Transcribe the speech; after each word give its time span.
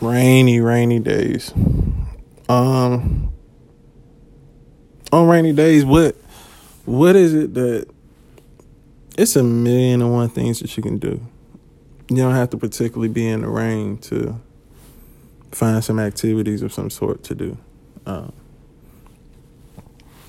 rainy, 0.00 0.60
rainy 0.60 0.98
days. 0.98 1.52
Um, 2.48 3.32
on 5.12 5.28
rainy 5.28 5.52
days, 5.52 5.84
what 5.84 6.16
what 6.84 7.16
is 7.16 7.34
it 7.34 7.54
that 7.54 7.88
it's 9.18 9.34
a 9.34 9.42
million 9.42 10.00
and 10.00 10.12
one 10.12 10.28
things 10.28 10.60
that 10.60 10.76
you 10.76 10.82
can 10.82 10.96
do. 10.96 11.20
You 12.08 12.16
don't 12.16 12.34
have 12.34 12.50
to 12.50 12.56
particularly 12.56 13.08
be 13.08 13.26
in 13.28 13.42
the 13.42 13.48
rain 13.48 13.98
to 13.98 14.40
find 15.50 15.82
some 15.82 15.98
activities 15.98 16.62
of 16.62 16.72
some 16.72 16.88
sort 16.88 17.24
to 17.24 17.34
do. 17.34 17.58
Um, 18.06 18.32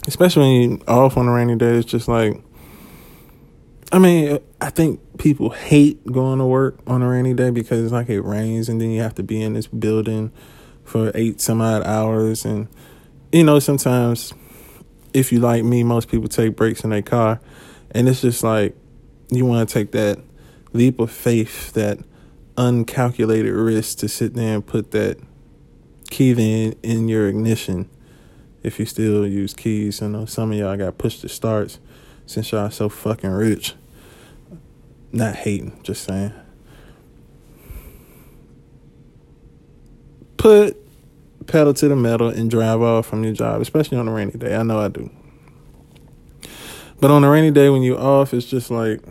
especially 0.08 0.82
off 0.88 1.18
on 1.18 1.28
a 1.28 1.32
rainy 1.32 1.56
day, 1.56 1.76
it's 1.76 1.90
just 1.90 2.08
like, 2.08 2.42
I 3.92 3.98
mean, 3.98 4.40
I 4.62 4.70
think 4.70 5.18
people 5.18 5.50
hate 5.50 6.06
going 6.06 6.38
to 6.40 6.46
work 6.46 6.80
on 6.86 7.02
a 7.02 7.10
rainy 7.10 7.34
day 7.34 7.50
because 7.50 7.84
it's 7.84 7.92
like 7.92 8.10
it 8.10 8.22
rains 8.22 8.70
and 8.70 8.80
then 8.80 8.92
you 8.92 9.02
have 9.02 9.16
to 9.16 9.24
be 9.24 9.42
in 9.42 9.54
this 9.54 9.66
building 9.66 10.32
for 10.84 11.12
eight 11.16 11.42
some 11.42 11.60
odd 11.60 11.84
hours. 11.84 12.46
And, 12.46 12.68
you 13.32 13.44
know, 13.44 13.58
sometimes 13.58 14.32
if 15.14 15.32
you 15.32 15.40
like 15.40 15.64
me, 15.64 15.84
most 15.84 16.08
people 16.08 16.28
take 16.28 16.56
breaks 16.56 16.84
in 16.84 16.92
their 16.92 17.02
car. 17.02 17.42
And 17.92 18.08
it's 18.08 18.22
just 18.22 18.44
like, 18.44 18.76
you 19.32 19.46
want 19.46 19.68
to 19.68 19.74
take 19.74 19.92
that 19.94 20.20
leap 20.72 21.00
of 21.00 21.12
faith, 21.12 21.74
that 21.74 21.98
uncalculated 22.58 23.54
risk 23.54 23.98
to 24.00 24.08
sit 24.08 24.36
there 24.36 24.54
and 24.54 24.66
put 24.66 24.92
that 24.92 25.18
key 26.12 26.32
in 26.32 26.76
in 26.84 27.08
your 27.08 27.28
ignition 27.28 27.90
if 28.62 28.80
you 28.80 28.86
still 28.86 29.26
use 29.26 29.54
keys. 29.54 30.02
I 30.02 30.08
know 30.08 30.26
some 30.26 30.52
of 30.52 30.58
y'all 30.58 30.78
got 30.78 31.00
push 31.00 31.20
to 31.22 31.30
starts 31.30 31.80
since 32.30 32.52
y'all 32.52 32.70
so 32.70 32.90
fucking 32.90 33.32
rich. 33.32 33.74
Not 35.12 35.34
hating, 35.34 35.80
just 35.82 36.04
saying. 36.04 36.32
Put 40.38 40.78
pedal 41.48 41.74
to 41.74 41.88
the 41.88 41.96
metal 41.96 42.30
and 42.30 42.52
drive 42.52 42.84
off 42.84 43.08
from 43.08 43.24
your 43.24 43.34
job, 43.34 43.62
especially 43.62 43.98
on 43.98 44.08
a 44.08 44.12
rainy 44.12 44.34
day. 44.34 44.56
I 44.56 44.62
know 44.62 44.80
I 44.80 44.90
do. 44.90 45.10
But 47.00 47.10
on 47.10 47.24
a 47.24 47.32
rainy 47.32 47.50
day 47.50 47.72
when 47.72 47.82
you 47.82 47.98
off, 47.98 48.32
it's 48.32 48.46
just 48.46 48.70
like, 48.70 49.02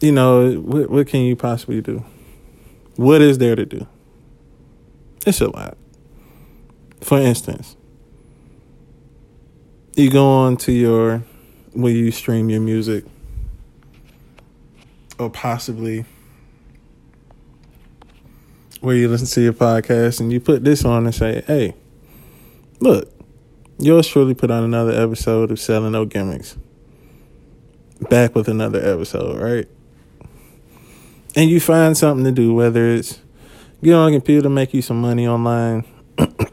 you 0.00 0.10
know, 0.10 0.54
what 0.54 0.90
what 0.90 1.06
can 1.06 1.20
you 1.20 1.36
possibly 1.36 1.80
do? 1.80 2.04
What 2.96 3.22
is 3.22 3.38
there 3.38 3.54
to 3.54 3.64
do? 3.64 3.86
It's 5.24 5.40
a 5.40 5.48
lot. 5.48 5.78
For 7.00 7.18
instance, 7.18 7.76
you 9.94 10.10
go 10.10 10.26
on 10.26 10.56
to 10.58 10.72
your 10.72 11.22
where 11.72 11.92
you 11.92 12.10
stream 12.10 12.50
your 12.50 12.60
music 12.60 13.04
or 15.18 15.30
possibly 15.30 16.04
where 18.80 18.96
you 18.96 19.08
listen 19.08 19.26
to 19.26 19.40
your 19.42 19.52
podcast 19.52 20.20
and 20.20 20.32
you 20.32 20.40
put 20.40 20.64
this 20.64 20.84
on 20.84 21.04
and 21.04 21.14
say, 21.14 21.44
hey, 21.46 21.74
look, 22.80 23.12
yours 23.78 24.06
truly 24.06 24.34
put 24.34 24.50
on 24.50 24.64
another 24.64 24.92
episode 24.92 25.50
of 25.50 25.60
Selling 25.60 25.92
No 25.92 26.04
Gimmicks. 26.06 26.56
Back 28.08 28.34
with 28.34 28.48
another 28.48 28.78
episode, 28.78 29.40
right? 29.40 29.68
And 31.36 31.50
you 31.50 31.60
find 31.60 31.96
something 31.96 32.24
to 32.24 32.32
do, 32.32 32.54
whether 32.54 32.88
it's 32.88 33.20
get 33.82 33.94
on 33.94 34.08
a 34.08 34.16
computer, 34.16 34.48
make 34.48 34.72
you 34.72 34.80
some 34.80 35.00
money 35.00 35.28
online, 35.28 35.84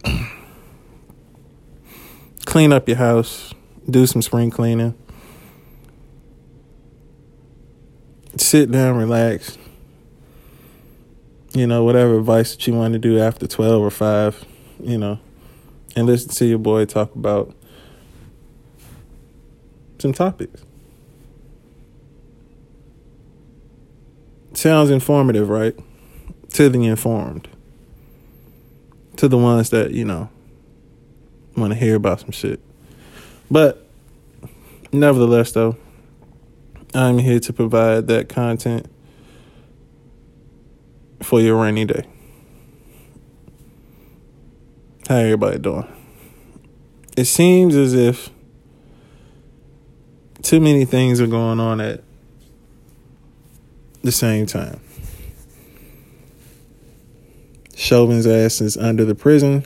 clean 2.57 2.73
up 2.73 2.87
your 2.87 2.97
house, 2.97 3.53
do 3.87 4.07
some 4.07 4.19
spring 4.19 4.49
cleaning, 4.49 4.95
sit 8.35 8.71
down, 8.71 8.97
relax. 8.97 9.59
You 11.53 11.67
know, 11.67 11.83
whatever 11.83 12.17
advice 12.17 12.55
that 12.55 12.65
you 12.65 12.73
want 12.73 12.93
to 12.93 12.99
do 12.99 13.19
after 13.19 13.45
12 13.45 13.79
or 13.79 13.91
5, 13.91 14.43
you 14.81 14.97
know, 14.97 15.19
and 15.95 16.07
listen 16.07 16.31
to 16.31 16.45
your 16.47 16.57
boy 16.57 16.85
talk 16.85 17.13
about 17.13 17.53
some 19.99 20.13
topics. 20.13 20.63
Sounds 24.53 24.89
informative, 24.89 25.47
right? 25.49 25.75
To 26.53 26.69
the 26.69 26.87
informed. 26.87 27.47
To 29.17 29.27
the 29.27 29.37
ones 29.37 29.69
that, 29.69 29.91
you 29.91 30.05
know, 30.05 30.31
want 31.57 31.73
to 31.73 31.79
hear 31.79 31.95
about 31.95 32.19
some 32.21 32.31
shit. 32.31 32.59
But 33.49 33.85
nevertheless, 34.91 35.51
though, 35.51 35.75
I'm 36.93 37.17
here 37.17 37.39
to 37.39 37.53
provide 37.53 38.07
that 38.07 38.29
content 38.29 38.89
for 41.21 41.41
your 41.41 41.61
rainy 41.61 41.85
day. 41.85 42.05
How 45.09 45.15
everybody 45.15 45.57
doing? 45.57 45.87
It 47.15 47.25
seems 47.25 47.75
as 47.75 47.93
if 47.93 48.29
too 50.41 50.59
many 50.59 50.85
things 50.85 51.19
are 51.19 51.27
going 51.27 51.59
on 51.59 51.81
at 51.81 52.03
the 54.03 54.11
same 54.11 54.45
time. 54.45 54.79
Chauvin's 57.75 58.27
ass 58.27 58.61
is 58.61 58.77
under 58.77 59.05
the 59.05 59.15
prison. 59.15 59.65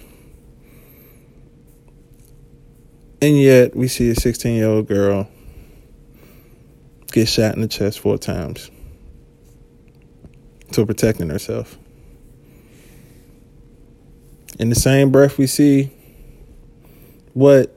And 3.21 3.39
yet 3.39 3.75
we 3.75 3.87
see 3.87 4.09
a 4.09 4.15
16 4.15 4.55
year 4.55 4.67
old 4.67 4.87
girl 4.87 5.27
get 7.11 7.27
shot 7.29 7.53
in 7.53 7.61
the 7.61 7.67
chest 7.67 7.99
four 7.99 8.17
times 8.17 8.71
to 10.71 10.85
protecting 10.85 11.29
herself. 11.29 11.77
In 14.57 14.69
the 14.69 14.75
same 14.75 15.11
breath, 15.11 15.37
we 15.37 15.45
see 15.45 15.91
what 17.33 17.75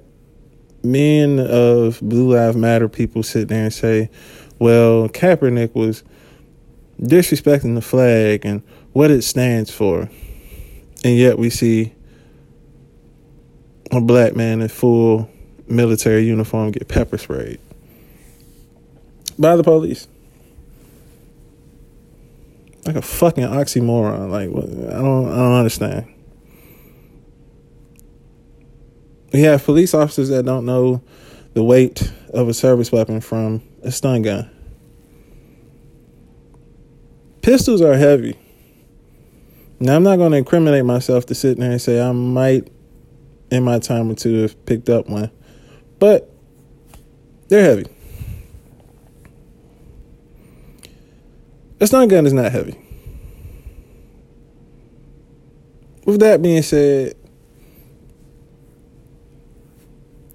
men 0.82 1.38
of 1.38 2.00
Blue 2.00 2.34
Lives 2.34 2.56
Matter 2.56 2.88
people 2.88 3.22
sit 3.22 3.48
there 3.48 3.64
and 3.64 3.72
say, 3.72 4.10
well, 4.58 5.08
Kaepernick 5.08 5.74
was 5.74 6.04
disrespecting 7.00 7.74
the 7.74 7.82
flag 7.82 8.46
and 8.46 8.62
what 8.92 9.10
it 9.10 9.22
stands 9.22 9.70
for. 9.70 10.08
And 11.04 11.16
yet 11.16 11.38
we 11.38 11.50
see 11.50 11.92
a 13.90 14.00
black 14.00 14.36
man 14.36 14.62
in 14.62 14.68
full 14.68 15.28
military 15.66 16.24
uniform 16.24 16.70
get 16.70 16.88
pepper 16.88 17.18
sprayed 17.18 17.58
by 19.38 19.56
the 19.56 19.64
police. 19.64 20.08
Like 22.86 22.96
a 22.96 23.02
fucking 23.02 23.44
oxymoron. 23.44 24.30
Like 24.30 24.50
what, 24.50 24.64
I 24.64 24.98
don't 24.98 25.32
I 25.32 25.36
don't 25.36 25.54
understand. 25.54 26.06
We 29.32 29.40
have 29.42 29.64
police 29.64 29.94
officers 29.94 30.28
that 30.28 30.44
don't 30.44 30.64
know 30.64 31.02
the 31.54 31.64
weight 31.64 32.12
of 32.32 32.48
a 32.48 32.54
service 32.54 32.92
weapon 32.92 33.20
from 33.20 33.62
a 33.82 33.90
stun 33.90 34.22
gun. 34.22 34.50
Pistols 37.42 37.80
are 37.80 37.94
heavy. 37.94 38.38
Now, 39.80 39.96
I'm 39.96 40.02
not 40.02 40.16
going 40.16 40.32
to 40.32 40.38
incriminate 40.38 40.84
myself 40.84 41.26
to 41.26 41.34
sit 41.34 41.58
there 41.58 41.72
and 41.72 41.82
say 41.82 42.00
I 42.00 42.12
might, 42.12 42.68
in 43.50 43.64
my 43.64 43.78
time 43.80 44.10
or 44.10 44.14
two, 44.14 44.42
have 44.42 44.66
picked 44.66 44.88
up 44.88 45.08
one, 45.08 45.30
but 46.04 46.30
they're 47.48 47.64
heavy. 47.64 47.86
A 51.80 51.86
stun 51.86 52.08
gun 52.08 52.26
is 52.26 52.34
not 52.34 52.52
heavy. 52.52 52.78
With 56.04 56.20
that 56.20 56.42
being 56.42 56.60
said, 56.60 57.14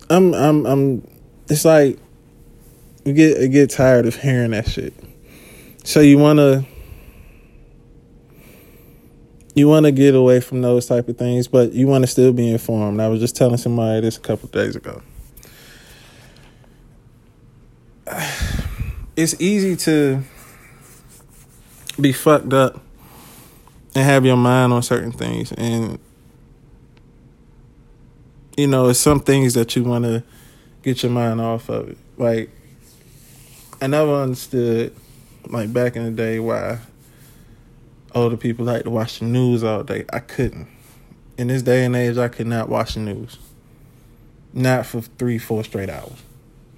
I'm 0.09 0.33
I'm 0.33 0.65
I'm 0.65 1.07
it's 1.47 1.65
like 1.65 1.99
you 3.05 3.13
get 3.13 3.39
you 3.39 3.47
get 3.49 3.69
tired 3.69 4.07
of 4.07 4.15
hearing 4.15 4.49
that 4.49 4.67
shit. 4.67 4.95
So 5.83 5.99
you 5.99 6.17
wanna 6.17 6.65
you 9.53 9.67
wanna 9.67 9.91
get 9.91 10.15
away 10.15 10.39
from 10.39 10.63
those 10.63 10.87
type 10.87 11.07
of 11.09 11.17
things, 11.19 11.47
but 11.47 11.73
you 11.73 11.85
wanna 11.85 12.07
still 12.07 12.33
be 12.33 12.49
informed. 12.49 12.99
I 12.99 13.07
was 13.07 13.19
just 13.19 13.35
telling 13.35 13.57
somebody 13.57 14.01
this 14.01 14.17
a 14.17 14.21
couple 14.21 14.49
days 14.49 14.75
ago. 14.75 15.03
It's 19.15 19.35
easy 19.41 19.75
to 19.75 20.23
be 21.99 22.13
fucked 22.13 22.53
up 22.53 22.79
and 23.93 24.05
have 24.05 24.25
your 24.25 24.37
mind 24.37 24.71
on 24.71 24.81
certain 24.81 25.11
things 25.11 25.51
and 25.51 25.99
you 28.55 28.65
know 28.65 28.87
it's 28.87 28.99
some 28.99 29.19
things 29.19 29.55
that 29.55 29.75
you 29.75 29.83
want 29.83 30.05
to 30.05 30.23
get 30.83 31.03
your 31.03 31.11
mind 31.11 31.41
off 31.41 31.67
of 31.69 31.97
like 32.17 32.49
i 33.81 33.87
never 33.87 34.21
understood 34.21 34.95
like 35.47 35.73
back 35.73 35.97
in 35.97 36.05
the 36.05 36.11
day 36.11 36.39
why 36.39 36.79
older 38.15 38.37
people 38.37 38.65
like 38.65 38.83
to 38.83 38.89
watch 38.89 39.19
the 39.19 39.25
news 39.25 39.63
all 39.63 39.83
day. 39.83 40.05
I 40.11 40.19
couldn't. 40.19 40.67
In 41.37 41.47
this 41.47 41.61
day 41.61 41.85
and 41.85 41.95
age 41.95 42.17
i 42.17 42.27
could 42.27 42.47
not 42.47 42.69
watch 42.69 42.95
the 42.95 43.01
news. 43.01 43.37
Not 44.53 44.85
for 44.85 45.01
three 45.01 45.37
four 45.37 45.63
straight 45.63 45.89
hours 45.89 46.21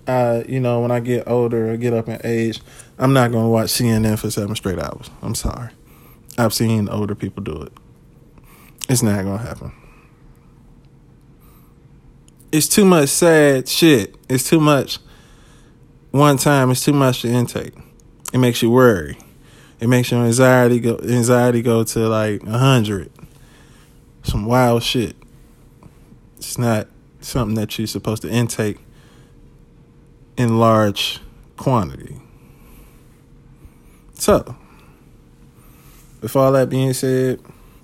I, 0.08 0.44
you 0.48 0.60
know, 0.60 0.82
when 0.82 0.92
I 0.92 1.00
get 1.00 1.28
older 1.28 1.72
or 1.72 1.78
get 1.78 1.94
up 1.94 2.08
in 2.08 2.20
age, 2.24 2.62
I'm 2.98 3.14
not 3.14 3.32
going 3.32 3.46
to 3.46 3.50
watch 3.50 3.70
CNN 3.70 4.18
for 4.20 4.32
seven 4.32 4.56
straight 4.56 4.80
hours. 4.80 5.10
I'm 5.22 5.36
sorry. 5.36 5.70
I've 6.38 6.54
seen 6.54 6.90
older 6.90 7.16
people 7.16 7.44
do 7.44 7.62
it. 7.62 7.74
It's 8.90 9.04
not 9.04 9.24
gonna 9.24 9.38
happen. 9.38 9.72
It's 12.52 12.68
too 12.68 12.86
much 12.86 13.10
sad 13.10 13.68
shit. 13.68 14.16
It's 14.28 14.50
too 14.50 14.60
much 14.60 15.00
one 16.12 16.38
time. 16.38 16.72
It's 16.72 16.84
too 16.84 16.94
much 16.94 17.22
to 17.22 17.30
intake. 17.30 17.74
It 18.34 18.40
makes 18.40 18.62
you 18.62 18.72
worry. 18.72 19.18
It 19.80 19.88
makes 19.88 20.12
your 20.12 20.26
anxiety 20.26 20.80
go 20.80 21.00
anxiety 21.04 21.62
go 21.62 21.84
to 21.84 22.00
like 22.08 22.44
a 22.44 22.58
hundred. 22.58 23.12
Some 24.24 24.46
wild 24.46 24.84
shit. 24.84 25.16
It's 26.38 26.58
not 26.58 26.88
something 27.22 27.56
that 27.56 27.78
you're 27.78 27.88
supposed 27.88 28.24
to 28.24 28.30
intake 28.30 28.78
in 30.38 30.58
large 30.60 31.20
quantity. 31.58 32.20
So, 34.14 34.56
with 36.22 36.36
all 36.36 36.52
that 36.52 36.70
being 36.70 36.94
said, 36.94 37.40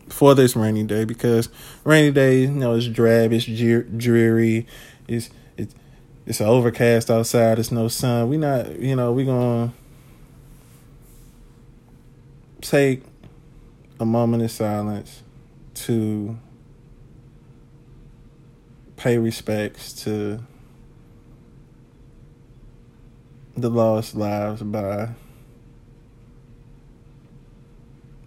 for 0.10 0.36
this 0.36 0.56
rainy 0.56 0.84
day, 0.84 1.06
because 1.06 1.50
rainy 1.84 2.12
day, 2.12 2.42
you 2.42 2.48
know, 2.48 2.76
it's 2.76 2.88
drab, 2.88 3.34
it's 3.34 3.46
dreary, 3.46 4.66
it's 5.08 5.30
it's 5.58 5.76
it's 6.26 6.42
overcast 6.42 7.10
outside, 7.10 7.60
it's 7.60 7.72
no 7.72 7.88
sun. 7.88 8.30
We 8.30 8.38
not, 8.38 8.80
you 8.80 8.96
know, 8.96 9.12
we 9.12 9.26
gonna 9.26 9.74
take 12.62 13.04
a 14.00 14.06
moment 14.06 14.44
of 14.44 14.52
silence 14.52 15.24
to 15.74 16.38
pay 18.96 19.18
respects 19.18 19.94
to 20.04 20.40
the 23.57 23.69
lost 23.69 24.15
lives 24.15 24.62
by 24.62 25.09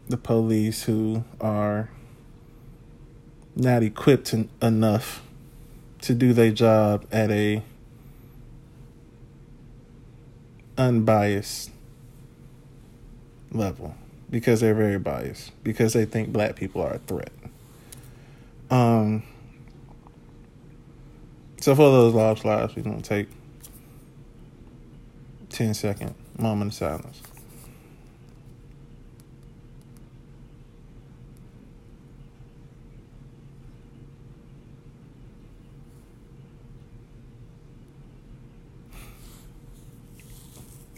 the 0.09 0.17
police 0.17 0.83
who 0.83 1.23
are 1.41 1.89
not 3.55 3.85
equipped 3.85 4.35
enough 4.61 5.23
to 6.01 6.15
do 6.15 6.33
their 6.33 6.51
job 6.51 7.07
at 7.13 7.31
a 7.31 7.63
unbiased 10.77 11.71
level 13.53 13.95
because 14.31 14.61
they're 14.61 14.75
very 14.75 14.99
biased 14.99 15.53
because 15.63 15.93
they 15.93 16.05
think 16.05 16.33
black 16.33 16.57
people 16.57 16.83
are 16.83 16.95
a 16.95 16.99
threat. 16.99 17.33
Um 18.69 19.23
so 21.61 21.75
for 21.77 21.91
those 21.91 22.15
lost 22.15 22.45
lives, 22.45 22.75
we're 22.75 22.83
gonna 22.83 23.01
take 23.01 23.29
10 25.51 25.75
second 25.75 26.15
moment 26.39 26.73
of 26.73 26.75
silence. 26.75 27.23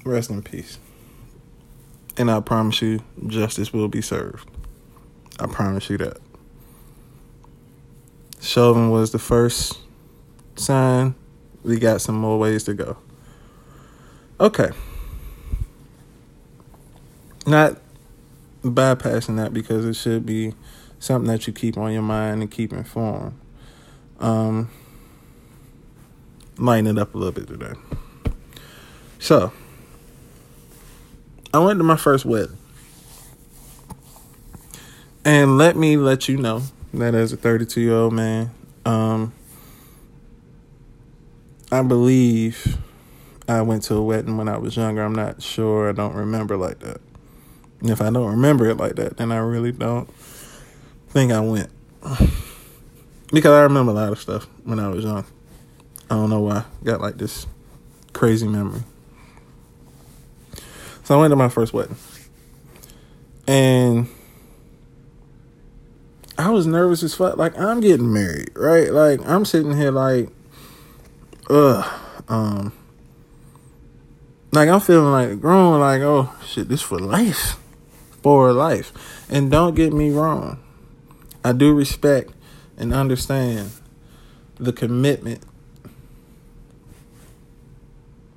Rest 0.04 0.30
in 0.30 0.42
peace. 0.42 0.78
And 2.16 2.30
I 2.30 2.40
promise 2.40 2.82
you, 2.82 3.00
justice 3.26 3.72
will 3.72 3.88
be 3.88 4.02
served. 4.02 4.48
I 5.38 5.46
promise 5.46 5.88
you 5.88 5.96
that. 5.98 6.18
Chauvin 8.40 8.90
was 8.90 9.12
the 9.12 9.18
first 9.18 9.78
sign. 10.56 11.14
We 11.62 11.78
got 11.78 12.00
some 12.00 12.16
more 12.16 12.38
ways 12.38 12.64
to 12.64 12.74
go. 12.74 12.96
Okay. 14.40 14.70
Not 17.46 17.80
bypassing 18.62 19.36
that 19.36 19.52
because 19.52 19.84
it 19.84 19.94
should 19.94 20.24
be 20.24 20.54
something 20.98 21.30
that 21.30 21.46
you 21.46 21.52
keep 21.52 21.76
on 21.76 21.92
your 21.92 22.02
mind 22.02 22.42
and 22.42 22.50
keep 22.50 22.72
informed. 22.72 23.38
Um, 24.20 24.70
lighten 26.58 26.86
it 26.86 26.98
up 26.98 27.14
a 27.14 27.18
little 27.18 27.32
bit 27.32 27.48
today. 27.48 27.74
So, 29.18 29.52
I 31.52 31.58
went 31.58 31.78
to 31.78 31.84
my 31.84 31.96
first 31.96 32.24
wedding. 32.24 32.56
And 35.24 35.58
let 35.58 35.76
me 35.76 35.96
let 35.96 36.28
you 36.28 36.36
know 36.36 36.62
that 36.94 37.14
as 37.14 37.32
a 37.32 37.36
32 37.36 37.80
year 37.80 37.94
old 37.94 38.12
man, 38.12 38.50
um, 38.84 39.32
I 41.70 41.82
believe 41.82 42.78
I 43.48 43.62
went 43.62 43.82
to 43.84 43.96
a 43.96 44.02
wedding 44.02 44.36
when 44.36 44.48
I 44.48 44.56
was 44.58 44.76
younger. 44.76 45.02
I'm 45.02 45.14
not 45.14 45.42
sure. 45.42 45.88
I 45.88 45.92
don't 45.92 46.14
remember 46.14 46.56
like 46.56 46.78
that. 46.80 47.00
And 47.80 47.90
if 47.90 48.00
I 48.00 48.10
don't 48.10 48.30
remember 48.30 48.68
it 48.68 48.76
like 48.76 48.94
that, 48.96 49.16
then 49.16 49.32
I 49.32 49.38
really 49.38 49.72
don't 49.72 50.08
think 51.08 51.32
I 51.32 51.40
went. 51.40 51.70
Because 53.32 53.52
I 53.52 53.62
remember 53.62 53.92
a 53.92 53.94
lot 53.94 54.12
of 54.12 54.20
stuff 54.20 54.46
when 54.64 54.78
I 54.78 54.88
was 54.88 55.04
young. 55.04 55.24
I 56.10 56.14
don't 56.14 56.30
know 56.30 56.40
why. 56.40 56.64
Got 56.84 57.00
like 57.00 57.16
this 57.16 57.46
crazy 58.12 58.46
memory. 58.46 58.82
So 61.04 61.16
I 61.16 61.20
went 61.20 61.32
to 61.32 61.36
my 61.36 61.48
first 61.48 61.72
wedding. 61.72 61.96
And 63.48 64.06
I 66.38 66.50
was 66.50 66.66
nervous 66.66 67.02
as 67.02 67.14
fuck. 67.14 67.36
Like 67.36 67.58
I'm 67.58 67.80
getting 67.80 68.12
married, 68.12 68.50
right? 68.54 68.92
Like 68.92 69.26
I'm 69.26 69.44
sitting 69.44 69.76
here 69.76 69.90
like, 69.90 70.28
ugh, 71.50 71.84
um, 72.28 72.72
like 74.52 74.68
I'm 74.68 74.80
feeling 74.80 75.12
like 75.12 75.40
grown. 75.40 75.80
Like 75.80 76.02
oh 76.02 76.32
shit, 76.46 76.68
this 76.68 76.82
for 76.82 76.98
life, 76.98 77.58
for 78.22 78.52
life. 78.52 78.92
And 79.28 79.50
don't 79.50 79.74
get 79.74 79.92
me 79.92 80.10
wrong, 80.10 80.62
I 81.44 81.52
do 81.52 81.74
respect 81.74 82.32
and 82.76 82.92
understand 82.92 83.72
the 84.56 84.72
commitment, 84.72 85.42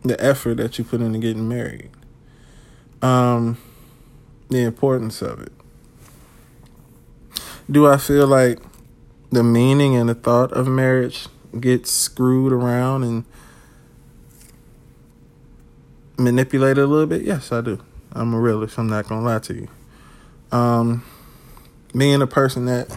the 0.03 0.19
effort 0.23 0.55
that 0.55 0.77
you 0.77 0.83
put 0.83 1.01
into 1.01 1.19
getting 1.19 1.47
married 1.47 1.91
um, 3.05 3.57
the 4.49 4.63
importance 4.63 5.21
of 5.21 5.39
it. 5.41 5.51
Do 7.69 7.87
I 7.87 7.97
feel 7.97 8.27
like 8.27 8.59
the 9.31 9.43
meaning 9.43 9.95
and 9.95 10.09
the 10.09 10.15
thought 10.15 10.51
of 10.53 10.67
marriage 10.67 11.27
gets 11.59 11.91
screwed 11.91 12.51
around 12.51 13.03
and 13.03 13.25
manipulated 16.17 16.83
a 16.83 16.87
little 16.87 17.07
bit? 17.07 17.23
Yes, 17.23 17.51
I 17.51 17.61
do. 17.61 17.79
I'm 18.11 18.33
a 18.33 18.39
realist. 18.39 18.77
I'm 18.77 18.87
not 18.87 19.07
gonna 19.07 19.25
lie 19.25 19.39
to 19.39 19.53
you. 19.53 19.67
Um, 20.51 21.03
being 21.95 22.21
a 22.21 22.27
person 22.27 22.65
that 22.65 22.95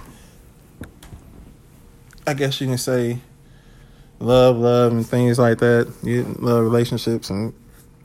I 2.26 2.34
guess 2.34 2.60
you 2.60 2.66
can 2.66 2.78
say 2.78 3.20
love, 4.20 4.56
love, 4.56 4.92
and 4.92 5.06
things 5.06 5.38
like 5.38 5.58
that. 5.58 5.92
You 6.02 6.24
love 6.38 6.62
relationships 6.62 7.30
and 7.30 7.54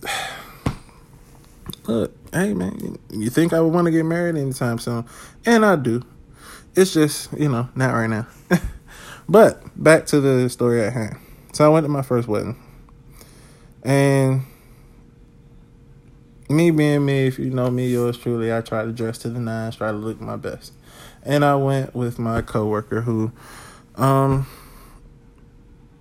look, 1.88 2.16
hey 2.32 2.54
man, 2.54 2.98
you 3.10 3.30
think 3.30 3.54
I 3.54 3.60
would 3.60 3.74
want 3.74 3.86
to 3.86 3.92
get 3.92 4.06
married 4.06 4.36
anytime 4.36 4.80
soon? 4.80 5.06
And 5.46 5.66
I 5.66 5.76
do. 5.76 6.04
It's 6.76 6.94
just, 6.94 7.32
you 7.34 7.50
know, 7.50 7.70
not 7.76 7.94
right 7.94 8.08
now. 8.08 8.28
but 9.30 9.62
back 9.82 10.06
to 10.08 10.20
the 10.20 10.50
story 10.50 10.82
at 10.82 10.94
hand. 10.94 11.18
So 11.54 11.66
I 11.66 11.70
went 11.70 11.84
to 11.86 11.90
my 11.90 12.02
first 12.02 12.28
wedding. 12.28 12.58
And 13.84 14.44
me 16.50 16.72
being 16.72 17.06
me, 17.06 17.28
if 17.28 17.40
you 17.40 17.50
know 17.50 17.70
me, 17.70 17.88
yours 17.88 18.18
truly, 18.18 18.54
I 18.54 18.62
try 18.62 18.84
to 18.84 18.92
dress 18.92 19.18
to 19.20 19.30
the 19.30 19.40
nines, 19.40 19.78
try 19.78 19.92
to 19.92 19.98
look 19.98 20.20
my 20.20 20.36
best. 20.36 20.74
And 21.24 21.46
I 21.46 21.56
went 21.56 21.96
with 21.96 22.20
my 22.20 22.42
coworker 22.42 23.02
who 23.02 23.32
um 23.96 24.48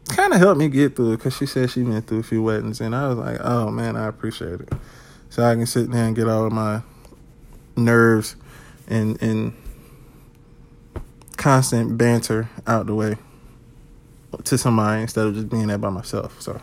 kind 0.09 0.33
of 0.33 0.41
helped 0.41 0.59
me 0.59 0.69
get 0.69 0.97
through 0.97 1.13
it 1.13 1.17
because 1.19 1.37
she 1.37 1.47
said 1.47 1.71
she 1.71 1.83
went 1.83 2.07
through 2.07 2.21
a 2.21 2.25
few 2.25 2.43
weddings. 2.43 2.81
And 2.81 2.95
I 2.95 3.09
was 3.09 3.19
like, 3.19 3.39
oh 3.41 3.71
man, 3.71 3.97
I 3.97 4.07
appreciate 4.07 4.61
it 4.61 4.73
so 5.33 5.43
I 5.43 5.55
can 5.55 5.65
sit 5.65 5.91
there 5.91 6.05
and 6.05 6.15
get 6.15 6.29
all 6.29 6.45
of 6.47 6.53
my 6.53 6.83
nerves 7.75 8.37
and 8.87 9.21
and 9.23 9.55
constant 11.39 11.97
banter 11.97 12.51
out 12.67 12.87
the 12.87 12.95
way 12.95 13.17
to 14.45 14.59
somebody 14.59 15.01
instead 15.03 15.27
of 15.27 15.35
just 15.35 15.49
being 15.49 15.69
there 15.69 15.79
by 15.79 15.89
myself. 15.89 16.41
So 16.43 16.61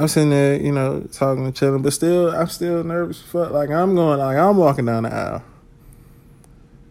I'm 0.00 0.08
sitting 0.08 0.30
there, 0.30 0.58
you 0.58 0.72
know, 0.72 1.02
talking 1.12 1.44
and 1.44 1.54
chilling, 1.54 1.82
but 1.82 1.92
still, 1.92 2.30
I'm 2.30 2.46
still 2.46 2.82
nervous. 2.82 3.20
Fuck, 3.20 3.50
like 3.50 3.68
I'm 3.68 3.94
going, 3.94 4.18
like 4.18 4.38
I'm 4.38 4.56
walking 4.56 4.86
down 4.86 5.02
the 5.02 5.12
aisle, 5.12 5.44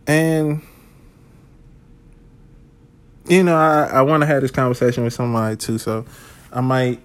and 0.05 0.61
you 3.27 3.41
know, 3.43 3.55
I 3.55 3.85
I 3.85 4.01
want 4.03 4.21
to 4.21 4.27
have 4.27 4.43
this 4.43 4.51
conversation 4.51 5.03
with 5.03 5.13
somebody 5.13 5.55
too, 5.55 5.79
so 5.79 6.05
I 6.53 6.61
might 6.61 6.99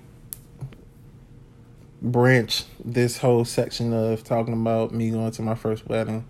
branch 2.02 2.64
this 2.84 3.16
whole 3.16 3.46
section 3.46 3.94
of 3.94 4.23
talking 4.25 4.52
about 4.52 4.92
me 4.92 5.08
going 5.08 5.30
to 5.30 5.40
my 5.40 5.54
first 5.54 5.88
wedding 5.88 6.26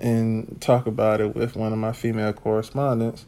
and 0.00 0.60
talk 0.60 0.88
about 0.88 1.20
it 1.20 1.36
with 1.36 1.54
one 1.54 1.72
of 1.72 1.78
my 1.78 1.92
female 1.92 2.32
correspondents 2.32 3.26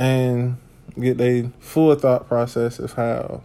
and 0.00 0.56
get 0.98 1.20
a 1.20 1.48
full 1.60 1.94
thought 1.94 2.26
process 2.26 2.80
of 2.80 2.94
how 2.94 3.40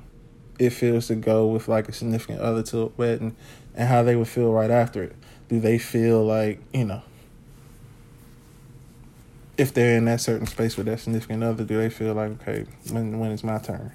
it 0.59 0.71
feels 0.71 1.07
to 1.07 1.15
go 1.15 1.47
with 1.47 1.67
like 1.67 1.89
a 1.89 1.93
significant 1.93 2.39
other 2.39 2.63
to 2.63 2.81
a 2.81 2.85
wedding 2.97 3.35
and 3.75 3.87
how 3.89 4.03
they 4.03 4.15
would 4.15 4.27
feel 4.27 4.51
right 4.51 4.71
after 4.71 5.03
it. 5.03 5.15
Do 5.49 5.59
they 5.59 5.77
feel 5.77 6.23
like, 6.23 6.59
you 6.73 6.85
know, 6.85 7.01
if 9.57 9.73
they're 9.73 9.97
in 9.97 10.05
that 10.05 10.21
certain 10.21 10.47
space 10.47 10.77
with 10.77 10.87
that 10.87 10.99
significant 10.99 11.43
other, 11.43 11.63
do 11.63 11.77
they 11.77 11.89
feel 11.89 12.13
like, 12.13 12.31
okay, 12.41 12.65
when 12.91 13.19
when 13.19 13.31
it's 13.31 13.43
my 13.43 13.59
turn? 13.59 13.91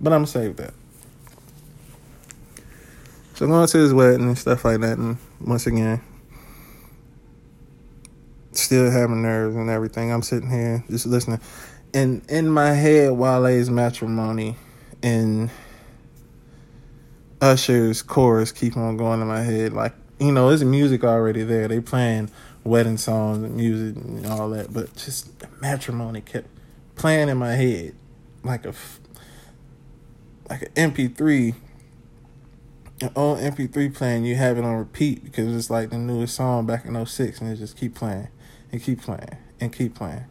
But 0.00 0.12
I'm 0.12 0.20
gonna 0.20 0.26
save 0.26 0.56
that. 0.56 0.74
So 3.34 3.46
going 3.46 3.66
to 3.66 3.78
his 3.78 3.92
wedding 3.92 4.28
and 4.28 4.38
stuff 4.38 4.64
like 4.64 4.80
that, 4.80 4.96
and 4.96 5.18
once 5.40 5.66
again, 5.66 6.00
still 8.52 8.90
having 8.90 9.20
nerves 9.20 9.54
and 9.54 9.68
everything. 9.68 10.10
I'm 10.10 10.22
sitting 10.22 10.48
here 10.48 10.82
just 10.88 11.04
listening, 11.04 11.40
and 11.92 12.22
in 12.30 12.48
my 12.48 12.70
head, 12.72 13.12
Wale's 13.12 13.68
matrimony 13.68 14.56
and 15.02 15.50
Usher's 17.40 18.02
chorus 18.02 18.52
keep 18.52 18.76
on 18.76 18.96
going 18.96 19.20
in 19.20 19.28
my 19.28 19.42
head. 19.42 19.72
Like 19.72 19.94
you 20.18 20.32
know, 20.32 20.48
there's 20.48 20.64
music 20.64 21.04
already 21.04 21.42
there. 21.42 21.68
They 21.68 21.80
playing 21.80 22.30
wedding 22.64 22.96
songs 22.96 23.42
and 23.42 23.56
music 23.56 23.96
and 24.02 24.26
all 24.26 24.50
that, 24.50 24.72
but 24.72 24.94
just 24.96 25.30
matrimony 25.60 26.20
kept 26.20 26.48
playing 26.96 27.28
in 27.28 27.36
my 27.36 27.54
head 27.54 27.94
like 28.42 28.64
a 28.64 28.74
like 30.48 30.62
an 30.62 30.92
MP3 30.92 31.54
an 33.02 33.10
old 33.14 33.38
MP3 33.38 33.94
playing, 33.94 34.24
you 34.24 34.36
have 34.36 34.56
it 34.56 34.64
on 34.64 34.74
repeat 34.74 35.22
because 35.22 35.54
it's 35.54 35.68
like 35.68 35.90
the 35.90 35.98
newest 35.98 36.34
song 36.34 36.66
back 36.66 36.86
in 36.86 37.04
06 37.04 37.40
and 37.40 37.52
it 37.52 37.56
just 37.56 37.76
keep 37.76 37.94
playing 37.94 38.28
and 38.72 38.82
keep 38.82 39.02
playing 39.02 39.36
and 39.60 39.72
keep 39.72 39.94
playing. 39.94 40.24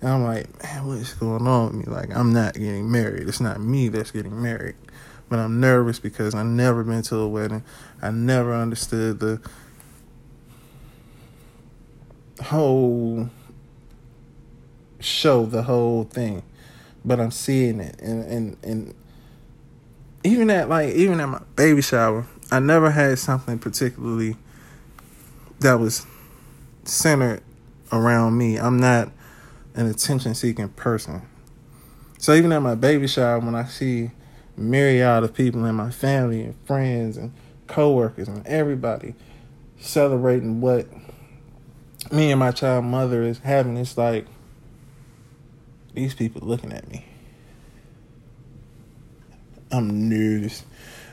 And 0.00 0.10
I'm 0.10 0.24
like, 0.24 0.62
man, 0.62 0.86
what 0.86 0.98
is 0.98 1.12
going 1.14 1.46
on 1.46 1.66
with 1.66 1.86
me? 1.86 1.92
Like, 1.92 2.14
I'm 2.14 2.32
not 2.32 2.54
getting 2.54 2.90
married. 2.90 3.28
It's 3.28 3.40
not 3.40 3.60
me 3.60 3.88
that's 3.88 4.10
getting 4.10 4.40
married. 4.40 4.76
But 5.28 5.40
I'm 5.40 5.60
nervous 5.60 5.98
because 5.98 6.34
I've 6.34 6.46
never 6.46 6.84
been 6.84 7.02
to 7.02 7.16
a 7.16 7.28
wedding. 7.28 7.64
I 8.00 8.10
never 8.10 8.54
understood 8.54 9.18
the 9.18 9.40
whole 12.42 13.28
show, 15.00 15.46
the 15.46 15.62
whole 15.62 16.04
thing. 16.04 16.42
But 17.04 17.20
I'm 17.20 17.30
seeing 17.30 17.80
it 17.80 18.00
and 18.00 18.24
and 18.24 18.56
and 18.62 18.94
even 20.24 20.50
at 20.50 20.68
like 20.68 20.94
even 20.94 21.20
at 21.20 21.28
my 21.28 21.40
baby 21.56 21.82
shower, 21.82 22.26
I 22.50 22.60
never 22.60 22.90
had 22.90 23.18
something 23.18 23.58
particularly 23.58 24.36
that 25.60 25.74
was 25.74 26.06
centered 26.84 27.42
around 27.92 28.36
me. 28.36 28.56
I'm 28.56 28.78
not 28.78 29.10
an 29.78 29.86
attention 29.86 30.34
seeking 30.34 30.68
person. 30.70 31.22
So 32.18 32.34
even 32.34 32.52
at 32.52 32.60
my 32.60 32.74
baby 32.74 33.06
shower, 33.06 33.38
when 33.38 33.54
I 33.54 33.64
see 33.64 34.10
myriad 34.56 35.22
of 35.22 35.32
people 35.32 35.64
in 35.64 35.74
my 35.76 35.90
family 35.90 36.42
and 36.42 36.56
friends 36.66 37.16
and 37.16 37.32
coworkers 37.68 38.26
and 38.26 38.44
everybody 38.44 39.14
celebrating 39.78 40.60
what 40.60 40.88
me 42.10 42.32
and 42.32 42.40
my 42.40 42.50
child 42.50 42.86
mother 42.86 43.22
is 43.22 43.38
having, 43.38 43.76
it's 43.76 43.96
like 43.96 44.26
these 45.94 46.12
people 46.12 46.46
looking 46.46 46.72
at 46.72 46.88
me. 46.90 47.04
I'm 49.70 50.08
nervous. 50.08 50.64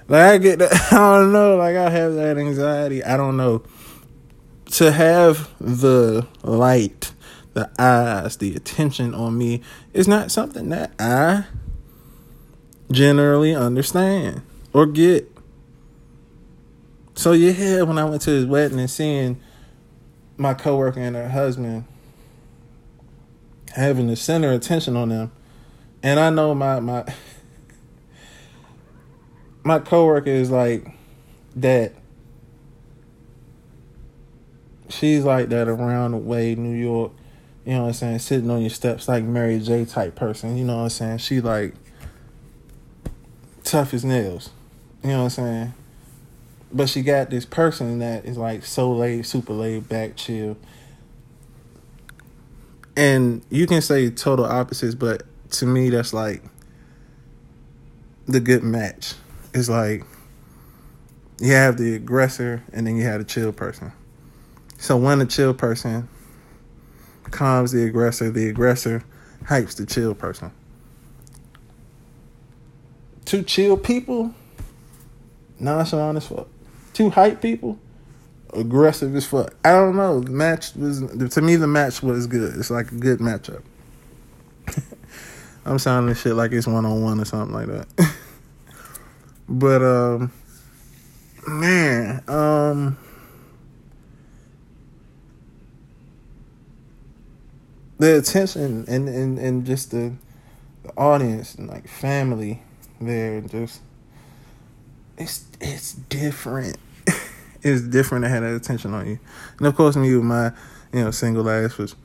Like 0.07 0.21
I 0.21 0.37
get 0.39 0.59
that 0.59 0.73
I 0.91 1.19
don't 1.19 1.31
know, 1.31 1.55
like 1.57 1.75
I 1.75 1.91
have 1.91 2.15
that 2.15 2.39
anxiety. 2.39 3.03
I 3.03 3.15
don't 3.15 3.37
know. 3.37 3.61
To 4.71 4.91
have 4.91 5.51
the 5.59 6.25
light, 6.41 7.13
the 7.55 7.71
eyes, 7.79 8.35
the 8.35 8.53
attention 8.53 9.15
on 9.15 9.37
me 9.37 9.61
is 9.93 10.09
not 10.09 10.29
something 10.29 10.69
that 10.69 10.91
I 10.99 11.45
generally 12.91 13.55
understand 13.55 14.41
or 14.73 14.85
get. 14.85 15.31
So 17.15 17.31
yeah, 17.31 17.81
when 17.83 17.97
I 17.97 18.03
went 18.03 18.23
to 18.23 18.31
his 18.31 18.45
wedding 18.45 18.77
and 18.77 18.89
seeing 18.89 19.39
my 20.35 20.53
coworker 20.53 20.99
and 20.99 21.15
her 21.15 21.29
husband 21.29 21.85
having 23.73 24.07
the 24.07 24.17
center 24.17 24.51
attention 24.51 24.97
on 24.97 25.07
them, 25.07 25.31
and 26.03 26.19
I 26.19 26.29
know 26.31 26.53
my 26.53 26.81
my 26.81 27.05
my 29.63 29.79
coworker 29.79 30.29
is 30.29 30.51
like 30.51 30.87
that. 31.55 31.93
She's 34.89 35.23
like 35.23 35.47
that 35.49 35.69
around 35.69 36.11
the 36.11 36.17
way, 36.17 36.55
New 36.55 36.77
York. 36.77 37.13
You 37.65 37.73
know 37.73 37.81
what 37.81 37.87
I'm 37.87 37.93
saying? 37.93 38.19
Sitting 38.19 38.49
on 38.49 38.61
your 38.61 38.69
steps, 38.69 39.07
like 39.07 39.23
Mary 39.23 39.59
J 39.59 39.85
type 39.85 40.15
person. 40.15 40.57
You 40.57 40.65
know 40.65 40.77
what 40.77 40.83
I'm 40.83 40.89
saying? 40.89 41.17
She 41.19 41.41
like 41.41 41.73
tough 43.63 43.93
as 43.93 44.05
nails. 44.05 44.51
You 45.03 45.09
know 45.09 45.17
what 45.19 45.23
I'm 45.23 45.29
saying? 45.31 45.73
But 46.71 46.89
she 46.89 47.01
got 47.01 47.29
this 47.29 47.45
person 47.45 47.99
that 47.99 48.25
is 48.25 48.37
like 48.37 48.65
so 48.65 48.91
laid, 48.91 49.25
super 49.25 49.53
laid 49.53 49.89
back, 49.89 50.15
chill. 50.15 50.57
And 52.95 53.43
you 53.49 53.67
can 53.67 53.81
say 53.81 54.09
total 54.09 54.45
opposites, 54.45 54.95
but 54.95 55.23
to 55.51 55.65
me, 55.65 55.89
that's 55.89 56.13
like 56.13 56.43
the 58.27 58.39
good 58.39 58.63
match 58.63 59.15
it's 59.55 59.69
like 59.69 60.03
you 61.39 61.53
have 61.53 61.77
the 61.77 61.95
aggressor 61.95 62.61
and 62.73 62.85
then 62.85 62.97
you 62.97 63.03
have 63.03 63.19
the 63.19 63.23
chill 63.23 63.53
person. 63.53 63.93
So 64.77 64.97
when 64.97 65.19
the 65.19 65.25
chill 65.25 65.53
person 65.53 66.09
calms 67.35 67.71
the 67.71 67.83
aggressor, 67.83 68.31
the 68.31 68.47
aggressor 68.47 69.03
hypes 69.43 69.75
the 69.75 69.85
chill 69.85 70.15
person. 70.15 70.51
Two 73.25 73.43
chill 73.43 73.77
people, 73.77 74.33
nonchalant 75.59 76.17
as 76.17 76.27
fuck. 76.27 76.47
Two 76.93 77.09
hype 77.09 77.41
people, 77.41 77.77
aggressive 78.53 79.15
as 79.15 79.25
fuck. 79.25 79.53
I 79.65 79.73
don't 79.73 79.95
know. 79.95 80.21
The 80.21 80.31
match 80.31 80.75
was 80.75 81.01
to 81.33 81.41
me 81.41 81.57
the 81.57 81.67
match 81.67 82.01
was 82.01 82.25
good. 82.27 82.55
It's 82.57 82.71
like 82.71 82.91
a 82.91 82.95
good 82.95 83.19
matchup. 83.19 83.63
I'm 85.65 85.79
sounding 85.79 86.15
shit 86.15 86.35
like 86.35 86.51
it's 86.51 86.67
one 86.67 86.85
on 86.85 87.01
one 87.01 87.19
or 87.19 87.25
something 87.25 87.53
like 87.53 87.67
that. 87.67 88.15
But 89.47 89.83
um 89.83 90.31
man, 91.47 92.23
um 92.27 92.97
the 97.97 98.17
attention 98.17 98.85
and 98.87 99.07
and 99.07 99.39
and 99.39 99.65
just 99.65 99.91
the 99.91 100.13
the 100.83 100.91
audience 100.97 101.55
and 101.55 101.67
like 101.67 101.87
family 101.87 102.61
there 103.01 103.41
just 103.41 103.81
it's 105.17 105.45
it's 105.61 105.93
different. 105.93 106.77
it's 107.61 107.81
different 107.81 108.25
to 108.25 108.29
have 108.29 108.43
that 108.43 108.55
attention 108.55 108.93
on 108.93 109.07
you. 109.07 109.19
And 109.57 109.67
of 109.67 109.75
course 109.75 109.95
me 109.95 110.13
with 110.15 110.25
my, 110.25 110.51
you 110.93 111.03
know, 111.03 111.11
single 111.11 111.49
ass 111.49 111.77
was 111.77 111.95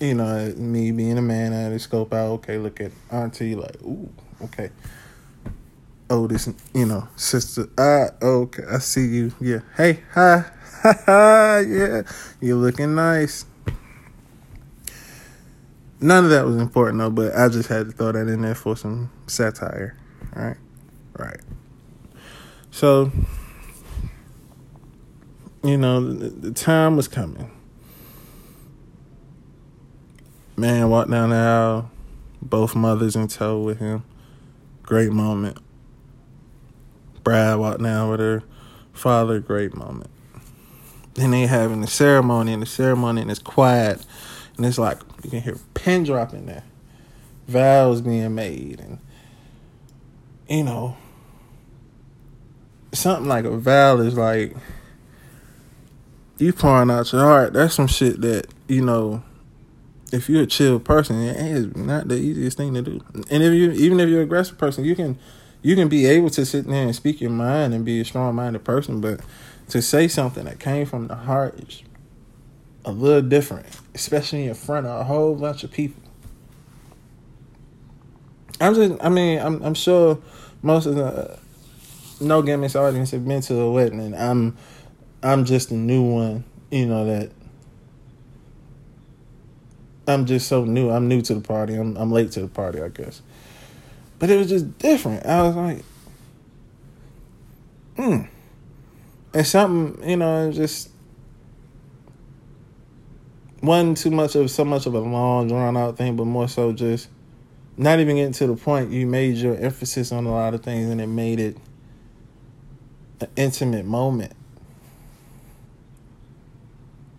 you 0.00 0.14
know, 0.14 0.52
me 0.56 0.90
being 0.90 1.18
a 1.18 1.22
man, 1.22 1.52
I 1.52 1.60
had 1.60 1.68
to 1.70 1.78
scope 1.78 2.12
out, 2.12 2.32
okay, 2.32 2.58
look 2.58 2.80
at 2.80 2.90
auntie, 3.12 3.54
like, 3.54 3.80
ooh, 3.82 4.10
okay. 4.42 4.70
oh 6.10 6.26
this 6.26 6.48
you 6.74 6.86
know, 6.86 7.08
sister. 7.16 7.68
Ah, 7.78 8.08
okay, 8.20 8.64
I 8.70 8.78
see 8.78 9.06
you. 9.06 9.32
Yeah. 9.40 9.60
Hey, 9.76 10.00
hi. 10.12 10.44
yeah. 11.08 12.02
You're 12.40 12.56
looking 12.56 12.94
nice. 12.94 13.46
None 16.00 16.24
of 16.24 16.30
that 16.30 16.44
was 16.44 16.56
important 16.56 16.98
though, 16.98 17.10
but 17.10 17.34
I 17.34 17.48
just 17.48 17.70
had 17.70 17.86
to 17.86 17.92
throw 17.92 18.12
that 18.12 18.28
in 18.28 18.42
there 18.42 18.54
for 18.54 18.76
some 18.76 19.10
satire. 19.26 19.96
All 20.36 20.42
right. 20.42 20.56
Right. 21.16 21.40
So, 22.70 23.10
you 25.62 25.78
know, 25.78 26.12
the, 26.12 26.28
the 26.28 26.50
time 26.50 26.96
was 26.96 27.08
coming. 27.08 27.50
Man 30.56 30.90
walked 30.90 31.10
down 31.10 31.30
the 31.30 31.36
aisle, 31.36 31.90
both 32.42 32.74
mothers 32.74 33.16
in 33.16 33.28
tow 33.28 33.60
with 33.60 33.78
him. 33.78 34.04
Great 34.82 35.12
moment. 35.12 35.56
Brad 37.22 37.58
walked 37.58 37.82
down 37.82 38.10
with 38.10 38.20
her 38.20 38.42
father. 38.92 39.40
Great 39.40 39.74
moment. 39.74 40.10
Then 41.14 41.30
they 41.30 41.46
having 41.46 41.80
the 41.80 41.86
ceremony, 41.86 42.52
and 42.52 42.62
the 42.62 42.66
ceremony 42.66 43.22
and 43.22 43.30
it's 43.30 43.40
quiet, 43.40 44.04
and 44.56 44.66
it's 44.66 44.78
like 44.78 44.98
you 45.22 45.30
can 45.30 45.42
hear 45.42 45.56
pin 45.74 46.04
dropping 46.04 46.46
there, 46.46 46.64
vows 47.46 48.00
being 48.00 48.34
made, 48.34 48.80
and 48.80 48.98
you 50.48 50.64
know 50.64 50.96
something 52.92 53.28
like 53.28 53.44
a 53.44 53.56
vow 53.56 53.98
is 53.98 54.16
like 54.16 54.56
you 56.38 56.52
pouring 56.52 56.90
out 56.90 57.12
your 57.12 57.22
heart. 57.22 57.52
That's 57.52 57.74
some 57.74 57.86
shit 57.86 58.20
that 58.22 58.46
you 58.68 58.84
know 58.84 59.22
if 60.12 60.28
you're 60.28 60.42
a 60.42 60.46
chill 60.46 60.78
person, 60.78 61.20
it 61.20 61.36
is 61.36 61.76
not 61.76 62.08
the 62.08 62.16
easiest 62.16 62.56
thing 62.56 62.74
to 62.74 62.82
do. 62.82 63.00
And 63.30 63.42
if 63.42 63.52
you 63.52 63.72
even 63.72 64.00
if 64.00 64.08
you're 64.08 64.20
an 64.20 64.24
aggressive 64.24 64.58
person, 64.58 64.84
you 64.84 64.94
can 64.94 65.18
you 65.62 65.74
can 65.74 65.88
be 65.88 66.06
able 66.06 66.30
to 66.30 66.44
sit 66.44 66.66
there 66.66 66.84
and 66.84 66.94
speak 66.94 67.20
your 67.20 67.30
mind 67.30 67.74
and 67.74 67.84
be 67.84 68.00
a 68.00 68.04
strong 68.04 68.34
minded 68.34 68.64
person, 68.64 69.00
but 69.00 69.20
to 69.74 69.82
say 69.82 70.06
something 70.06 70.44
that 70.44 70.60
came 70.60 70.86
from 70.86 71.08
the 71.08 71.16
heart 71.16 71.58
is 71.58 71.82
a 72.84 72.92
little 72.92 73.28
different, 73.28 73.66
especially 73.92 74.46
in 74.46 74.54
front 74.54 74.86
of 74.86 75.00
a 75.00 75.02
whole 75.02 75.34
bunch 75.34 75.64
of 75.64 75.72
people. 75.72 76.00
I'm 78.60 78.72
just 78.76 79.02
I 79.02 79.08
mean, 79.08 79.40
I'm 79.40 79.60
I'm 79.64 79.74
sure 79.74 80.20
most 80.62 80.86
of 80.86 80.94
the 80.94 81.40
no 82.20 82.40
gimmicks 82.40 82.76
audience 82.76 83.10
have 83.10 83.26
been 83.26 83.40
to 83.42 83.62
a 83.62 83.72
wedding, 83.72 83.98
and 83.98 84.14
I'm 84.14 84.56
I'm 85.24 85.44
just 85.44 85.72
a 85.72 85.74
new 85.74 86.02
one. 86.02 86.44
You 86.70 86.86
know 86.86 87.04
that 87.06 87.32
I'm 90.06 90.24
just 90.24 90.46
so 90.46 90.64
new. 90.64 90.88
I'm 90.88 91.08
new 91.08 91.20
to 91.22 91.34
the 91.34 91.40
party. 91.40 91.74
I'm 91.74 91.96
I'm 91.96 92.12
late 92.12 92.30
to 92.32 92.42
the 92.42 92.46
party, 92.46 92.80
I 92.80 92.90
guess. 92.90 93.22
But 94.20 94.30
it 94.30 94.36
was 94.36 94.48
just 94.48 94.78
different. 94.78 95.26
I 95.26 95.42
was 95.42 95.56
like, 95.56 95.84
hmm. 97.96 98.33
And 99.34 99.44
something, 99.44 100.08
you 100.08 100.16
know, 100.16 100.52
just 100.52 100.90
wasn't 103.60 103.98
too 103.98 104.12
much 104.12 104.36
of 104.36 104.48
so 104.48 104.64
much 104.64 104.86
of 104.86 104.94
a 104.94 105.00
long 105.00 105.48
drawn 105.48 105.76
out 105.76 105.96
thing, 105.96 106.14
but 106.14 106.24
more 106.24 106.46
so 106.48 106.72
just 106.72 107.08
not 107.76 107.98
even 107.98 108.14
getting 108.14 108.32
to 108.32 108.46
the 108.46 108.54
point. 108.54 108.92
You 108.92 109.08
made 109.08 109.36
your 109.36 109.56
emphasis 109.56 110.12
on 110.12 110.26
a 110.26 110.30
lot 110.30 110.54
of 110.54 110.62
things, 110.62 110.88
and 110.88 111.00
it 111.00 111.08
made 111.08 111.40
it 111.40 111.56
an 113.20 113.28
intimate 113.34 113.84
moment. 113.84 114.32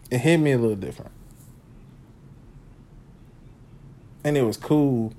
It 0.09 0.19
hit 0.19 0.37
me 0.37 0.53
a 0.53 0.57
little 0.57 0.77
different, 0.77 1.11
and 4.23 4.37
it 4.37 4.43
was 4.43 4.55
cool, 4.55 5.13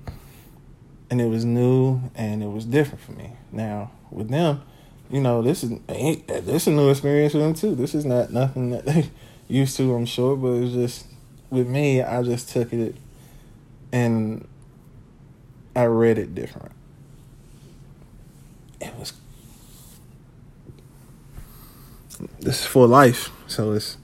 and 1.11 1.21
it 1.21 1.27
was 1.27 1.45
new, 1.45 2.01
and 2.15 2.41
it 2.41 2.49
was 2.49 2.65
different 2.65 3.01
for 3.01 3.11
me. 3.11 3.33
Now 3.51 3.91
with 4.09 4.29
them, 4.29 4.63
you 5.09 5.21
know, 5.21 5.41
this 5.41 5.63
is 5.63 5.71
this 5.87 6.63
is 6.63 6.67
a 6.67 6.71
new 6.71 6.89
experience 6.89 7.33
for 7.33 7.39
them 7.39 7.53
too. 7.53 7.75
This 7.75 7.95
is 7.95 8.05
not 8.05 8.31
nothing 8.31 8.71
that 8.71 8.85
they 8.85 9.09
used 9.47 9.77
to, 9.77 9.95
I'm 9.95 10.05
sure, 10.05 10.35
but 10.35 10.53
it's 10.53 10.73
just 10.73 11.07
with 11.49 11.67
me, 11.67 12.01
I 12.01 12.21
just 12.23 12.49
took 12.49 12.73
it 12.73 12.95
and 13.91 14.47
I 15.75 15.85
read 15.85 16.17
it 16.17 16.35
different. 16.35 16.73
It 18.81 18.93
was 18.95 19.13
this 22.39 22.61
is 22.61 22.65
for 22.65 22.87
life, 22.87 23.31
so 23.47 23.73
it's 23.73 23.97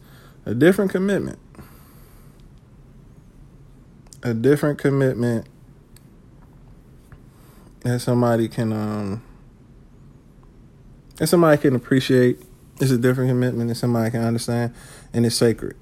a 0.46 0.54
different 0.54 0.92
commitment. 0.92 1.40
A 4.22 4.34
different 4.34 4.80
commitment 4.80 5.48
that 7.82 8.00
somebody 8.00 8.48
can 8.48 8.72
um 8.72 9.22
that 11.18 11.28
somebody 11.28 11.62
can 11.62 11.76
appreciate. 11.76 12.40
It's 12.82 12.92
a 12.92 12.98
different 12.98 13.30
commitment 13.30 13.70
that 13.70 13.76
somebody 13.76 14.12
can 14.12 14.24
understand 14.24 14.74
and 15.14 15.26
it's 15.26 15.36
sacred. 15.36 15.76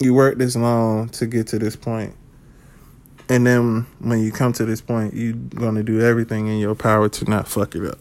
you 0.00 0.14
work 0.14 0.38
this 0.38 0.56
long 0.56 1.08
to 1.10 1.26
get 1.26 1.48
to 1.48 1.58
this. 1.58 1.76
And 3.28 3.46
then 3.46 3.86
when 3.98 4.20
you 4.20 4.32
come 4.32 4.52
to 4.54 4.64
this 4.64 4.80
point, 4.80 5.14
you're 5.14 5.34
to 5.74 5.82
do 5.82 6.00
everything 6.00 6.46
in 6.46 6.58
your 6.58 6.74
power 6.74 7.08
to 7.08 7.24
not 7.28 7.48
fuck 7.48 7.74
it 7.74 7.84
up. 7.84 7.98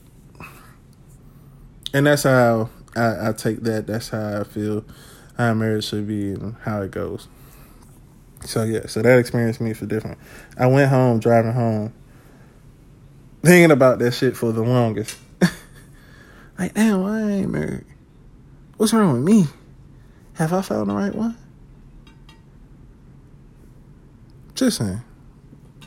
And 1.94 2.06
that's 2.06 2.24
how 2.24 2.70
I, 2.96 3.30
I 3.30 3.34
take 3.34 3.62
that. 3.62 3.88
That's 3.88 4.10
how 4.10 4.42
I 4.42 4.44
feel 4.44 4.86
how 5.38 5.54
marriage 5.54 5.86
should 5.86 6.08
be 6.08 6.32
and 6.32 6.56
how 6.62 6.82
it 6.82 6.92
goes. 6.92 7.28
So, 8.42 8.64
yeah, 8.64 8.86
so 8.86 9.02
that 9.02 9.18
experience 9.18 9.60
me 9.60 9.74
for 9.74 9.86
different. 9.86 10.20
I 10.58 10.68
went 10.68 10.90
home, 10.90 11.20
driving 11.20 11.54
home, 11.54 11.94
thinking 13.48 13.72
about 13.72 14.00
that 14.00 14.14
shit 14.14 14.36
for 14.36 14.52
the 14.52 14.62
longest. 14.62 15.18
like, 16.60 16.74
damn, 16.74 17.04
I 17.06 17.32
ain't 17.32 17.50
married? 17.50 17.86
What's 18.76 18.94
wrong 18.94 19.14
with 19.14 19.24
me? 19.24 19.46
Have 20.34 20.52
I 20.54 20.62
found 20.62 20.90
the 20.90 20.94
right 20.94 21.16
one? 21.16 21.38
Just 24.54 24.80
saying. 24.80 25.02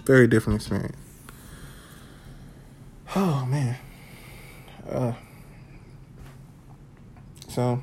Very 0.04 0.26
different 0.26 0.60
experience. 0.60 0.96
Oh 3.14 3.44
man. 3.44 3.76
Uh, 4.88 5.12
so 7.48 7.82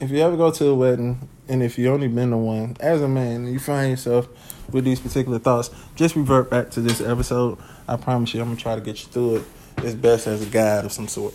if 0.00 0.10
you 0.10 0.18
ever 0.18 0.36
go 0.36 0.50
to 0.50 0.66
a 0.66 0.74
wedding 0.74 1.28
and 1.48 1.62
if 1.62 1.78
you 1.78 1.92
only 1.92 2.08
been 2.08 2.30
to 2.30 2.36
one, 2.36 2.76
as 2.80 3.02
a 3.02 3.08
man, 3.08 3.46
you 3.46 3.58
find 3.58 3.90
yourself 3.90 4.28
with 4.72 4.84
these 4.84 4.98
particular 4.98 5.38
thoughts, 5.38 5.70
just 5.94 6.16
revert 6.16 6.50
back 6.50 6.70
to 6.70 6.80
this 6.80 7.00
episode. 7.00 7.58
I 7.88 7.96
promise 7.96 8.34
you 8.34 8.40
I'm 8.40 8.48
gonna 8.48 8.60
try 8.60 8.74
to 8.74 8.80
get 8.80 9.00
you 9.02 9.08
through 9.08 9.36
it 9.36 9.44
as 9.78 9.94
best 9.94 10.26
as 10.26 10.42
a 10.42 10.50
guide 10.50 10.84
of 10.84 10.92
some 10.92 11.08
sort. 11.08 11.34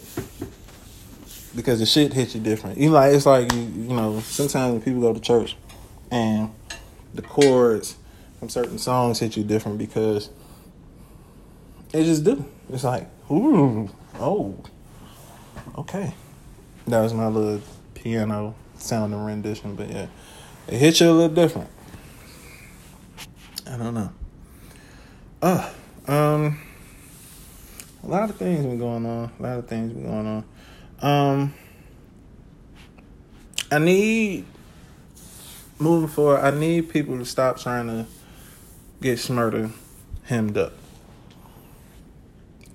Because 1.55 1.79
the 1.79 1.85
shit 1.85 2.13
hits 2.13 2.35
you 2.35 2.41
different. 2.41 2.77
You 2.77 2.89
like 2.89 3.13
it's 3.13 3.25
like 3.25 3.51
you 3.53 3.59
you 3.59 3.93
know, 3.93 4.19
sometimes 4.21 4.73
when 4.73 4.81
people 4.81 5.01
go 5.01 5.13
to 5.13 5.19
church 5.19 5.55
and 6.09 6.51
the 7.13 7.21
chords 7.21 7.95
from 8.39 8.49
certain 8.49 8.77
songs 8.77 9.19
hit 9.19 9.37
you 9.37 9.43
different 9.43 9.77
because 9.77 10.29
they 11.91 12.03
just 12.03 12.23
do. 12.23 12.45
It's 12.69 12.83
like, 12.83 13.07
ooh, 13.29 13.89
oh, 14.19 14.55
okay. 15.77 16.13
That 16.87 17.01
was 17.01 17.13
my 17.13 17.27
little 17.27 17.61
piano 17.93 18.55
sounding 18.77 19.23
rendition, 19.23 19.75
but 19.75 19.89
yeah, 19.89 20.07
it 20.67 20.77
hit 20.77 20.99
you 20.99 21.09
a 21.09 21.11
little 21.11 21.35
different. 21.35 21.69
I 23.67 23.77
don't 23.77 23.93
know. 23.93 24.11
Uh, 25.41 25.69
um, 26.11 26.59
a 28.03 28.07
lot 28.07 28.29
of 28.29 28.35
things 28.35 28.65
been 28.65 28.77
going 28.77 29.05
on. 29.05 29.31
A 29.39 29.41
lot 29.41 29.57
of 29.59 29.67
things 29.67 29.93
been 29.93 30.03
going 30.03 30.27
on. 30.27 30.45
Um, 31.01 31.53
I 33.71 33.79
need 33.79 34.45
moving 35.81 36.07
forward, 36.07 36.41
I 36.41 36.51
need 36.51 36.89
people 36.89 37.17
to 37.17 37.25
stop 37.25 37.59
trying 37.59 37.87
to 37.87 38.05
get 39.01 39.17
Shmurda 39.17 39.71
hemmed 40.23 40.57
up. 40.57 40.73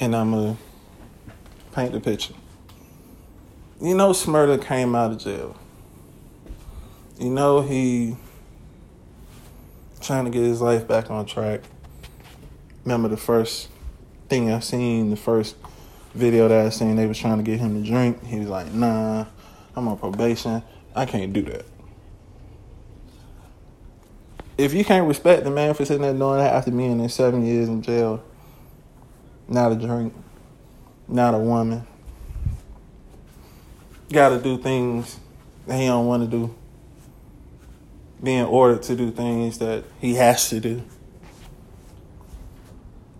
And 0.00 0.14
I'm 0.14 0.32
to 0.32 0.56
paint 1.72 1.92
the 1.92 2.00
picture. 2.00 2.34
You 3.80 3.94
know, 3.94 4.10
Shmurda 4.10 4.62
came 4.62 4.94
out 4.94 5.12
of 5.12 5.18
jail. 5.18 5.56
You 7.18 7.30
know, 7.30 7.62
he 7.62 8.16
trying 10.00 10.24
to 10.24 10.30
get 10.30 10.42
his 10.42 10.60
life 10.60 10.86
back 10.86 11.10
on 11.10 11.26
track. 11.26 11.62
Remember 12.86 13.08
the 13.08 13.18
first 13.18 13.68
thing 14.30 14.50
I 14.50 14.60
seen, 14.60 15.10
the 15.10 15.16
first 15.16 15.56
video 16.14 16.48
that 16.48 16.64
I 16.64 16.70
seen, 16.70 16.96
they 16.96 17.06
was 17.06 17.18
trying 17.18 17.36
to 17.36 17.42
get 17.42 17.60
him 17.60 17.82
to 17.82 17.86
drink. 17.86 18.24
He 18.24 18.38
was 18.38 18.48
like, 18.48 18.72
nah, 18.72 19.26
I'm 19.76 19.86
on 19.86 19.98
probation. 19.98 20.62
I 20.94 21.04
can't 21.04 21.34
do 21.34 21.42
that 21.42 21.66
if 24.58 24.72
you 24.72 24.84
can't 24.84 25.06
respect 25.06 25.44
the 25.44 25.50
man 25.50 25.74
for 25.74 25.84
sitting 25.84 26.02
there 26.02 26.14
doing 26.14 26.38
that 26.38 26.54
after 26.54 26.70
being 26.70 26.98
in 26.98 27.08
seven 27.08 27.44
years 27.44 27.68
in 27.68 27.82
jail, 27.82 28.22
not 29.48 29.72
a 29.72 29.74
drink, 29.74 30.14
not 31.08 31.34
a 31.34 31.38
woman, 31.38 31.86
got 34.10 34.30
to 34.30 34.40
do 34.40 34.56
things 34.56 35.18
that 35.66 35.78
he 35.78 35.86
don't 35.86 36.06
want 36.06 36.22
to 36.22 36.28
do, 36.28 36.54
being 38.22 38.44
ordered 38.44 38.82
to 38.82 38.96
do 38.96 39.10
things 39.10 39.58
that 39.58 39.84
he 40.00 40.14
has 40.14 40.48
to 40.48 40.60
do. 40.60 40.82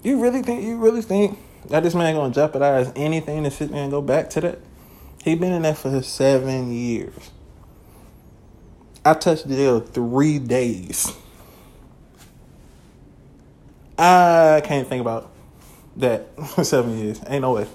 You 0.07 0.21
really 0.21 0.41
think 0.41 0.63
you 0.63 0.77
really 0.77 1.03
think 1.03 1.37
that 1.69 1.83
this 1.83 1.93
man 1.93 2.15
gonna 2.15 2.33
jeopardize 2.33 2.93
anything 2.95 3.43
to 3.43 3.51
sit 3.51 3.73
there 3.73 3.83
and 3.83 3.91
go 3.91 4.01
back 4.01 4.31
to 4.31 4.41
that? 4.41 4.61
He 5.25 5.35
been 5.35 5.53
in 5.53 5.63
there 5.63 5.75
for 5.75 6.01
seven 6.01 6.73
years. 6.73 7.33
I 9.05 9.15
touched 9.15 9.49
jail 9.49 9.81
three 9.81 10.39
days. 10.39 11.13
I 13.99 14.63
can't 14.63 14.87
think 14.87 15.01
about 15.01 15.33
that 15.97 16.29
for 16.51 16.63
seven 16.63 16.97
years. 16.97 17.21
Ain't 17.27 17.43
no 17.43 17.55
way. 17.55 17.67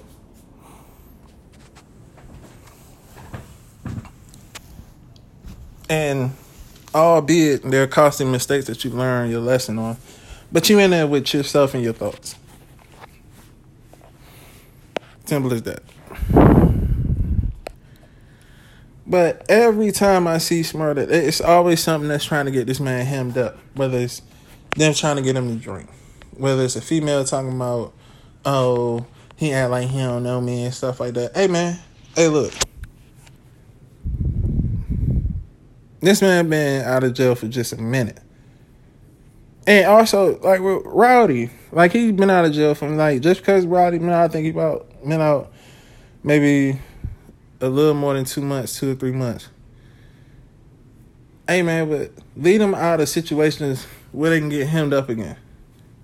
And 5.90 6.32
albeit 6.94 7.62
there 7.62 7.82
are 7.82 7.86
costly 7.86 8.24
mistakes 8.24 8.68
that 8.68 8.84
you 8.84 8.90
learn 8.90 9.30
your 9.30 9.42
lesson 9.42 9.78
on, 9.78 9.98
but 10.52 10.68
you 10.68 10.78
in 10.78 10.90
there 10.90 11.06
with 11.06 11.32
yourself 11.32 11.74
and 11.74 11.82
your 11.82 11.94
thoughts. 11.94 12.36
Simple 15.24 15.52
as 15.54 15.62
that. 15.62 15.82
But 19.06 19.44
every 19.50 19.92
time 19.92 20.26
I 20.26 20.38
see 20.38 20.60
Shmurda, 20.60 21.10
it's 21.10 21.40
always 21.40 21.80
something 21.80 22.08
that's 22.08 22.24
trying 22.24 22.46
to 22.46 22.50
get 22.50 22.66
this 22.66 22.80
man 22.80 23.04
hemmed 23.04 23.36
up. 23.36 23.58
Whether 23.74 23.98
it's 23.98 24.22
them 24.76 24.94
trying 24.94 25.16
to 25.16 25.22
get 25.22 25.36
him 25.36 25.48
to 25.48 25.56
drink, 25.56 25.90
whether 26.36 26.62
it's 26.62 26.76
a 26.76 26.80
female 26.80 27.24
talking 27.24 27.52
about, 27.52 27.92
oh, 28.44 29.06
he 29.36 29.52
act 29.52 29.70
like 29.70 29.88
he 29.88 29.98
don't 29.98 30.22
know 30.22 30.40
me 30.40 30.64
and 30.64 30.74
stuff 30.74 31.00
like 31.00 31.14
that. 31.14 31.34
Hey 31.34 31.46
man, 31.46 31.78
hey 32.14 32.28
look. 32.28 32.52
This 36.00 36.20
man 36.20 36.48
been 36.48 36.82
out 36.84 37.04
of 37.04 37.14
jail 37.14 37.34
for 37.34 37.48
just 37.48 37.72
a 37.72 37.76
minute. 37.76 38.18
And 39.66 39.86
also, 39.86 40.38
like 40.40 40.60
with 40.60 40.82
Rowdy, 40.84 41.50
like 41.70 41.92
he's 41.92 42.12
been 42.12 42.30
out 42.30 42.44
of 42.44 42.52
jail 42.52 42.74
from 42.74 42.96
like 42.96 43.20
just 43.22 43.40
because 43.40 43.64
Rowdy 43.64 43.98
been 43.98 44.10
out, 44.10 44.24
I 44.24 44.28
think 44.28 44.44
he 44.44 44.50
about 44.50 44.88
been 45.02 45.20
out 45.20 45.52
maybe 46.24 46.80
a 47.60 47.68
little 47.68 47.94
more 47.94 48.14
than 48.14 48.24
two 48.24 48.42
months, 48.42 48.78
two 48.78 48.92
or 48.92 48.94
three 48.94 49.12
months. 49.12 49.48
Hey 51.46 51.62
man, 51.62 51.88
but 51.88 52.12
lead 52.36 52.60
them 52.60 52.74
out 52.74 53.00
of 53.00 53.08
situations 53.08 53.86
where 54.10 54.30
they 54.30 54.40
can 54.40 54.48
get 54.48 54.66
hemmed 54.66 54.92
up 54.92 55.08
again. 55.08 55.36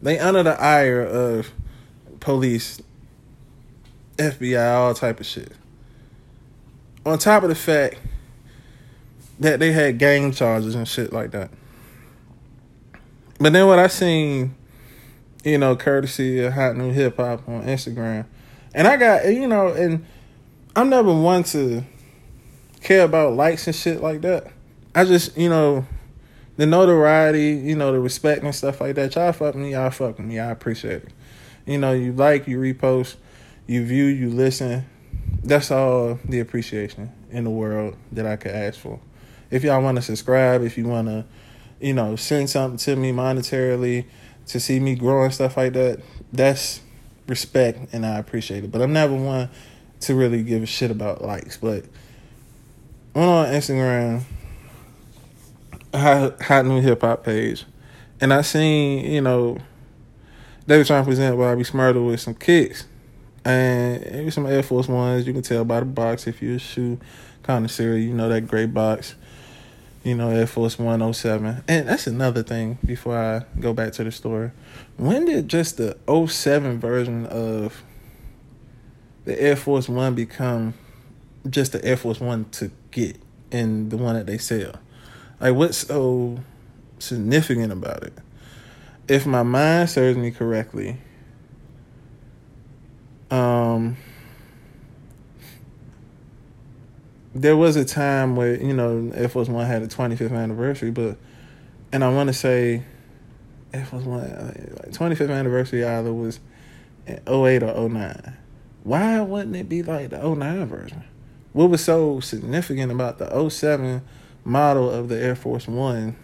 They 0.00 0.18
under 0.18 0.44
the 0.44 0.60
ire 0.60 1.02
of 1.02 1.50
police, 2.20 2.80
FBI, 4.16 4.74
all 4.74 4.94
type 4.94 5.18
of 5.18 5.26
shit. 5.26 5.52
On 7.04 7.18
top 7.18 7.42
of 7.42 7.48
the 7.48 7.54
fact 7.56 7.98
that 9.40 9.58
they 9.58 9.72
had 9.72 9.98
gang 9.98 10.32
charges 10.32 10.74
and 10.74 10.86
shit 10.86 11.12
like 11.12 11.32
that. 11.32 11.50
But 13.40 13.52
then 13.52 13.66
what 13.66 13.78
I 13.78 13.86
seen, 13.86 14.54
you 15.44 15.58
know, 15.58 15.76
courtesy 15.76 16.40
of 16.44 16.52
Hot 16.52 16.76
New 16.76 16.92
Hip 16.92 17.16
Hop 17.16 17.48
on 17.48 17.62
Instagram, 17.64 18.26
and 18.74 18.88
I 18.88 18.96
got 18.96 19.26
you 19.26 19.46
know, 19.46 19.68
and 19.68 20.04
I'm 20.74 20.90
never 20.90 21.12
one 21.12 21.44
to 21.44 21.84
care 22.80 23.04
about 23.04 23.34
likes 23.34 23.66
and 23.66 23.76
shit 23.76 24.02
like 24.02 24.22
that. 24.22 24.50
I 24.94 25.04
just 25.04 25.36
you 25.36 25.48
know, 25.48 25.86
the 26.56 26.66
notoriety, 26.66 27.50
you 27.50 27.76
know, 27.76 27.92
the 27.92 28.00
respect 28.00 28.42
and 28.42 28.54
stuff 28.54 28.80
like 28.80 28.96
that. 28.96 29.14
Y'all 29.14 29.32
fuck 29.32 29.54
me, 29.54 29.72
y'all 29.72 29.90
fuck 29.90 30.18
me. 30.18 30.40
I 30.40 30.50
appreciate 30.50 31.04
it. 31.04 31.12
You 31.64 31.78
know, 31.78 31.92
you 31.92 32.12
like, 32.12 32.48
you 32.48 32.58
repost, 32.58 33.16
you 33.66 33.84
view, 33.84 34.06
you 34.06 34.30
listen. 34.30 34.84
That's 35.44 35.70
all 35.70 36.18
the 36.24 36.40
appreciation 36.40 37.12
in 37.30 37.44
the 37.44 37.50
world 37.50 37.96
that 38.10 38.26
I 38.26 38.36
could 38.36 38.50
ask 38.50 38.80
for. 38.80 38.98
If 39.50 39.62
y'all 39.62 39.82
want 39.82 39.96
to 39.96 40.02
subscribe, 40.02 40.62
if 40.62 40.76
you 40.76 40.86
want 40.86 41.08
to 41.08 41.24
you 41.80 41.94
know, 41.94 42.16
send 42.16 42.50
something 42.50 42.78
to 42.78 42.96
me 42.96 43.12
monetarily 43.12 44.06
to 44.46 44.60
see 44.60 44.80
me 44.80 44.94
grow 44.94 45.24
and 45.24 45.34
stuff 45.34 45.56
like 45.56 45.74
that, 45.74 46.00
that's 46.32 46.80
respect 47.26 47.92
and 47.92 48.04
I 48.04 48.18
appreciate 48.18 48.64
it. 48.64 48.72
But 48.72 48.82
I'm 48.82 48.92
never 48.92 49.14
one 49.14 49.50
to 50.00 50.14
really 50.14 50.42
give 50.42 50.62
a 50.62 50.66
shit 50.66 50.90
about 50.90 51.22
likes. 51.22 51.56
But 51.56 51.84
went 53.14 53.28
on 53.28 53.46
Instagram, 53.46 54.22
hot, 55.94 56.66
new 56.66 56.80
hip 56.80 57.02
hop 57.02 57.24
page, 57.24 57.64
and 58.20 58.32
I 58.32 58.42
seen, 58.42 59.10
you 59.10 59.20
know, 59.20 59.58
they 60.66 60.76
were 60.76 60.84
trying 60.84 61.02
to 61.02 61.08
present 61.08 61.36
Bobby 61.38 61.62
Shmurda 61.62 62.04
with 62.04 62.20
some 62.20 62.34
kicks. 62.34 62.84
And 63.44 64.26
was 64.26 64.34
some 64.34 64.46
Air 64.46 64.62
Force 64.62 64.88
Ones. 64.88 65.26
You 65.26 65.32
can 65.32 65.40
tell 65.40 65.64
by 65.64 65.80
the 65.80 65.86
box 65.86 66.26
if 66.26 66.42
you're 66.42 66.56
a 66.56 66.58
shoe 66.58 66.98
connoisseur, 67.42 67.96
you 67.96 68.12
know 68.12 68.28
that 68.28 68.46
gray 68.46 68.66
box 68.66 69.14
you 70.04 70.14
know, 70.14 70.30
Air 70.30 70.46
Force 70.46 70.78
107. 70.78 71.64
And 71.68 71.88
that's 71.88 72.06
another 72.06 72.42
thing 72.42 72.78
before 72.84 73.16
I 73.16 73.60
go 73.60 73.72
back 73.72 73.92
to 73.94 74.04
the 74.04 74.12
story. 74.12 74.50
When 74.96 75.24
did 75.24 75.48
just 75.48 75.76
the 75.76 75.96
07 76.06 76.78
version 76.80 77.26
of 77.26 77.82
the 79.24 79.40
Air 79.40 79.56
Force 79.56 79.88
One 79.88 80.14
become 80.14 80.74
just 81.48 81.72
the 81.72 81.84
Air 81.84 81.96
Force 81.96 82.20
One 82.20 82.46
to 82.50 82.70
get 82.90 83.16
and 83.50 83.90
the 83.90 83.96
one 83.96 84.14
that 84.14 84.26
they 84.26 84.38
sell? 84.38 84.74
Like, 85.40 85.54
what's 85.54 85.78
so 85.78 86.38
significant 86.98 87.72
about 87.72 88.02
it? 88.02 88.12
If 89.08 89.26
my 89.26 89.42
mind 89.42 89.88
serves 89.88 90.18
me 90.18 90.30
correctly, 90.30 90.98
um, 93.30 93.96
there 97.38 97.56
was 97.56 97.76
a 97.76 97.84
time 97.84 98.34
where 98.34 98.60
you 98.60 98.74
know 98.74 99.10
Air 99.14 99.28
Force 99.28 99.48
One 99.48 99.64
had 99.66 99.82
a 99.82 99.86
25th 99.86 100.36
anniversary, 100.36 100.90
but 100.90 101.16
and 101.92 102.02
I 102.02 102.12
want 102.12 102.28
to 102.28 102.32
say 102.32 102.82
Air 103.72 103.84
Force 103.84 104.04
One 104.04 104.20
uh, 104.20 104.54
like 104.84 104.92
25th 104.92 105.30
anniversary 105.30 105.84
either 105.84 106.12
was 106.12 106.40
08 107.06 107.62
or 107.62 107.88
09. 107.88 108.36
Why 108.82 109.20
wouldn't 109.20 109.54
it 109.54 109.68
be 109.68 109.82
like 109.82 110.10
the 110.10 110.18
09 110.18 110.66
version? 110.66 111.04
What 111.52 111.70
was 111.70 111.82
so 111.82 112.20
significant 112.20 112.90
about 112.90 113.18
the 113.18 113.48
07 113.48 114.02
model 114.44 114.90
of 114.90 115.08
the 115.08 115.20
Air 115.20 115.36
Force 115.36 115.68
One 115.68 116.16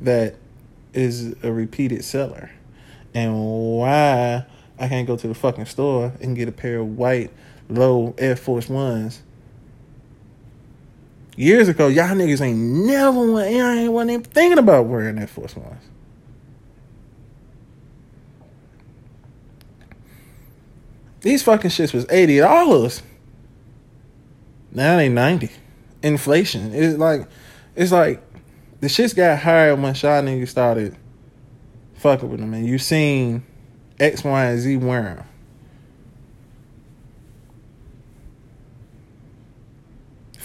that 0.00 0.36
is 0.92 1.34
a 1.42 1.52
repeated 1.52 2.04
seller? 2.04 2.50
And 3.12 3.34
why 3.34 4.44
I 4.78 4.88
can't 4.88 5.06
go 5.06 5.16
to 5.16 5.26
the 5.26 5.34
fucking 5.34 5.66
store 5.66 6.12
and 6.20 6.36
get 6.36 6.48
a 6.48 6.52
pair 6.52 6.78
of 6.78 6.96
white 6.96 7.32
low 7.68 8.14
Air 8.18 8.36
Force 8.36 8.68
Ones 8.68 9.22
Years 11.36 11.68
ago, 11.68 11.88
y'all 11.88 12.08
niggas 12.08 12.40
ain't 12.40 12.58
never 12.58 13.32
went, 13.32 13.54
y'all 13.54 13.68
ain't 13.68 13.92
wasn't 13.92 14.10
even 14.12 14.24
thinking 14.24 14.58
about 14.58 14.86
wearing 14.86 15.18
Air 15.18 15.26
Force 15.26 15.54
Ones. 15.54 15.82
These 21.20 21.42
fucking 21.42 21.70
shits 21.70 21.92
was 21.92 22.06
eighty 22.08 22.38
dollars. 22.38 23.02
Now 24.72 24.96
they 24.96 25.08
ninety. 25.08 25.50
Inflation. 26.02 26.72
It's 26.72 26.96
like 26.96 27.28
it's 27.74 27.92
like 27.92 28.22
the 28.80 28.86
shits 28.86 29.14
got 29.14 29.40
higher 29.40 29.74
when 29.74 29.94
y'all 29.94 30.22
niggas 30.22 30.48
started 30.48 30.96
fucking 31.94 32.30
with 32.30 32.40
them 32.40 32.54
and 32.54 32.66
you 32.66 32.78
seen 32.78 33.44
X, 33.98 34.22
Y, 34.22 34.44
and 34.44 34.60
Z 34.60 34.76
wearing 34.76 35.16
them. 35.16 35.26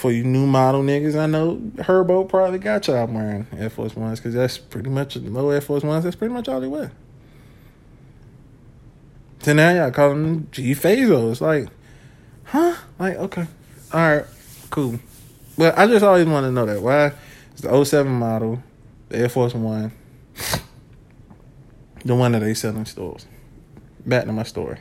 For 0.02 0.12
you 0.12 0.24
new 0.24 0.48
model 0.48 0.82
niggas, 0.82 1.16
I 1.16 1.28
know 1.28 1.58
Herbo 1.76 2.28
probably 2.28 2.58
got 2.58 2.88
y'all 2.88 3.06
wearing 3.06 3.46
Air 3.56 3.70
Force 3.70 3.96
Ones 3.96 4.20
because 4.20 4.34
that's 4.34 4.58
pretty 4.58 4.90
much 4.90 5.16
low 5.16 5.52
Air 5.52 5.62
Force 5.62 5.84
Ones. 5.84 6.04
That's 6.04 6.16
pretty 6.16 6.34
much 6.34 6.50
all 6.50 6.60
they 6.60 6.68
wear. 6.68 6.92
So 9.44 9.54
now 9.54 9.72
y'all 9.72 9.92
call 9.92 10.10
them 10.10 10.48
G 10.52 10.74
Fazos. 10.74 11.40
Like, 11.40 11.68
huh? 12.46 12.76
Like, 12.98 13.16
okay. 13.18 13.46
All 13.94 14.00
right, 14.00 14.26
cool. 14.72 15.00
But 15.56 15.78
I 15.78 15.86
just 15.86 16.04
always 16.04 16.26
want 16.26 16.46
to 16.46 16.52
know 16.52 16.66
that. 16.66 16.82
Why? 16.82 17.12
It's 17.52 17.62
the 17.62 17.86
07 17.86 18.12
model, 18.12 18.64
the 19.10 19.20
Air 19.20 19.30
Force 19.30 19.54
One, 19.54 19.92
the 22.04 22.16
one 22.16 22.32
that 22.32 22.40
they 22.40 22.56
sell 22.56 22.76
in 22.76 22.88
stores. 22.88 23.28
Back 24.04 24.26
to 24.26 24.32
my 24.32 24.44
story. 24.44 24.80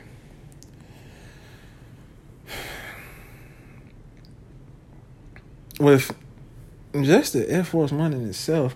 With 5.81 6.15
just 7.01 7.33
the 7.33 7.49
Air 7.49 7.63
Force 7.63 7.91
One 7.91 8.13
in 8.13 8.27
itself, 8.27 8.75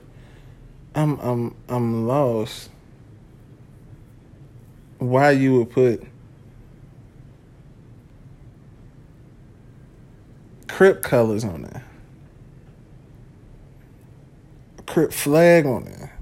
I'm 0.96 1.20
I'm 1.20 1.56
I'm 1.70 2.08
lost. 2.08 2.70
Why 4.98 5.32
you 5.32 5.60
would 5.60 5.70
put 5.72 6.04
Crip 10.68 11.04
colors 11.04 11.44
on 11.44 11.62
there? 11.62 11.86
Crip 14.86 15.14
flag 15.14 15.66
on 15.66 15.86
there. 15.86 16.18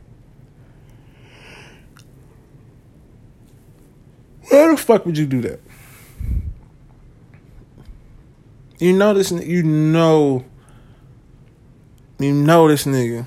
Why 4.50 4.72
the 4.72 4.78
fuck 4.78 5.06
would 5.06 5.18
you 5.18 5.26
do 5.26 5.42
that? 5.42 5.60
You 8.80 8.94
know 8.94 9.14
this. 9.14 9.32
You 9.32 9.64
know 9.64 10.46
you 12.24 12.34
know 12.34 12.68
this 12.68 12.86
nigga 12.86 13.26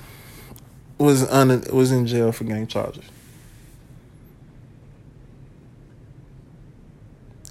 was 0.97 1.29
un- 1.29 1.63
was 1.71 1.91
in 1.91 2.07
jail 2.07 2.31
for 2.31 2.43
gang 2.43 2.67
charges. 2.67 3.05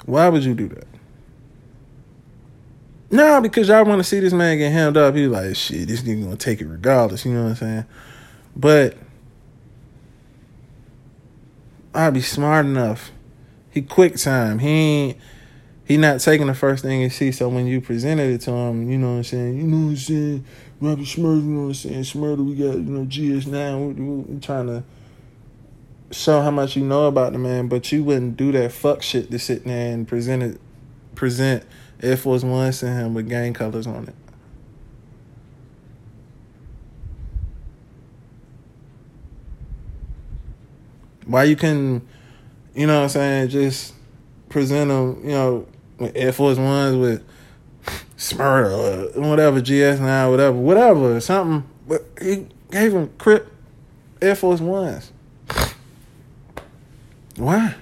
Why 0.04 0.28
would 0.28 0.44
you 0.44 0.54
do 0.54 0.68
that? 0.68 0.86
Nah, 3.10 3.40
because 3.40 3.68
y'all 3.68 3.84
want 3.84 4.00
to 4.00 4.04
see 4.04 4.20
this 4.20 4.32
man 4.32 4.58
get 4.58 4.72
hemmed 4.72 4.96
up. 4.96 5.14
He 5.14 5.26
like, 5.26 5.54
shit, 5.56 5.88
this 5.88 6.02
nigga 6.02 6.24
gonna 6.24 6.36
take 6.36 6.60
it 6.60 6.66
regardless. 6.66 7.24
You 7.24 7.32
know 7.34 7.44
what 7.44 7.50
I'm 7.50 7.56
saying? 7.56 7.84
But 8.54 8.96
I'd 11.94 12.14
be 12.14 12.20
smart 12.20 12.66
enough. 12.66 13.10
He 13.70 13.82
quick 13.82 14.16
time. 14.16 14.58
He 14.58 14.68
ain't 14.68 15.18
he 15.84 15.96
not 15.96 16.20
taking 16.20 16.48
the 16.48 16.54
first 16.54 16.82
thing 16.82 17.00
he 17.00 17.08
see. 17.08 17.30
So 17.30 17.48
when 17.48 17.66
you 17.66 17.80
presented 17.80 18.28
it 18.32 18.40
to 18.42 18.50
him, 18.50 18.90
you 18.90 18.98
know 18.98 19.12
what 19.12 19.16
I'm 19.18 19.24
saying? 19.24 19.56
You 19.56 19.62
know 19.62 19.86
what 19.86 19.90
I'm 19.90 19.96
saying? 19.96 20.44
Bobby 20.80 21.04
Shmurda, 21.04 21.36
you 21.36 21.42
know 21.42 21.60
what 21.62 21.66
I'm 21.68 21.74
saying? 21.74 22.02
Shmurda, 22.02 22.44
we 22.44 22.54
got, 22.54 22.74
you 22.74 22.82
know, 22.82 23.06
GS9. 23.06 23.94
We, 23.96 24.02
we, 24.02 24.16
we 24.34 24.40
trying 24.40 24.66
to 24.66 24.84
show 26.10 26.42
how 26.42 26.50
much 26.50 26.76
you 26.76 26.84
know 26.84 27.06
about 27.06 27.32
the 27.32 27.38
man, 27.38 27.68
but 27.68 27.90
you 27.90 28.04
wouldn't 28.04 28.36
do 28.36 28.52
that 28.52 28.72
fuck 28.72 29.02
shit 29.02 29.30
to 29.30 29.38
sit 29.38 29.64
there 29.64 29.92
and 29.94 30.06
present 30.06 30.42
it, 30.42 30.60
present 31.14 31.64
Air 32.02 32.18
Force 32.18 32.42
Ones 32.42 32.80
to 32.80 32.88
him 32.88 33.14
with 33.14 33.28
gang 33.28 33.54
colors 33.54 33.86
on 33.86 34.08
it. 34.08 34.14
Why 41.24 41.44
you 41.44 41.56
can, 41.56 42.06
you 42.74 42.86
know 42.86 42.98
what 42.98 43.02
I'm 43.04 43.08
saying, 43.08 43.48
just 43.48 43.94
present 44.50 44.90
them, 44.90 45.20
you 45.24 45.30
know, 45.30 45.66
with 45.98 46.12
Air 46.14 46.32
Force 46.32 46.58
Ones 46.58 46.96
with 46.96 47.24
Shmurda 48.16 49.14
or 49.14 49.24
uh, 49.24 49.28
whatever, 49.28 49.60
GS9, 49.60 50.30
whatever, 50.30 50.56
whatever, 50.56 51.20
something. 51.20 51.68
But 51.86 52.04
he 52.20 52.46
gave 52.70 52.92
him 52.92 53.10
Crip 53.18 53.52
Air 54.22 54.34
Force 54.34 54.60
Ones. 54.60 55.12
Why? 57.36 57.74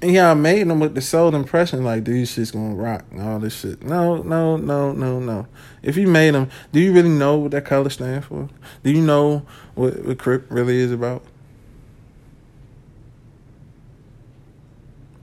And 0.00 0.12
y'all 0.12 0.36
made 0.36 0.68
them 0.68 0.78
with 0.78 0.94
the 0.94 1.00
sold 1.00 1.34
impression 1.34 1.82
like 1.82 2.04
these 2.04 2.30
shit's 2.30 2.52
gonna 2.52 2.74
rock 2.74 3.04
and 3.10 3.20
all 3.20 3.40
this 3.40 3.58
shit. 3.58 3.82
No, 3.82 4.22
no, 4.22 4.56
no, 4.56 4.92
no, 4.92 5.18
no. 5.18 5.46
If 5.82 5.96
you 5.96 6.06
made 6.06 6.34
them, 6.34 6.50
do 6.72 6.78
you 6.78 6.92
really 6.92 7.08
know 7.08 7.36
what 7.36 7.50
that 7.50 7.64
color 7.64 7.90
stands 7.90 8.26
for? 8.26 8.48
Do 8.84 8.90
you 8.90 9.00
know 9.00 9.44
what, 9.74 10.04
what 10.04 10.18
Crip 10.18 10.46
really 10.50 10.78
is 10.78 10.92
about? 10.92 11.24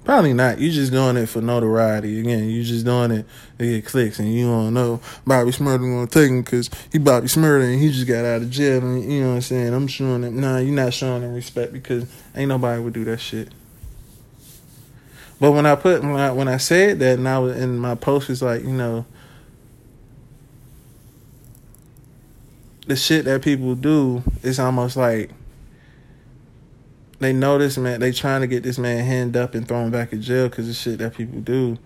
Probably 0.05 0.33
not. 0.33 0.59
You 0.59 0.71
just 0.71 0.91
doing 0.91 1.17
it 1.17 1.25
for 1.25 1.41
notoriety. 1.41 2.19
Again, 2.19 2.47
you 2.47 2.63
just 2.63 2.85
doing 2.85 3.09
it 3.09 3.25
to 3.57 3.65
get 3.65 3.87
clicks, 3.87 4.19
and 4.19 4.31
you 4.31 4.45
don't 4.45 4.75
know 4.75 5.01
Bobby 5.25 5.49
Shmurda 5.49 5.79
gonna 5.79 6.05
take 6.05 6.29
him 6.29 6.43
because 6.43 6.69
he 6.91 6.99
Bobby 6.99 7.25
Shmurda 7.25 7.71
and 7.71 7.81
he 7.81 7.91
just 7.91 8.07
got 8.07 8.23
out 8.23 8.43
of 8.43 8.51
jail. 8.51 8.83
And 8.83 9.11
you 9.11 9.21
know 9.21 9.29
what 9.29 9.35
I'm 9.35 9.41
saying? 9.41 9.73
I'm 9.73 9.87
showing 9.87 10.23
it. 10.23 10.31
Nah, 10.31 10.59
you're 10.59 10.75
not 10.75 10.93
showing 10.93 11.23
them 11.23 11.33
respect 11.33 11.73
because 11.73 12.05
ain't 12.35 12.49
nobody 12.49 12.79
would 12.79 12.93
do 12.93 13.03
that 13.05 13.19
shit. 13.19 13.49
But 15.39 15.53
when 15.53 15.65
I 15.65 15.73
put 15.73 16.03
when 16.03 16.17
I 16.17 16.31
when 16.31 16.47
I 16.47 16.57
said 16.57 16.99
that, 16.99 17.17
and 17.17 17.27
I 17.27 17.39
was 17.39 17.57
in 17.57 17.79
my 17.79 17.95
post 17.95 18.29
was 18.29 18.43
like, 18.43 18.61
you 18.61 18.73
know, 18.73 19.07
the 22.85 22.95
shit 22.95 23.25
that 23.25 23.41
people 23.41 23.73
do 23.73 24.21
is 24.43 24.59
almost 24.59 24.97
like 24.97 25.31
they 27.19 27.33
know 27.33 27.57
this 27.57 27.77
man. 27.77 27.99
They 27.99 28.11
trying 28.11 28.41
to 28.41 28.47
get 28.47 28.63
this 28.63 28.77
man 28.77 29.03
hand 29.05 29.37
up 29.37 29.55
and 29.55 29.67
thrown 29.67 29.91
back 29.91 30.13
in 30.13 30.21
jail 30.21 30.49
because 30.49 30.67
the 30.67 30.73
shit 30.73 30.99
that 30.99 31.15
people 31.15 31.39
do. 31.39 31.77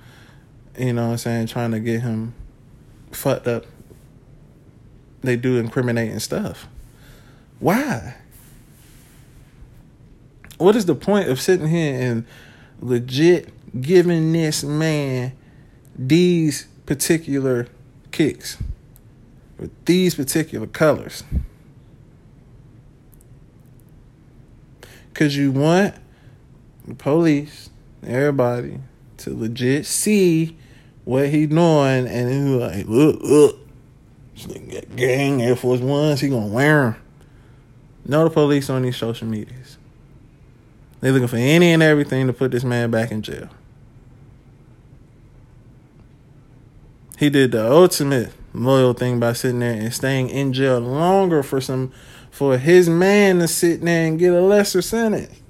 You 0.78 0.94
know 0.94 1.08
what 1.08 1.12
I'm 1.12 1.18
saying? 1.18 1.48
Trying 1.48 1.72
to 1.72 1.80
get 1.80 2.02
him 2.02 2.34
fucked 3.12 3.48
up. 3.48 3.66
They 5.22 5.36
do 5.36 5.58
incriminating 5.58 6.20
stuff. 6.20 6.68
Why? 7.60 8.16
What 10.58 10.76
is 10.76 10.86
the 10.86 10.96
point 10.96 11.30
of 11.30 11.40
sitting 11.40 11.68
here 11.68 12.00
and 12.00 12.26
legit 12.82 13.82
giving 13.82 14.32
this 14.32 14.64
man 14.64 15.34
these 15.98 16.68
particular 16.86 17.68
kicks 18.12 18.58
with 19.58 19.72
these 19.86 20.16
particular 20.16 20.68
colors? 20.68 21.24
Because 25.20 25.36
you 25.36 25.52
want 25.52 25.96
the 26.88 26.96
police, 26.96 27.70
everybody, 28.08 28.80
to 29.18 29.38
legit 29.38 29.86
see 29.86 30.58
what 31.04 31.28
he 31.28 31.46
doing 31.46 32.08
and 32.08 32.32
he 32.32 32.56
like, 32.56 32.88
look, 32.88 33.20
look. 33.22 33.58
Gang 34.96 35.42
Air 35.42 35.58
Force 35.58 35.82
Ones, 35.82 36.22
he 36.22 36.30
gonna 36.30 36.48
wear 36.48 36.84
them. 36.84 36.96
Know 38.06 38.24
the 38.24 38.30
police 38.30 38.70
on 38.70 38.84
these 38.84 38.96
social 38.96 39.28
medias. 39.28 39.78
They 41.02 41.12
looking 41.12 41.28
for 41.28 41.36
any 41.36 41.74
and 41.74 41.84
everything 41.84 42.28
to 42.28 42.32
put 42.32 42.52
this 42.52 42.64
man 42.64 42.90
back 42.90 43.12
in 43.12 43.22
jail. 43.22 43.50
He 47.18 47.30
did 47.30 47.52
the 47.52 47.70
ultimate 47.70 48.32
loyal 48.54 48.94
thing 48.94 49.20
by 49.20 49.34
sitting 49.34 49.60
there 49.60 49.74
and 49.74 49.94
staying 49.94 50.30
in 50.30 50.54
jail 50.54 50.80
longer 50.80 51.44
for 51.44 51.60
some 51.60 51.92
for 52.40 52.58
his 52.58 52.88
man 52.88 53.40
to 53.40 53.50
sit 53.50 53.82
there 53.82 54.08
and 54.08 54.18
get 54.18 54.32
a 54.32 54.40
lesser 54.40 54.82
sentence. 54.82 55.42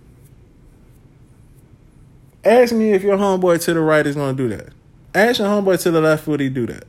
Ask 2.44 2.74
me 2.74 2.94
if 2.94 3.04
your 3.04 3.16
homeboy 3.16 3.64
to 3.66 3.76
the 3.76 3.80
right 3.80 4.08
is 4.08 4.16
going 4.16 4.36
to 4.36 4.50
do 4.50 4.58
that. 4.58 4.74
Ask 5.14 5.38
your 5.38 5.50
homeboy 5.50 5.80
to 5.84 5.92
the 5.92 6.02
left, 6.02 6.26
would 6.26 6.40
he 6.40 6.50
do 6.50 6.66
that? 6.66 6.86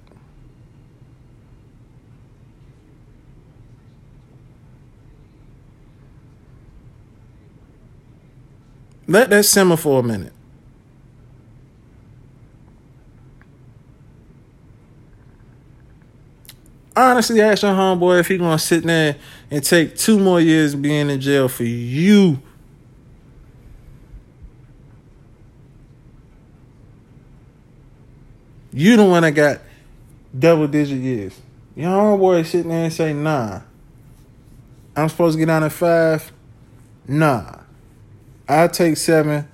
Let 9.07 9.29
that 9.29 9.45
simmer 9.45 9.77
for 9.77 10.01
a 10.01 10.03
minute. 10.03 10.33
honestly 16.97 17.41
ask 17.41 17.63
your 17.63 17.73
homeboy 17.73 18.21
if 18.21 18.29
he 18.29 18.39
gonna 18.39 18.59
sit 18.59 18.85
there 18.85 19.17
and 19.51 19.65
take 19.65 19.97
two 19.97 20.19
more 20.19 20.41
years 20.41 20.75
being 20.75 21.11
in 21.11 21.21
jail 21.21 21.49
for 21.49 21.65
you. 21.65 22.41
You 28.73 28.97
the 28.97 29.05
one 29.05 29.23
that 29.23 29.33
got 29.33 29.61
double 30.39 30.69
digit 30.69 30.99
years. 30.99 31.39
Your 31.75 31.91
homeboy 31.91 32.47
sitting 32.47 32.71
there 32.71 32.85
and 32.85 32.93
say, 32.93 33.13
nah. 33.13 33.63
I'm 34.95 35.09
supposed 35.09 35.35
to 35.35 35.39
get 35.39 35.47
down 35.47 35.65
at 35.65 35.73
five. 35.73 36.31
Nah. 37.09 37.57
I 38.49 38.69
take 38.69 38.97
seven 38.97 39.49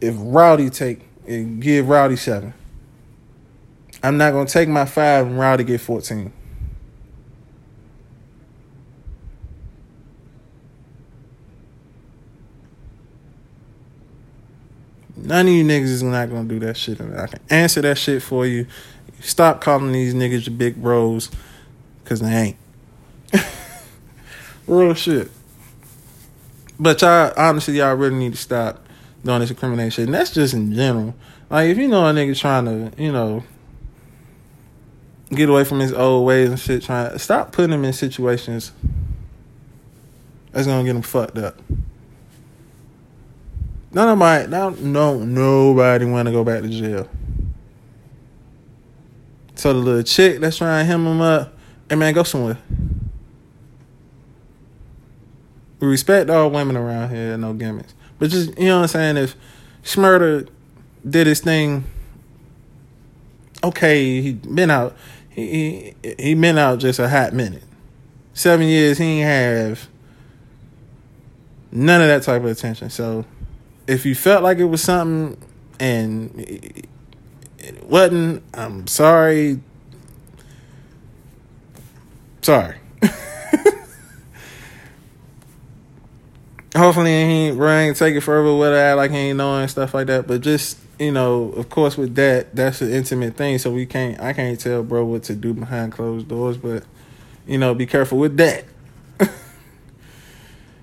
if 0.00 0.14
Rowdy 0.18 0.70
take 0.70 1.00
and 1.26 1.60
give 1.60 1.88
Rowdy 1.88 2.16
seven. 2.16 2.54
I'm 4.02 4.18
not 4.18 4.32
gonna 4.32 4.46
take 4.46 4.68
my 4.68 4.84
five 4.84 5.26
and 5.26 5.38
Rowdy 5.38 5.64
get 5.64 5.80
fourteen. 5.80 6.30
None 15.24 15.48
of 15.48 15.52
you 15.52 15.64
niggas 15.64 15.84
is 15.84 16.02
not 16.02 16.30
gonna 16.30 16.48
do 16.48 16.58
that 16.60 16.76
shit. 16.76 17.00
I 17.00 17.26
can 17.26 17.40
answer 17.48 17.80
that 17.82 17.96
shit 17.96 18.22
for 18.22 18.46
you. 18.46 18.66
Stop 19.20 19.62
calling 19.62 19.90
these 19.90 20.14
niggas 20.14 20.46
your 20.46 20.54
big 20.54 20.76
bros, 20.76 21.30
cause 22.04 22.20
they 22.20 22.28
ain't. 22.28 22.56
Real 24.66 24.92
shit. 24.92 25.30
But 26.78 27.00
y'all, 27.00 27.32
honestly, 27.36 27.78
y'all 27.78 27.94
really 27.94 28.16
need 28.16 28.32
to 28.32 28.38
stop 28.38 28.84
doing 29.24 29.40
this 29.40 29.50
incrimination. 29.50 30.04
And 30.04 30.14
that's 30.14 30.30
just 30.30 30.52
in 30.52 30.74
general. 30.74 31.14
Like, 31.48 31.70
if 31.70 31.78
you 31.78 31.88
know 31.88 32.06
a 32.06 32.12
nigga 32.12 32.38
trying 32.38 32.66
to, 32.66 33.02
you 33.02 33.12
know, 33.12 33.44
get 35.30 35.48
away 35.48 35.64
from 35.64 35.80
his 35.80 35.92
old 35.92 36.26
ways 36.26 36.50
and 36.50 36.58
shit, 36.58 36.82
trying 36.82 37.18
stop 37.18 37.52
putting 37.52 37.72
him 37.72 37.84
in 37.84 37.92
situations 37.92 38.72
that's 40.52 40.66
gonna 40.66 40.84
get 40.84 40.96
him 40.96 41.02
fucked 41.02 41.38
up. 41.38 41.60
None 43.94 44.08
of 44.08 44.18
my 44.18 44.46
no 44.46 44.70
no 44.70 45.18
nobody 45.20 46.04
want 46.04 46.26
to 46.26 46.32
go 46.32 46.42
back 46.42 46.62
to 46.62 46.68
jail. 46.68 47.08
So 49.54 49.72
the 49.72 49.78
little 49.78 50.02
chick 50.02 50.40
that's 50.40 50.58
trying 50.58 50.82
to 50.82 50.84
hem 50.84 51.06
him 51.06 51.20
up, 51.20 51.54
hey 51.88 51.94
man, 51.94 52.12
go 52.12 52.24
somewhere. 52.24 52.58
We 55.78 55.86
respect 55.86 56.28
all 56.28 56.50
women 56.50 56.76
around 56.76 57.10
here, 57.10 57.36
no 57.36 57.52
gimmicks. 57.52 57.94
But 58.18 58.30
just 58.30 58.58
you 58.58 58.66
know 58.66 58.78
what 58.78 58.82
I'm 58.82 58.88
saying, 58.88 59.16
if 59.16 59.36
Shmurda 59.84 60.48
did 61.08 61.28
his 61.28 61.40
thing, 61.40 61.84
okay, 63.62 64.20
he 64.20 64.32
been 64.32 64.72
out 64.72 64.96
he 65.30 65.94
he 66.02 66.14
he 66.18 66.34
been 66.34 66.58
out 66.58 66.80
just 66.80 66.98
a 66.98 67.08
hot 67.08 67.32
minute. 67.32 67.62
Seven 68.32 68.66
years 68.66 68.98
he 68.98 69.04
ain't 69.04 69.28
have 69.28 69.88
none 71.70 72.00
of 72.00 72.08
that 72.08 72.24
type 72.24 72.42
of 72.42 72.48
attention. 72.48 72.90
So 72.90 73.24
if 73.86 74.06
you 74.06 74.14
felt 74.14 74.42
like 74.42 74.58
it 74.58 74.64
was 74.64 74.82
something 74.82 75.36
and 75.78 76.38
it 76.38 77.84
wasn't, 77.84 78.42
I'm 78.52 78.86
sorry. 78.86 79.60
Sorry. 82.42 82.76
Hopefully 86.76 87.10
he 87.10 87.16
ain't 87.16 87.56
Ryan 87.56 87.94
take 87.94 88.14
it 88.16 88.20
further 88.20 88.54
with 88.54 88.70
that 88.72 88.94
like 88.94 89.10
he 89.10 89.16
ain't 89.16 89.38
knowing 89.38 89.68
stuff 89.68 89.94
like 89.94 90.08
that. 90.08 90.26
But 90.26 90.40
just 90.40 90.78
you 90.98 91.12
know, 91.12 91.50
of 91.50 91.68
course 91.70 91.96
with 91.96 92.14
that, 92.16 92.54
that's 92.54 92.80
an 92.80 92.92
intimate 92.92 93.36
thing. 93.36 93.58
So 93.58 93.70
we 93.70 93.86
can't 93.86 94.20
I 94.20 94.32
can't 94.32 94.58
tell 94.58 94.82
bro 94.82 95.04
what 95.04 95.22
to 95.24 95.34
do 95.34 95.54
behind 95.54 95.92
closed 95.92 96.28
doors, 96.28 96.56
but 96.56 96.84
you 97.46 97.58
know, 97.58 97.74
be 97.74 97.86
careful 97.86 98.18
with 98.18 98.36
that. 98.38 98.64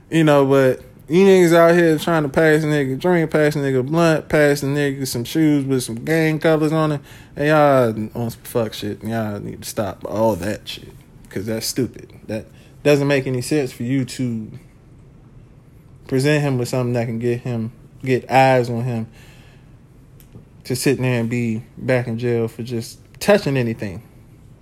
you 0.10 0.24
know, 0.24 0.46
but 0.46 0.82
you 1.08 1.26
niggas 1.26 1.54
out 1.54 1.76
here 1.76 1.98
trying 1.98 2.24
to 2.24 2.30
pass 2.30 2.64
a 2.64 2.68
nigga 2.68 3.00
drink, 3.00 3.32
pass 3.32 3.56
a 3.56 3.60
nigga 3.60 3.86
blunt, 3.86 4.30
pass 4.30 4.64
a 4.64 4.68
nigga 4.68 5.06
some 5.08 5.24
shoes 5.24 5.66
with 5.66 5.84
some 5.84 6.04
gang 6.06 6.40
colors 6.40 6.72
on 6.72 6.94
it. 6.94 7.02
And 7.36 7.48
y'all 7.48 8.24
on 8.24 8.32
some 8.32 8.42
fuck 8.44 8.74
shit. 8.74 9.04
Y'all 9.04 9.40
need 9.40 9.62
to 9.64 9.70
stop 9.70 10.06
all 10.06 10.36
that 10.38 10.68
shit. 10.68 10.94
Cause 11.30 11.46
that's 11.46 11.66
stupid. 11.66 12.12
That 12.28 12.46
doesn't 12.84 13.08
make 13.08 13.26
any 13.26 13.42
sense 13.42 13.72
for 13.72 13.84
you 13.84 14.06
to 14.06 14.52
present 16.08 16.44
him 16.44 16.58
with 16.58 16.68
something 16.68 16.94
that 16.94 17.06
can 17.06 17.20
get 17.20 17.42
him 17.42 17.72
get 18.04 18.30
eyes 18.30 18.70
on 18.70 18.84
him 18.84 19.08
to 20.64 20.76
sit 20.76 20.98
there 20.98 21.20
and 21.20 21.30
be 21.30 21.64
back 21.78 22.08
in 22.08 22.18
jail 22.18 22.48
for 22.48 22.64
just 22.64 23.00
touching 23.20 23.58
anything. 23.58 24.02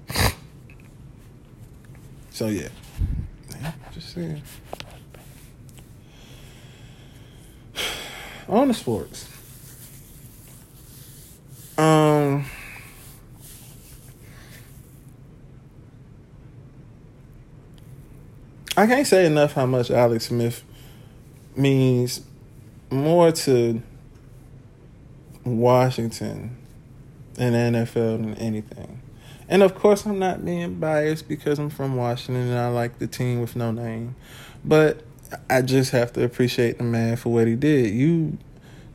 so 2.32 2.47
yeah. 2.47 2.69
yeah 3.62 3.71
just 3.93 4.13
saying. 4.13 4.41
On 8.50 8.68
the 8.68 8.74
sports. 8.74 9.30
Um, 11.78 12.46
I 18.76 18.86
can't 18.88 19.08
say 19.08 19.26
enough 19.26 19.54
how 19.54 19.66
much 19.66 19.92
Alex 19.92 20.26
Smith 20.26 20.64
means 21.56 22.22
more 22.90 23.32
to 23.32 23.82
Washington 25.46 26.58
and 27.38 27.76
NFL 27.76 27.94
than 28.24 28.36
anything. 28.36 29.02
And 29.48 29.64
of 29.64 29.74
course, 29.74 30.06
I'm 30.06 30.20
not 30.20 30.46
being 30.46 30.76
biased 30.80 31.28
because 31.28 31.60
I'm 31.60 31.70
from 31.70 31.96
Washington 31.96 32.50
and 32.50 32.58
I 32.58 32.70
like 32.70 33.00
the 33.00 33.08
team 33.08 33.42
with 33.42 33.56
no 33.56 33.72
name. 33.72 34.16
But 34.64 35.04
I 35.50 35.62
just 35.62 35.92
have 35.92 36.13
to 36.13 36.24
appreciate 36.24 36.78
the 36.78 36.84
man 36.84 37.15
for 37.15 37.30
what 37.30 37.48
he 37.48 37.56
did. 37.56 37.94
You 37.94 38.38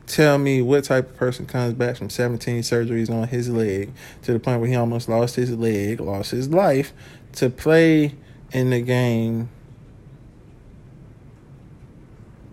tell 0.07 0.37
me 0.37 0.61
what 0.61 0.83
type 0.83 1.09
of 1.09 1.17
person 1.17 1.45
comes 1.45 1.73
back 1.73 1.95
from 1.97 2.09
17 2.09 2.61
surgeries 2.61 3.09
on 3.09 3.27
his 3.27 3.49
leg 3.49 3.91
to 4.23 4.33
the 4.33 4.39
point 4.39 4.59
where 4.59 4.69
he 4.69 4.75
almost 4.75 5.09
lost 5.09 5.35
his 5.35 5.51
leg, 5.51 5.99
lost 5.99 6.31
his 6.31 6.49
life 6.49 6.93
to 7.33 7.49
play 7.49 8.15
in 8.51 8.69
the 8.69 8.81
game 8.81 9.49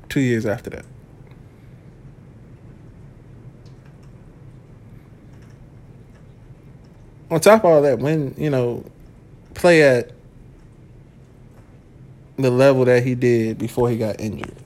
two 0.08 0.20
years 0.20 0.46
after 0.46 0.70
that. 0.70 0.84
On 7.30 7.40
top 7.40 7.64
of 7.64 7.70
all 7.70 7.82
that, 7.82 7.98
when, 7.98 8.34
you 8.36 8.50
know, 8.50 8.84
play 9.54 9.82
at 9.82 10.12
the 12.36 12.50
level 12.50 12.84
that 12.84 13.04
he 13.04 13.14
did 13.14 13.58
before 13.58 13.90
he 13.90 13.96
got 13.96 14.20
injured. 14.20 14.56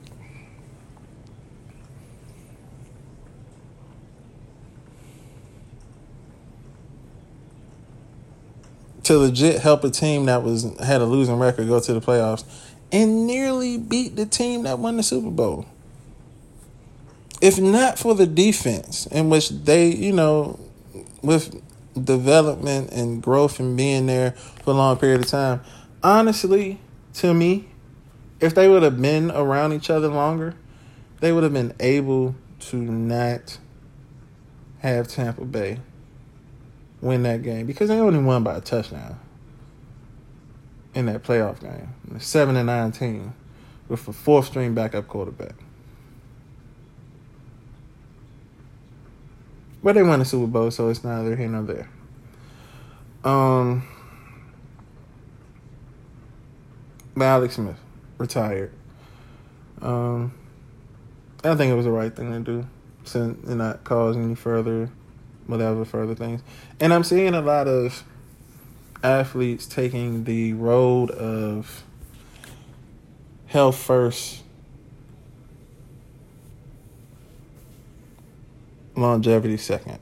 To 9.03 9.17
legit 9.17 9.61
help 9.61 9.85
a 9.85 9.89
team 9.89 10.25
that 10.25 10.43
was 10.43 10.63
had 10.79 10.99
a 10.99 11.05
losing 11.05 11.39
record 11.39 11.67
go 11.67 11.79
to 11.79 11.93
the 11.93 12.01
playoffs 12.01 12.43
and 12.91 13.25
nearly 13.25 13.77
beat 13.77 14.15
the 14.15 14.25
team 14.25 14.63
that 14.63 14.79
won 14.79 14.97
the 14.97 15.03
Super 15.03 15.29
Bowl. 15.29 15.65
If 17.39 17.59
not 17.59 17.99
for 17.99 18.15
the 18.15 18.25
defense, 18.25 19.05
in 19.07 19.29
which 19.29 19.49
they, 19.49 19.93
you 19.93 20.11
know, 20.11 20.59
with 21.21 21.61
development 22.03 22.91
and 22.91 23.21
growth 23.21 23.59
and 23.59 23.77
being 23.77 24.07
there 24.07 24.31
for 24.31 24.71
a 24.71 24.73
long 24.73 24.97
period 24.97 25.21
of 25.21 25.27
time, 25.27 25.61
honestly, 26.03 26.79
to 27.17 27.33
me, 27.33 27.67
if 28.39 28.53
they 28.53 28.69
would 28.69 28.83
have 28.83 29.01
been 29.01 29.31
around 29.31 29.73
each 29.73 29.89
other 29.89 30.07
longer, 30.07 30.53
they 31.19 31.31
would 31.31 31.43
have 31.43 31.53
been 31.53 31.73
able 31.79 32.35
to 32.59 32.77
not 32.77 33.57
have 34.79 35.07
Tampa 35.07 35.43
Bay 35.43 35.79
win 37.01 37.23
that 37.23 37.41
game 37.41 37.65
because 37.65 37.89
they 37.89 37.99
only 37.99 38.19
won 38.19 38.43
by 38.43 38.57
a 38.57 38.61
touchdown 38.61 39.19
in 40.93 41.07
that 41.07 41.23
playoff 41.23 41.59
game. 41.59 42.19
Seven 42.19 42.55
and 42.55 42.67
nine 42.67 42.91
team 42.91 43.33
with 43.87 44.07
a 44.07 44.13
fourth 44.13 44.47
string 44.47 44.75
backup 44.75 45.07
quarterback. 45.07 45.55
But 49.81 49.93
they 49.93 50.03
won 50.03 50.19
the 50.19 50.25
Super 50.25 50.47
Bowl, 50.47 50.69
so 50.69 50.89
it's 50.89 51.03
neither 51.03 51.35
here 51.35 51.47
nor 51.47 51.63
there. 51.63 51.89
Um 53.23 53.87
Alex 57.21 57.55
Smith 57.55 57.79
retired. 58.17 58.71
Um, 59.81 60.33
I 61.43 61.55
think 61.55 61.71
it 61.71 61.75
was 61.75 61.85
the 61.85 61.91
right 61.91 62.15
thing 62.15 62.31
to 62.31 62.39
do, 62.39 62.67
since 63.03 63.47
and 63.47 63.59
not 63.59 63.83
cause 63.83 64.17
any 64.17 64.35
further, 64.35 64.89
whatever 65.45 65.85
further 65.85 66.15
things. 66.15 66.41
And 66.79 66.93
I'm 66.93 67.03
seeing 67.03 67.33
a 67.33 67.41
lot 67.41 67.67
of 67.67 68.03
athletes 69.03 69.65
taking 69.67 70.23
the 70.23 70.53
road 70.53 71.11
of 71.11 71.83
health 73.45 73.77
first, 73.77 74.43
longevity 78.95 79.57
second. 79.57 79.99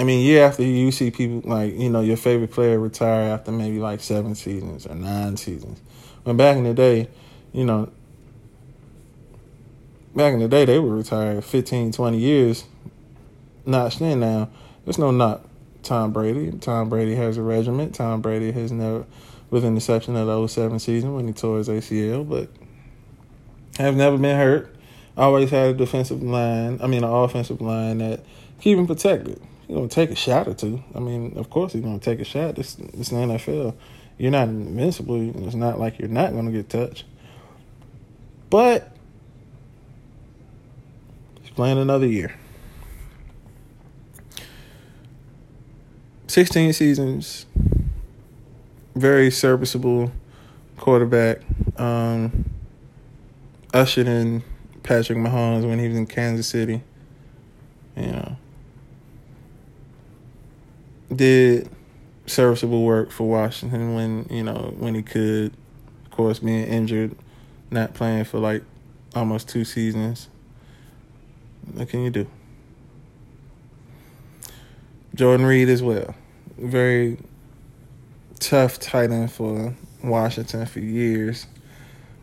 I 0.00 0.02
mean, 0.02 0.24
year 0.24 0.44
after 0.44 0.62
year, 0.62 0.86
you 0.86 0.92
see 0.92 1.10
people 1.10 1.42
like 1.44 1.74
you 1.76 1.90
know 1.90 2.00
your 2.00 2.16
favorite 2.16 2.52
player 2.52 2.80
retire 2.80 3.34
after 3.34 3.52
maybe 3.52 3.80
like 3.80 4.00
seven 4.00 4.34
seasons 4.34 4.86
or 4.86 4.94
nine 4.94 5.36
seasons. 5.36 5.78
When 6.22 6.38
back 6.38 6.56
in 6.56 6.64
the 6.64 6.72
day, 6.72 7.08
you 7.52 7.66
know, 7.66 7.92
back 10.16 10.32
in 10.32 10.40
the 10.40 10.48
day 10.48 10.64
they 10.64 10.78
would 10.78 10.90
retire 10.90 11.42
15, 11.42 11.92
20 11.92 12.18
years. 12.18 12.64
Not 13.66 13.92
then 13.96 14.20
now. 14.20 14.48
There's 14.86 14.96
no 14.96 15.10
not 15.10 15.44
Tom 15.82 16.14
Brady. 16.14 16.50
Tom 16.52 16.88
Brady 16.88 17.14
has 17.16 17.36
a 17.36 17.42
regiment. 17.42 17.94
Tom 17.94 18.22
Brady 18.22 18.52
has 18.52 18.72
never, 18.72 19.04
with 19.50 19.66
an 19.66 19.76
exception 19.76 20.16
of 20.16 20.26
the 20.26 20.48
07 20.48 20.78
season 20.78 21.14
when 21.14 21.26
he 21.26 21.34
tore 21.34 21.58
his 21.58 21.68
ACL, 21.68 22.26
but 22.26 22.48
have 23.76 23.96
never 23.96 24.16
been 24.16 24.38
hurt. 24.38 24.74
Always 25.14 25.50
had 25.50 25.74
a 25.74 25.74
defensive 25.74 26.22
line. 26.22 26.80
I 26.82 26.86
mean, 26.86 27.04
an 27.04 27.10
offensive 27.10 27.60
line 27.60 27.98
that 27.98 28.20
keep 28.60 28.78
him 28.78 28.86
protected 28.86 29.38
he's 29.70 29.76
gonna 29.76 29.88
take 29.88 30.10
a 30.10 30.16
shot 30.16 30.48
or 30.48 30.54
two. 30.54 30.82
I 30.96 30.98
mean, 30.98 31.34
of 31.36 31.48
course 31.48 31.72
he's 31.72 31.82
gonna 31.82 32.00
take 32.00 32.18
a 32.18 32.24
shot. 32.24 32.56
This 32.56 32.74
this 32.74 32.92
is 33.02 33.08
the 33.10 33.16
NFL. 33.16 33.76
You're 34.18 34.32
not 34.32 34.48
invincible. 34.48 35.46
It's 35.46 35.54
not 35.54 35.78
like 35.78 36.00
you're 36.00 36.08
not 36.08 36.32
gonna 36.32 36.50
get 36.50 36.68
touched. 36.68 37.04
But 38.50 38.90
he's 41.40 41.50
playing 41.50 41.78
another 41.78 42.06
year. 42.06 42.34
16 46.26 46.72
seasons, 46.72 47.46
very 48.96 49.30
serviceable 49.30 50.10
quarterback. 50.78 51.42
Um, 51.76 52.50
ushered 53.72 54.08
in 54.08 54.42
Patrick 54.82 55.18
Mahomes 55.18 55.68
when 55.68 55.78
he 55.78 55.86
was 55.86 55.96
in 55.96 56.06
Kansas 56.06 56.48
City. 56.48 56.82
You 57.96 58.06
know, 58.06 58.36
did 61.14 61.68
serviceable 62.26 62.84
work 62.84 63.10
for 63.10 63.28
Washington 63.28 63.94
when 63.94 64.26
you 64.30 64.42
know 64.42 64.74
when 64.78 64.94
he 64.94 65.02
could. 65.02 65.52
Of 66.04 66.10
course, 66.10 66.38
being 66.40 66.66
injured, 66.66 67.16
not 67.70 67.94
playing 67.94 68.24
for 68.24 68.38
like 68.38 68.62
almost 69.14 69.48
two 69.48 69.64
seasons. 69.64 70.28
What 71.72 71.88
can 71.88 72.02
you 72.04 72.10
do? 72.10 72.26
Jordan 75.14 75.46
Reed 75.46 75.68
as 75.68 75.82
well, 75.82 76.14
very 76.56 77.18
tough 78.38 78.78
tight 78.78 79.10
end 79.10 79.30
for 79.32 79.74
Washington 80.02 80.66
for 80.66 80.80
years. 80.80 81.46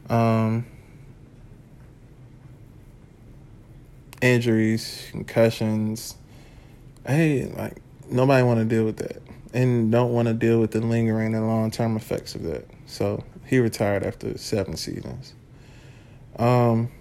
Um, 0.09 0.65
injuries, 4.21 5.07
concussions. 5.11 6.15
Hey, 7.05 7.45
like 7.45 7.77
nobody 8.09 8.43
want 8.43 8.59
to 8.59 8.65
deal 8.65 8.85
with 8.85 8.97
that 8.97 9.21
and 9.53 9.91
don't 9.91 10.11
want 10.11 10.27
to 10.27 10.33
deal 10.33 10.59
with 10.59 10.71
the 10.71 10.81
lingering 10.81 11.33
and 11.33 11.47
long 11.47 11.71
term 11.71 11.95
effects 11.95 12.35
of 12.35 12.43
that. 12.43 12.65
So 12.85 13.23
he 13.45 13.59
retired 13.59 14.03
after 14.03 14.37
seven 14.37 14.77
seasons. 14.77 15.33
Um, 16.37 16.91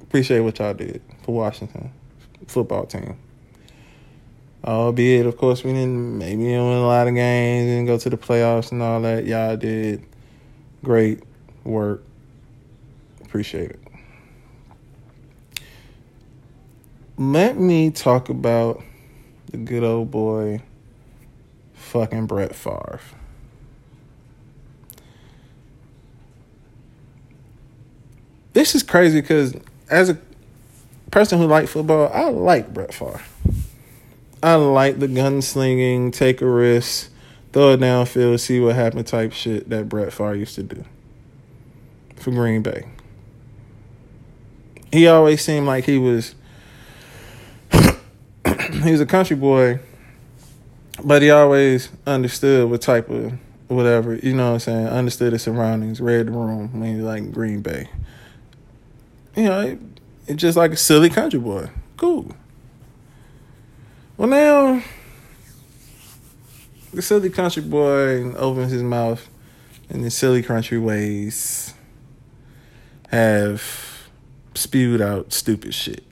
appreciate 0.00 0.40
what 0.40 0.58
y'all 0.58 0.74
did 0.74 1.02
for 1.22 1.34
Washington 1.34 1.92
football 2.46 2.86
team. 2.86 3.16
Albeit, 4.64 5.26
of 5.26 5.36
course, 5.36 5.64
we 5.64 5.72
didn't 5.72 6.18
maybe 6.18 6.44
didn't 6.44 6.68
win 6.68 6.78
a 6.78 6.86
lot 6.86 7.08
of 7.08 7.14
games 7.14 7.68
and 7.68 7.86
go 7.86 7.98
to 7.98 8.10
the 8.10 8.16
playoffs 8.16 8.70
and 8.70 8.80
all 8.80 9.00
that. 9.00 9.26
Y'all 9.26 9.56
did 9.56 10.04
great 10.84 11.20
work. 11.64 12.04
Appreciate 13.24 13.70
it. 13.70 13.81
Let 17.16 17.58
me 17.58 17.90
talk 17.90 18.28
about 18.28 18.82
the 19.50 19.58
good 19.58 19.82
old 19.84 20.10
boy, 20.10 20.62
fucking 21.74 22.26
Brett 22.26 22.54
Favre. 22.54 23.00
This 28.52 28.74
is 28.74 28.82
crazy 28.82 29.20
because 29.20 29.54
as 29.90 30.10
a 30.10 30.18
person 31.10 31.38
who 31.38 31.46
likes 31.46 31.70
football, 31.70 32.10
I 32.12 32.28
like 32.28 32.72
Brett 32.72 32.92
Favre. 32.92 33.22
I 34.42 34.54
like 34.56 34.98
the 34.98 35.06
gunslinging, 35.06 36.12
take 36.12 36.42
a 36.42 36.46
risk, 36.46 37.10
throw 37.52 37.72
it 37.72 37.80
downfield, 37.80 38.40
see 38.40 38.58
what 38.60 38.74
happened 38.74 39.06
type 39.06 39.32
shit 39.32 39.68
that 39.70 39.88
Brett 39.88 40.12
Favre 40.12 40.34
used 40.34 40.56
to 40.56 40.62
do 40.62 40.84
for 42.16 42.30
Green 42.30 42.62
Bay. 42.62 42.86
He 44.92 45.06
always 45.06 45.42
seemed 45.42 45.66
like 45.66 45.84
he 45.84 45.96
was 45.96 46.34
he 48.82 48.92
was 48.92 49.00
a 49.00 49.06
country 49.06 49.36
boy, 49.36 49.80
but 51.02 51.22
he 51.22 51.30
always 51.30 51.88
understood 52.06 52.70
what 52.70 52.82
type 52.82 53.08
of 53.10 53.32
whatever, 53.68 54.16
you 54.16 54.34
know 54.34 54.48
what 54.48 54.54
I'm 54.54 54.60
saying, 54.60 54.86
understood 54.88 55.32
his 55.32 55.42
surroundings, 55.42 56.00
read 56.00 56.26
the 56.26 56.32
room 56.32 56.78
when 56.78 56.96
he 56.96 57.00
like 57.00 57.32
Green 57.32 57.62
Bay. 57.62 57.88
You 59.34 59.44
know, 59.44 59.60
it, 59.60 59.78
it's 60.26 60.40
just 60.40 60.56
like 60.56 60.72
a 60.72 60.76
silly 60.76 61.08
country 61.08 61.40
boy. 61.40 61.70
Cool. 61.96 62.34
Well 64.16 64.28
now 64.28 64.82
the 66.92 67.02
silly 67.02 67.30
country 67.30 67.62
boy 67.62 68.32
opens 68.34 68.72
his 68.72 68.82
mouth 68.82 69.28
in 69.88 70.02
the 70.02 70.10
silly 70.10 70.42
country 70.42 70.78
ways 70.78 71.74
have 73.08 74.08
spewed 74.54 75.00
out 75.00 75.32
stupid 75.32 75.74
shit. 75.74 76.04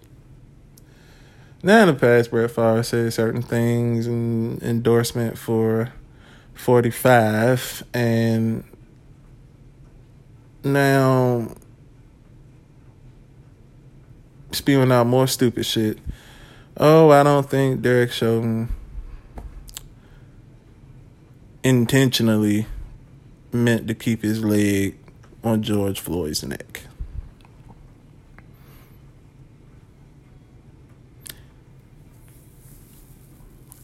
Now 1.63 1.83
in 1.83 1.89
the 1.89 1.95
past, 1.95 2.31
Brett 2.31 2.51
Favre 2.51 2.83
said 2.83 3.13
certain 3.13 3.43
things 3.43 4.07
and 4.07 4.63
endorsement 4.63 5.37
for 5.37 5.93
45, 6.55 7.85
and 7.93 8.65
now 10.65 11.55
spewing 14.53 14.91
out 14.91 15.07
more 15.07 15.27
stupid 15.27 15.67
shit. 15.67 15.99
Oh, 16.79 17.11
I 17.11 17.23
don't 17.23 17.49
think 17.49 17.83
Derek 17.83 18.11
Chauvin 18.11 18.71
intentionally 21.63 22.65
meant 23.53 23.87
to 23.89 23.95
keep 23.95 24.23
his 24.23 24.43
leg 24.43 24.97
on 25.45 25.63
George 25.63 26.01
Floyd's 26.01 26.43
neck. 26.43 26.85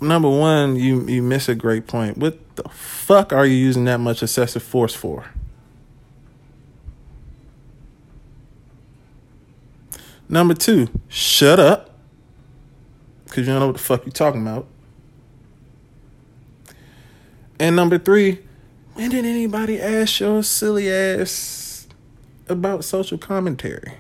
Number 0.01 0.29
one, 0.29 0.77
you 0.77 1.07
you 1.07 1.23
miss 1.23 1.49
a 1.49 1.55
great 1.55 1.87
point. 1.87 2.19
What 2.19 2.57
the 2.57 2.69
fuck 2.69 3.33
are 3.33 3.47
you 3.47 3.55
using 3.57 3.85
that 3.87 3.99
much 3.99 4.23
excessive 4.23 4.63
force 4.63 4.95
for? 4.95 5.27
Number 10.29 10.55
two, 10.55 10.89
shut 11.09 11.59
up. 11.61 11.91
Cause 13.29 13.39
you 13.39 13.47
don't 13.47 13.61
know 13.61 13.67
what 13.67 13.77
the 13.77 13.83
fuck 13.83 14.07
you 14.07 14.13
talking 14.13 14.43
about. 14.43 14.67
And 17.59 17.77
number 17.77 17.99
three, 17.99 18.41
when 18.95 19.11
did 19.11 19.25
anybody 19.25 19.81
ask 19.81 20.21
your 20.21 20.43
silly 20.43 20.91
ass 20.91 21.87
about 22.49 22.85
social 22.85 23.19
commentary? 23.19 23.95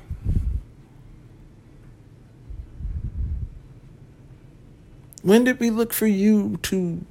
When 5.26 5.42
did 5.42 5.58
we 5.58 5.70
look 5.70 5.92
for 5.92 6.06
you 6.06 6.56
to 6.58 7.04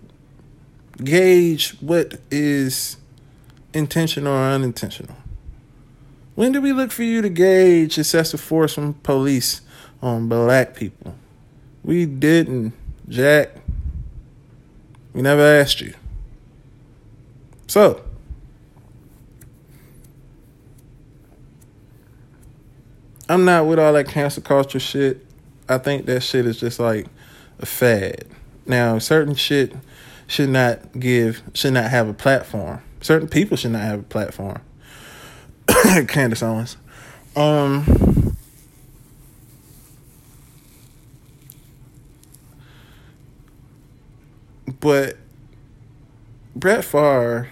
gauge 1.03 1.71
what 1.81 2.17
is 2.31 2.95
intentional 3.73 4.31
or 4.31 4.53
unintentional? 4.53 5.17
When 6.35 6.53
did 6.53 6.63
we 6.63 6.71
look 6.71 6.93
for 6.93 7.03
you 7.03 7.21
to 7.21 7.27
gauge 7.27 7.99
excessive 7.99 8.39
force 8.39 8.73
from 8.73 8.93
police 8.93 9.59
on 10.01 10.29
black 10.29 10.75
people? 10.77 11.13
We 11.83 12.05
didn't, 12.05 12.71
Jack. 13.09 13.49
We 15.11 15.21
never 15.21 15.41
asked 15.41 15.81
you. 15.81 15.93
So, 17.67 18.01
I'm 23.27 23.43
not 23.43 23.65
with 23.65 23.77
all 23.77 23.91
that 23.91 24.07
cancel 24.07 24.41
culture 24.41 24.79
shit. 24.79 25.25
I 25.67 25.79
think 25.79 26.05
that 26.05 26.23
shit 26.23 26.45
is 26.45 26.57
just 26.57 26.79
like 26.79 27.07
a 27.59 27.65
fad. 27.65 28.25
Now, 28.65 28.97
certain 28.99 29.35
shit 29.35 29.73
should 30.27 30.49
not 30.49 30.99
give, 30.99 31.41
should 31.53 31.73
not 31.73 31.89
have 31.91 32.07
a 32.07 32.13
platform. 32.13 32.81
Certain 33.01 33.27
people 33.27 33.57
should 33.57 33.71
not 33.71 33.81
have 33.81 33.99
a 33.99 34.03
platform. 34.03 34.61
Candace 36.07 36.41
Owens. 36.41 36.77
Um, 37.35 38.35
but 44.79 45.17
Brett 46.55 46.83
Favre 46.83 47.49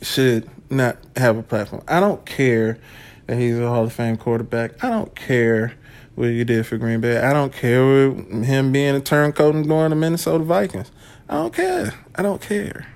should 0.00 0.48
not 0.70 0.96
have 1.16 1.36
a 1.36 1.42
platform. 1.42 1.82
I 1.86 2.00
don't 2.00 2.24
care 2.24 2.78
that 3.26 3.36
he's 3.36 3.58
a 3.58 3.68
Hall 3.68 3.84
of 3.84 3.92
Fame 3.92 4.16
quarterback. 4.16 4.82
I 4.82 4.90
don't 4.90 5.14
care 5.14 5.74
what 6.14 6.26
you 6.26 6.44
did 6.44 6.66
for 6.66 6.76
Green 6.76 7.00
Bay. 7.00 7.18
I 7.18 7.32
don't 7.32 7.52
care 7.52 8.10
with 8.10 8.44
him 8.44 8.72
being 8.72 8.94
a 8.94 9.00
turncoat 9.00 9.54
and 9.54 9.66
going 9.66 9.90
to 9.90 9.96
Minnesota 9.96 10.44
Vikings. 10.44 10.90
I 11.28 11.34
don't 11.34 11.54
care. 11.54 11.94
I 12.14 12.22
don't 12.22 12.40
care. 12.40 12.86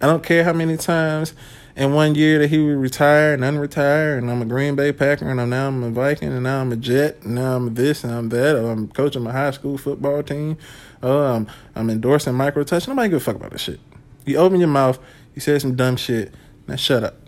I 0.00 0.06
don't 0.06 0.22
care 0.22 0.44
how 0.44 0.52
many 0.52 0.76
times 0.76 1.34
in 1.76 1.92
one 1.92 2.14
year 2.14 2.38
that 2.40 2.48
he 2.48 2.58
would 2.58 2.76
retire 2.76 3.34
and 3.34 3.42
unretire, 3.42 4.18
and 4.18 4.30
I'm 4.30 4.42
a 4.42 4.44
Green 4.44 4.76
Bay 4.76 4.92
Packer, 4.92 5.28
and 5.28 5.40
I'm 5.40 5.50
now 5.50 5.68
I'm 5.68 5.82
a 5.82 5.90
Viking, 5.90 6.28
and 6.28 6.42
now 6.42 6.60
I'm 6.60 6.72
a 6.72 6.76
Jet, 6.76 7.18
and 7.22 7.34
now 7.36 7.56
I'm 7.56 7.74
this 7.74 8.04
and 8.04 8.12
I'm 8.12 8.28
that, 8.28 8.56
or 8.56 8.70
I'm 8.70 8.88
coaching 8.88 9.22
my 9.22 9.32
high 9.32 9.50
school 9.50 9.78
football 9.78 10.22
team, 10.22 10.56
or 11.02 11.46
I'm, 11.74 11.90
endorsing 11.90 12.34
microtouch. 12.34 12.86
Nobody 12.86 13.08
give 13.08 13.22
a 13.22 13.24
fuck 13.24 13.36
about 13.36 13.52
this 13.52 13.62
shit. 13.62 13.80
You 14.24 14.36
open 14.36 14.60
your 14.60 14.68
mouth, 14.68 14.98
you 15.34 15.40
say 15.40 15.58
some 15.58 15.74
dumb 15.74 15.96
shit, 15.96 16.32
now 16.68 16.76
shut 16.76 17.02
up. 17.02 17.23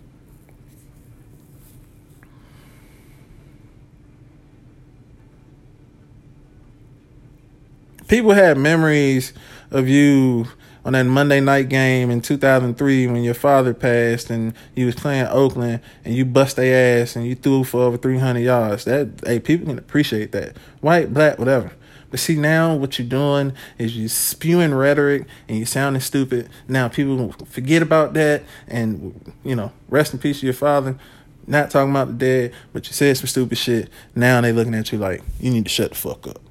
People 8.07 8.31
have 8.31 8.57
memories 8.57 9.33
of 9.69 9.89
you 9.89 10.47
on 10.85 10.93
that 10.93 11.03
Monday 11.03 11.41
night 11.41 11.67
game 11.67 12.09
in 12.09 12.21
2003 12.21 13.07
when 13.07 13.21
your 13.21 13.33
father 13.33 13.73
passed 13.73 14.29
and 14.29 14.53
you 14.75 14.85
was 14.85 14.95
playing 14.95 15.27
Oakland 15.27 15.81
and 16.05 16.15
you 16.15 16.23
bust 16.23 16.55
their 16.55 17.01
ass 17.01 17.17
and 17.17 17.27
you 17.27 17.35
threw 17.35 17.65
for 17.65 17.81
over 17.81 17.97
300 17.97 18.39
yards. 18.39 18.85
That 18.85 19.09
hey, 19.25 19.41
people 19.41 19.65
can 19.67 19.77
appreciate 19.77 20.31
that. 20.31 20.55
White, 20.79 21.13
black, 21.13 21.37
whatever. 21.37 21.73
But 22.09 22.21
see 22.21 22.37
now 22.37 22.73
what 22.75 22.97
you're 22.97 23.09
doing 23.09 23.51
is 23.77 23.97
you 23.97 24.07
spewing 24.07 24.73
rhetoric 24.73 25.27
and 25.49 25.57
you 25.57 25.65
sounding 25.65 26.01
stupid. 26.01 26.47
Now 26.69 26.87
people 26.87 27.33
forget 27.45 27.81
about 27.81 28.13
that 28.13 28.43
and 28.69 29.33
you 29.43 29.57
know, 29.57 29.73
rest 29.89 30.13
in 30.13 30.19
peace 30.19 30.39
to 30.39 30.45
your 30.45 30.53
father. 30.53 30.97
Not 31.45 31.71
talking 31.71 31.91
about 31.91 32.07
the 32.07 32.13
dead, 32.13 32.53
but 32.71 32.87
you 32.87 32.93
said 32.93 33.17
some 33.17 33.27
stupid 33.27 33.57
shit. 33.57 33.89
Now 34.15 34.39
they 34.39 34.53
looking 34.53 34.75
at 34.75 34.93
you 34.93 34.97
like 34.97 35.23
you 35.41 35.51
need 35.51 35.65
to 35.65 35.69
shut 35.69 35.89
the 35.89 35.97
fuck 35.97 36.25
up. 36.25 36.46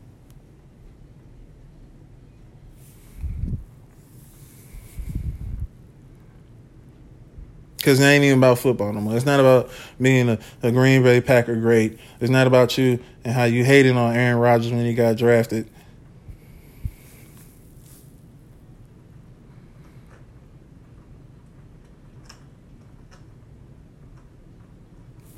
Because 7.86 8.00
it 8.00 8.04
ain't 8.04 8.24
even 8.24 8.38
about 8.38 8.58
football 8.58 8.92
no 8.92 9.00
more. 9.00 9.14
It's 9.14 9.24
not 9.24 9.38
about 9.38 9.70
being 10.02 10.28
a, 10.28 10.40
a, 10.60 10.72
Green 10.72 11.04
Bay 11.04 11.20
Packer 11.20 11.54
great. 11.54 12.00
It's 12.20 12.30
not 12.30 12.48
about 12.48 12.76
you 12.76 12.98
and 13.22 13.32
how 13.32 13.44
you 13.44 13.64
hated 13.64 13.96
on 13.96 14.12
Aaron 14.12 14.38
Rodgers 14.38 14.72
when 14.72 14.84
he 14.84 14.92
got 14.92 15.16
drafted. 15.16 15.70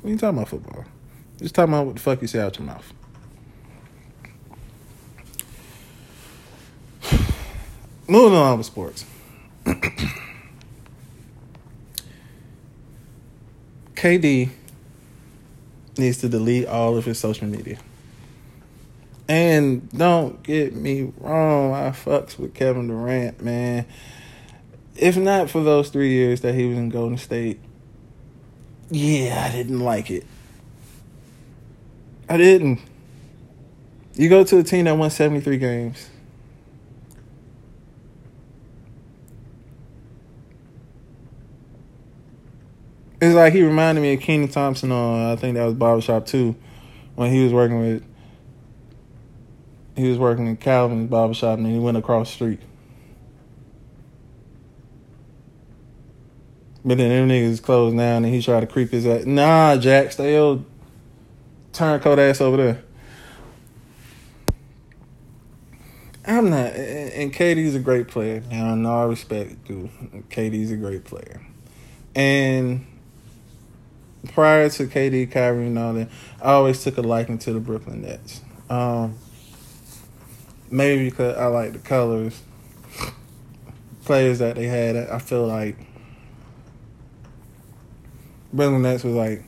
What 0.01 0.09
are 0.09 0.11
you 0.11 0.17
talking 0.17 0.39
about 0.39 0.49
football? 0.49 0.85
Just 1.37 1.53
talking 1.53 1.71
about 1.71 1.85
what 1.85 1.95
the 1.97 2.01
fuck 2.01 2.19
you 2.19 2.27
say 2.27 2.39
out 2.39 2.57
your 2.57 2.65
mouth. 2.65 2.93
Moving 8.07 8.39
on 8.39 8.57
with 8.57 8.65
sports. 8.65 9.05
KD 13.99 14.49
needs 15.97 16.19
to 16.19 16.29
delete 16.29 16.65
all 16.67 16.95
of 16.95 17.03
his 17.03 17.19
social 17.19 17.47
media. 17.47 17.77
And 19.27 19.91
don't 19.91 20.41
get 20.41 20.73
me 20.73 21.11
wrong, 21.17 21.73
I 21.73 21.89
fucks 21.89 22.39
with 22.39 22.53
Kevin 22.53 22.87
Durant, 22.87 23.43
man. 23.43 23.85
If 24.95 25.17
not 25.17 25.49
for 25.49 25.61
those 25.61 25.89
three 25.89 26.13
years 26.13 26.39
that 26.41 26.55
he 26.55 26.65
was 26.65 26.77
in 26.77 26.87
Golden 26.87 27.17
State, 27.17 27.59
yeah, 28.89 29.45
I 29.45 29.51
didn't 29.53 29.81
like 29.81 30.09
it. 30.09 30.25
I 32.29 32.37
didn't. 32.37 32.79
You 34.13 34.29
go 34.29 34.45
to 34.45 34.59
a 34.59 34.63
team 34.63 34.85
that 34.85 34.95
won 34.95 35.09
73 35.09 35.57
games 35.57 36.09
It's 43.21 43.35
like 43.35 43.53
he 43.53 43.61
reminded 43.63 44.01
me 44.01 44.13
of 44.13 44.21
Kenan 44.21 44.47
Thompson 44.47 44.91
on 44.91 45.31
I 45.31 45.35
think 45.35 45.55
that 45.55 45.65
was 45.65 45.73
Barbershop 45.73 46.25
too, 46.25 46.55
when 47.15 47.31
he 47.31 47.43
was 47.43 47.51
working 47.51 47.79
with 47.79 48.03
he 49.99 50.07
was 50.07 50.17
working 50.17 50.47
in 50.47 50.55
Calvin's 50.55 51.09
barbershop 51.09 51.57
and 51.57 51.67
he 51.67 51.77
went 51.77 51.97
across 51.97 52.29
the 52.29 52.35
street. 52.35 52.59
But 56.85 56.97
then 56.97 57.09
them 57.09 57.27
niggas 57.27 57.61
closed 57.61 57.97
down 57.97 58.23
and 58.23 58.33
he 58.33 58.41
tried 58.41 58.61
to 58.61 58.67
creep 58.67 58.91
his 58.91 59.05
ass. 59.05 59.25
Nah, 59.25 59.75
Jack, 59.75 60.13
stay 60.13 60.35
your 60.35 60.63
turncoat 61.73 62.19
ass 62.19 62.39
over 62.39 62.57
there. 62.57 62.83
I'm 66.25 66.49
not, 66.49 66.73
and 66.73 67.33
KD's 67.33 67.75
a 67.75 67.79
great 67.79 68.07
player. 68.07 68.41
Now, 68.49 68.75
know 68.75 69.01
I 69.01 69.05
respect, 69.05 69.65
dude, 69.65 69.89
KD's 70.29 70.71
a 70.71 70.77
great 70.77 71.03
player, 71.03 71.41
and 72.13 72.85
prior 74.27 74.69
to 74.69 74.87
KD, 74.87 75.31
Kyrie, 75.31 75.67
and 75.67 75.79
all 75.79 75.93
that, 75.93 76.09
I 76.41 76.51
always 76.51 76.83
took 76.83 76.97
a 76.97 77.01
liking 77.01 77.37
to 77.39 77.53
the 77.53 77.59
Brooklyn 77.59 78.01
Nets. 78.01 78.41
Um, 78.69 79.17
maybe 80.69 81.09
because 81.09 81.37
I 81.37 81.47
like 81.47 81.73
the 81.73 81.79
colors, 81.79 82.41
players 84.05 84.39
that 84.39 84.55
they 84.55 84.65
had. 84.65 84.95
I 84.95 85.19
feel 85.19 85.47
like 85.47 85.75
Brooklyn 88.53 88.81
Nets 88.81 89.03
was 89.03 89.15
like 89.15 89.43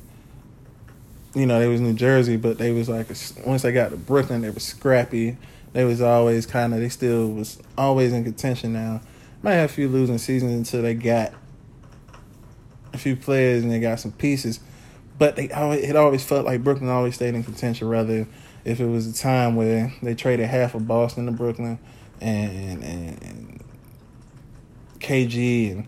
you 1.34 1.46
know, 1.46 1.60
they 1.60 1.68
was 1.68 1.80
New 1.80 1.94
Jersey, 1.94 2.38
but 2.38 2.58
they 2.58 2.72
was 2.72 2.90
like 2.90 3.08
once 3.46 3.62
they 3.62 3.72
got 3.72 3.92
to 3.92 3.98
Brooklyn, 3.98 4.42
they 4.42 4.50
were 4.50 4.60
scrappy. 4.60 5.38
They 5.74 5.86
was 5.86 6.02
always 6.02 6.46
kind 6.46 6.74
of 6.74 6.82
they 6.82 6.90
still 6.90 7.30
was 7.30 7.62
always 7.78 8.12
in 8.12 8.24
contention. 8.24 8.74
Now 8.74 9.02
might 9.42 9.54
have 9.54 9.70
a 9.70 9.74
few 9.74 9.88
losing 9.88 10.18
seasons 10.18 10.52
until 10.54 10.84
they 10.84 10.94
got 10.94 11.34
a 12.94 12.98
few 12.98 13.16
players 13.16 13.64
and 13.64 13.72
they 13.72 13.80
got 13.80 14.00
some 14.00 14.12
pieces, 14.12 14.60
but 15.18 15.36
they 15.36 15.50
always 15.52 15.84
it 15.84 15.96
always 15.96 16.24
felt 16.24 16.46
like 16.46 16.64
Brooklyn 16.64 16.90
always 16.90 17.16
stayed 17.16 17.36
in 17.36 17.44
contention. 17.44 17.88
Rather, 17.88 18.28
if 18.66 18.80
it 18.80 18.88
was 18.88 19.08
a 19.08 19.14
time 19.14 19.56
where 19.56 19.94
they 20.02 20.16
traded 20.16 20.48
half 20.48 20.76
of 20.76 20.88
Boston 20.88 21.26
to 21.26 21.32
Brooklyn 21.32 21.80
and 22.20 22.84
and, 22.84 23.24
and 23.24 23.64
KG 25.00 25.72
and 25.72 25.88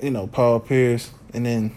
you 0.00 0.10
know 0.10 0.26
Paul 0.26 0.60
Pierce 0.60 1.10
and 1.34 1.44
then 1.44 1.74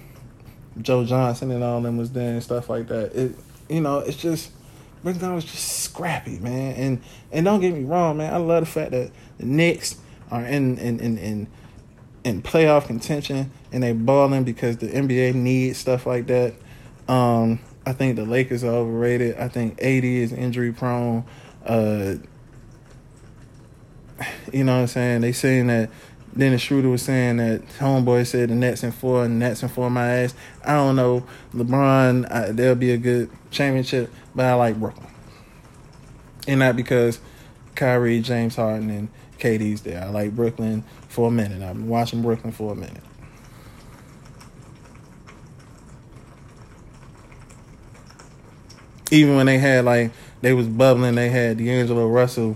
Joe 0.82 1.04
Johnson 1.04 1.52
and 1.52 1.64
all 1.64 1.82
them 1.82 1.98
was 1.98 2.12
there 2.12 2.34
and 2.34 2.44
stuff 2.44 2.70
like 2.70 2.88
that. 2.88 3.16
It 3.16 3.36
you 3.72 3.82
know, 3.82 4.00
it's 4.00 4.18
just 4.18 4.52
Brooklyn 5.04 5.34
was 5.34 5.46
just 5.46 5.84
scrappy, 5.84 6.40
man. 6.40 6.76
And 6.76 7.02
and 7.32 7.46
don't 7.46 7.62
get 7.62 7.74
me 7.74 7.84
wrong, 7.84 8.18
man. 8.18 8.34
I 8.34 8.38
love 8.38 8.66
the 8.66 8.70
fact 8.70 8.92
that 8.92 9.12
the 9.38 9.46
Knicks 9.46 9.98
are 10.30 10.46
in 10.46 10.78
in 10.78 11.00
in 11.00 11.18
in, 11.18 11.48
in 12.24 12.42
playoff 12.42 12.88
contention 12.88 13.52
and 13.72 13.84
they 13.84 13.94
balling 13.94 14.44
because 14.44 14.78
the 14.78 14.88
NBA 14.88 15.34
needs 15.36 15.78
stuff 15.78 16.06
like 16.06 16.28
that. 16.28 16.54
Um, 17.08 17.60
I 17.86 17.94
think 17.94 18.16
the 18.16 18.26
Lakers 18.26 18.64
are 18.64 18.72
overrated. 18.72 19.38
I 19.38 19.48
think 19.48 19.82
AD 19.82 20.04
is 20.04 20.32
injury 20.32 20.72
prone. 20.72 21.26
Uh, 21.66 22.16
you 24.54 24.64
know 24.64 24.76
what 24.76 24.82
I'm 24.82 24.88
saying? 24.88 25.22
They 25.22 25.32
saying 25.32 25.68
that 25.68 25.90
Dennis 26.36 26.62
Schroeder 26.62 26.90
was 26.90 27.02
saying 27.02 27.38
that 27.38 27.66
homeboy 27.80 28.26
said 28.26 28.50
the 28.50 28.56
Nets 28.56 28.84
in 28.84 28.92
four 28.92 29.26
and 29.26 29.40
Nets 29.40 29.64
in 29.64 29.70
four 29.70 29.90
my 29.90 30.08
ass. 30.08 30.34
I 30.64 30.74
don't 30.74 30.96
know. 30.96 31.26
LeBron, 31.54 32.32
I, 32.32 32.52
there'll 32.52 32.76
be 32.76 32.92
a 32.92 32.98
good 32.98 33.30
championship, 33.50 34.12
but 34.34 34.46
I 34.46 34.54
like 34.54 34.80
Brooklyn. 34.80 35.08
And 36.48 36.60
not 36.60 36.76
because 36.76 37.20
Kyrie, 37.76 38.22
James 38.22 38.56
Harden, 38.56 38.90
and 38.90 39.10
KD's 39.40 39.82
there. 39.82 40.04
I 40.04 40.10
like 40.10 40.36
Brooklyn 40.36 40.84
for 41.12 41.28
a 41.28 41.32
minute. 41.32 41.62
I've 41.62 41.76
been 41.76 41.90
watching 41.90 42.22
Brooklyn 42.22 42.54
for 42.54 42.72
a 42.72 42.76
minute. 42.76 43.04
Even 49.12 49.36
when 49.36 49.46
they 49.46 49.58
had 49.58 49.84
like 49.84 50.12
they 50.42 50.54
was 50.54 50.68
bubbling, 50.68 51.16
they 51.16 51.30
had 51.30 51.58
D'Angelo 51.58 52.08
Russell 52.08 52.56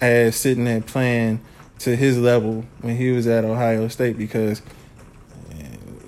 as 0.00 0.34
sitting 0.34 0.64
there 0.64 0.80
playing 0.80 1.40
to 1.78 1.94
his 1.94 2.18
level 2.18 2.64
when 2.80 2.96
he 2.96 3.12
was 3.12 3.28
at 3.28 3.44
Ohio 3.44 3.86
State 3.86 4.18
because 4.18 4.62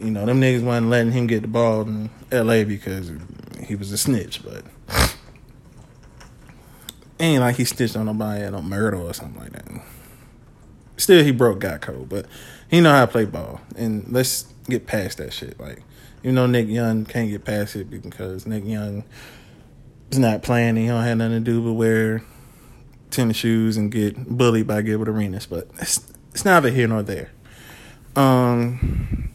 you 0.01 0.11
know 0.11 0.27
them 0.27 0.41
niggas 0.41 0.65
wasn't 0.65 0.89
letting 0.89 1.13
him 1.13 1.29
get 1.29 1.43
the 1.43 1.49
ball 1.49 1.83
in 1.83 2.11
L.A. 2.33 2.65
because 2.65 3.13
he 3.65 3.77
was 3.77 3.93
a 3.93 3.97
snitch, 3.97 4.43
but 4.43 4.65
ain't 7.21 7.41
like 7.41 7.55
he 7.55 7.65
stitched 7.65 7.97
on 7.97 8.07
nobody 8.07 8.43
at 8.43 8.53
a 8.53 8.61
murder 8.61 8.97
or 8.97 9.15
something 9.15 9.41
like 9.41 9.53
that. 9.53 9.94
Still, 10.97 11.25
he 11.25 11.33
broke 11.33 11.61
God 11.61 11.81
code, 11.81 12.09
but 12.09 12.27
he 12.69 12.81
know 12.81 12.93
how 12.93 13.07
to 13.07 13.11
play 13.11 13.25
ball. 13.25 13.61
And 13.77 14.07
let's 14.13 14.45
get 14.69 14.87
past 14.87 15.19
that 15.19 15.33
shit. 15.33 15.59
Like, 15.59 15.83
you 16.23 16.33
know, 16.33 16.47
Nick 16.47 16.69
Young 16.69 17.05
can't 17.05 17.31
get 17.31 17.45
past 17.45 17.77
it 17.77 17.91
because 17.91 18.47
Nick 18.47 18.65
Young 18.65 19.05
is 20.11 20.19
not 20.19 20.43
playing. 20.43 20.77
He 20.77 20.87
don't 20.87 21.03
have 21.03 21.19
nothing 21.19 21.45
to 21.45 21.51
do 21.51 21.63
but 21.63 21.73
wear 21.73 22.23
tennis 23.11 23.37
shoes 23.37 23.77
and 23.77 23.91
get 23.91 24.17
bullied 24.29 24.67
by 24.67 24.83
Gilbert 24.83 25.09
Arenas, 25.09 25.47
but 25.47 25.69
it's 25.79 26.13
it's 26.31 26.45
neither 26.45 26.71
here 26.71 26.89
nor 26.89 27.03
there. 27.03 27.31
Um, 28.17 29.33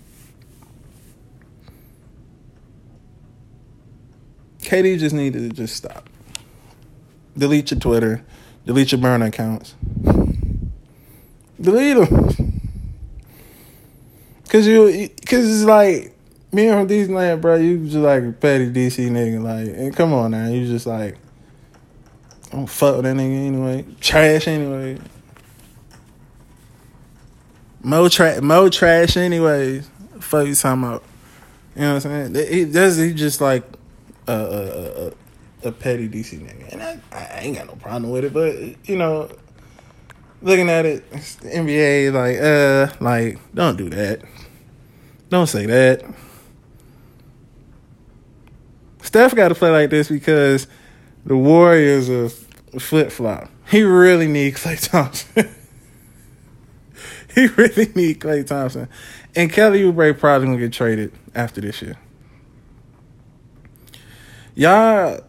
KD 4.59 4.99
just 4.99 5.15
needed 5.15 5.49
to 5.49 5.55
just 5.55 5.75
stop. 5.75 6.09
Delete 7.37 7.71
your 7.71 7.79
Twitter, 7.79 8.25
delete 8.65 8.91
your 8.91 8.99
burner 8.99 9.27
accounts, 9.27 9.75
delete 11.59 11.97
them. 11.97 12.61
Cause 14.49 14.65
you, 14.65 15.09
cause 15.27 15.45
it's 15.45 15.63
like 15.63 16.15
me 16.51 16.67
and 16.67 16.79
from 16.79 16.87
DC 16.87 17.09
land, 17.09 17.41
bro. 17.41 17.55
You 17.55 17.85
just 17.85 17.97
like 17.97 18.23
a 18.23 18.31
petty 18.31 18.71
DC 18.71 19.09
nigga, 19.09 19.41
like, 19.41 19.77
and 19.77 19.95
come 19.95 20.13
on 20.13 20.31
now, 20.31 20.47
you 20.47 20.65
just 20.65 20.87
like 20.87 21.17
I 22.51 22.55
don't 22.55 22.67
fuck 22.67 22.95
with 22.95 23.05
that 23.05 23.15
nigga 23.15 23.47
anyway. 23.47 23.85
Trash 24.01 24.47
anyway. 24.47 24.97
Mo 27.83 28.09
trash, 28.09 28.41
mo 28.41 28.69
trash 28.69 29.17
anyways. 29.17 29.87
Fuck 30.19 30.47
you 30.47 30.55
talking 30.55 30.83
about? 30.83 31.03
You 31.75 31.81
know 31.81 31.93
what 31.95 32.05
I'm 32.07 32.33
saying? 32.33 32.51
He 32.51 32.65
does. 32.65 32.97
He 32.97 33.13
just 33.13 33.39
like 33.39 33.63
a 34.27 34.33
a, 34.33 35.07
a, 35.07 35.69
a 35.69 35.71
petty 35.71 36.09
DC 36.09 36.39
nigga, 36.39 36.73
and 36.73 36.81
I, 36.81 36.99
I 37.11 37.39
ain't 37.41 37.55
got 37.55 37.67
no 37.67 37.75
problem 37.75 38.11
with 38.11 38.25
it. 38.25 38.33
But 38.33 38.89
you 38.89 38.97
know, 38.97 39.29
looking 40.41 40.69
at 40.69 40.85
it, 40.85 41.09
the 41.11 41.49
NBA 41.49 42.13
like 42.13 42.39
uh 42.39 43.03
like 43.03 43.39
don't 43.53 43.77
do 43.77 43.89
that. 43.89 44.21
Don't 45.29 45.47
say 45.47 45.65
that. 45.65 46.03
Steph 49.01 49.35
got 49.35 49.49
to 49.49 49.55
play 49.55 49.71
like 49.71 49.89
this 49.89 50.09
because 50.09 50.67
the 51.25 51.35
Warriors 51.35 52.09
are 52.09 52.29
flip 52.79 53.11
flop. 53.11 53.49
He 53.69 53.83
really 53.83 54.27
need 54.27 54.55
Klay 54.55 54.79
Thompson. 54.89 55.49
he 57.35 57.47
really 57.47 57.91
need 57.95 58.19
Klay 58.19 58.45
Thompson. 58.45 58.87
And 59.35 59.51
Kelly 59.51 59.83
Oubre 59.83 60.17
probably 60.17 60.47
gonna 60.47 60.59
get 60.59 60.73
traded 60.73 61.13
after 61.35 61.61
this 61.61 61.81
year. 61.81 61.97
Y'all 64.55 65.21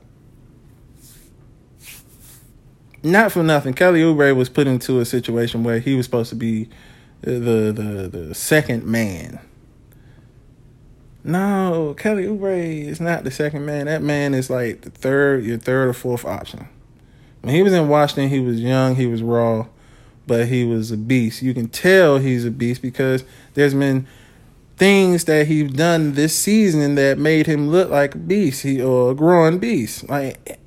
not 3.03 3.33
for 3.33 3.43
nothing. 3.43 3.75
Kelly 3.75 4.01
Oubre 4.01 4.35
was 4.35 4.49
put 4.49 4.67
into 4.67 5.01
a 5.01 5.05
situation 5.05 5.65
where 5.65 5.79
he 5.79 5.95
was 5.95 6.07
supposed 6.07 6.31
to 6.31 6.37
be 6.37 6.69
uh, 7.27 7.31
the 7.31 7.73
the 7.73 8.09
the 8.11 8.35
second 8.35 8.85
man 8.85 9.41
no, 11.23 11.95
Kelly 11.99 12.25
Oubre 12.25 12.87
is 12.87 13.01
not 13.01 13.25
the 13.25 13.31
second 13.31 13.67
man. 13.67 13.87
That 13.87 14.03
man 14.03 14.33
is 14.33 14.49
like 14.49 14.83
the 14.83 14.91
third, 14.91 15.45
your 15.45 15.59
third 15.59 15.89
or 15.89 15.93
fourth 15.93 16.25
option. 16.25 16.69
When 17.43 17.55
he 17.55 17.63
was 17.63 17.73
in 17.73 17.89
Washington, 17.89 18.29
he 18.29 18.41
was 18.41 18.61
young, 18.61 18.97
he 18.97 19.07
was 19.07 19.23
raw, 19.23 19.67
but 20.27 20.49
he 20.49 20.65
was 20.65 20.91
a 20.91 20.97
beast. 20.97 21.43
You 21.43 21.53
can 21.53 21.69
tell 21.69 22.19
he's 22.19 22.45
a 22.45 22.51
beast 22.51 22.81
because 22.81 23.25
there's 23.55 23.75
been 23.75 24.07
things 24.77 25.25
that 25.25 25.47
he's 25.47 25.71
done 25.73 26.15
this 26.15 26.35
season 26.39 26.95
that 26.95 27.19
made 27.19 27.47
him 27.47 27.69
look 27.69 27.91
like 27.91 28.15
a 28.15 28.19
beast, 28.19 28.63
he 28.63 28.81
or 28.81 29.11
a 29.11 29.15
growing 29.15 29.59
beast. 29.59 30.09
Like 30.09 30.60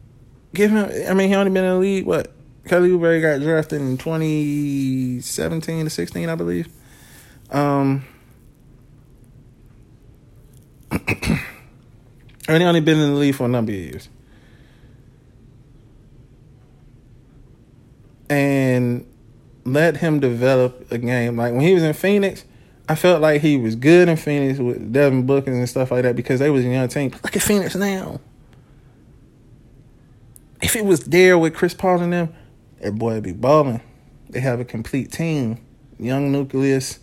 give 0.53 0.71
him 0.71 0.89
I 1.09 1.13
mean 1.13 1.29
he 1.29 1.35
only 1.35 1.51
been 1.51 1.63
in 1.63 1.73
the 1.73 1.79
league 1.79 2.05
what? 2.05 2.31
Kelly 2.65 2.89
Oubre 2.89 3.21
got 3.21 3.41
drafted 3.41 3.81
in 3.81 3.97
twenty 3.97 5.19
seventeen 5.21 5.83
to 5.83 5.89
sixteen, 5.89 6.29
I 6.29 6.35
believe. 6.35 6.67
Um 7.51 8.05
and 12.47 12.61
he 12.61 12.63
only 12.63 12.81
been 12.81 12.99
in 12.99 13.13
the 13.13 13.19
league 13.19 13.35
for 13.35 13.45
a 13.45 13.49
number 13.49 13.71
of 13.71 13.77
years. 13.77 14.09
And 18.29 19.05
let 19.65 19.97
him 19.97 20.19
develop 20.19 20.91
a 20.91 20.97
game. 20.97 21.37
Like 21.37 21.53
when 21.53 21.61
he 21.61 21.73
was 21.73 21.83
in 21.83 21.93
Phoenix, 21.93 22.45
I 22.87 22.95
felt 22.95 23.21
like 23.21 23.41
he 23.41 23.57
was 23.57 23.75
good 23.75 24.09
in 24.09 24.17
Phoenix 24.17 24.59
with 24.59 24.91
Devin 24.91 25.25
Booker 25.25 25.51
and 25.51 25.67
stuff 25.69 25.91
like 25.91 26.03
that 26.03 26.15
because 26.15 26.39
they 26.39 26.49
was 26.49 26.65
a 26.65 26.67
young 26.67 26.87
team. 26.87 27.11
Look 27.23 27.35
at 27.35 27.41
Phoenix 27.41 27.75
now. 27.75 28.19
If 30.63 30.77
it 30.77 30.85
was 30.85 31.01
there 31.01 31.37
with 31.37 31.53
Chris 31.53 31.73
Paul 31.73 32.01
and 32.01 32.13
them, 32.13 32.33
that 32.79 32.95
boy 32.95 33.15
would 33.15 33.23
be 33.23 33.33
balling. 33.33 33.81
They 34.29 34.39
have 34.39 34.61
a 34.61 34.65
complete 34.65 35.11
team. 35.11 35.59
Young 35.99 36.31
nucleus. 36.31 36.99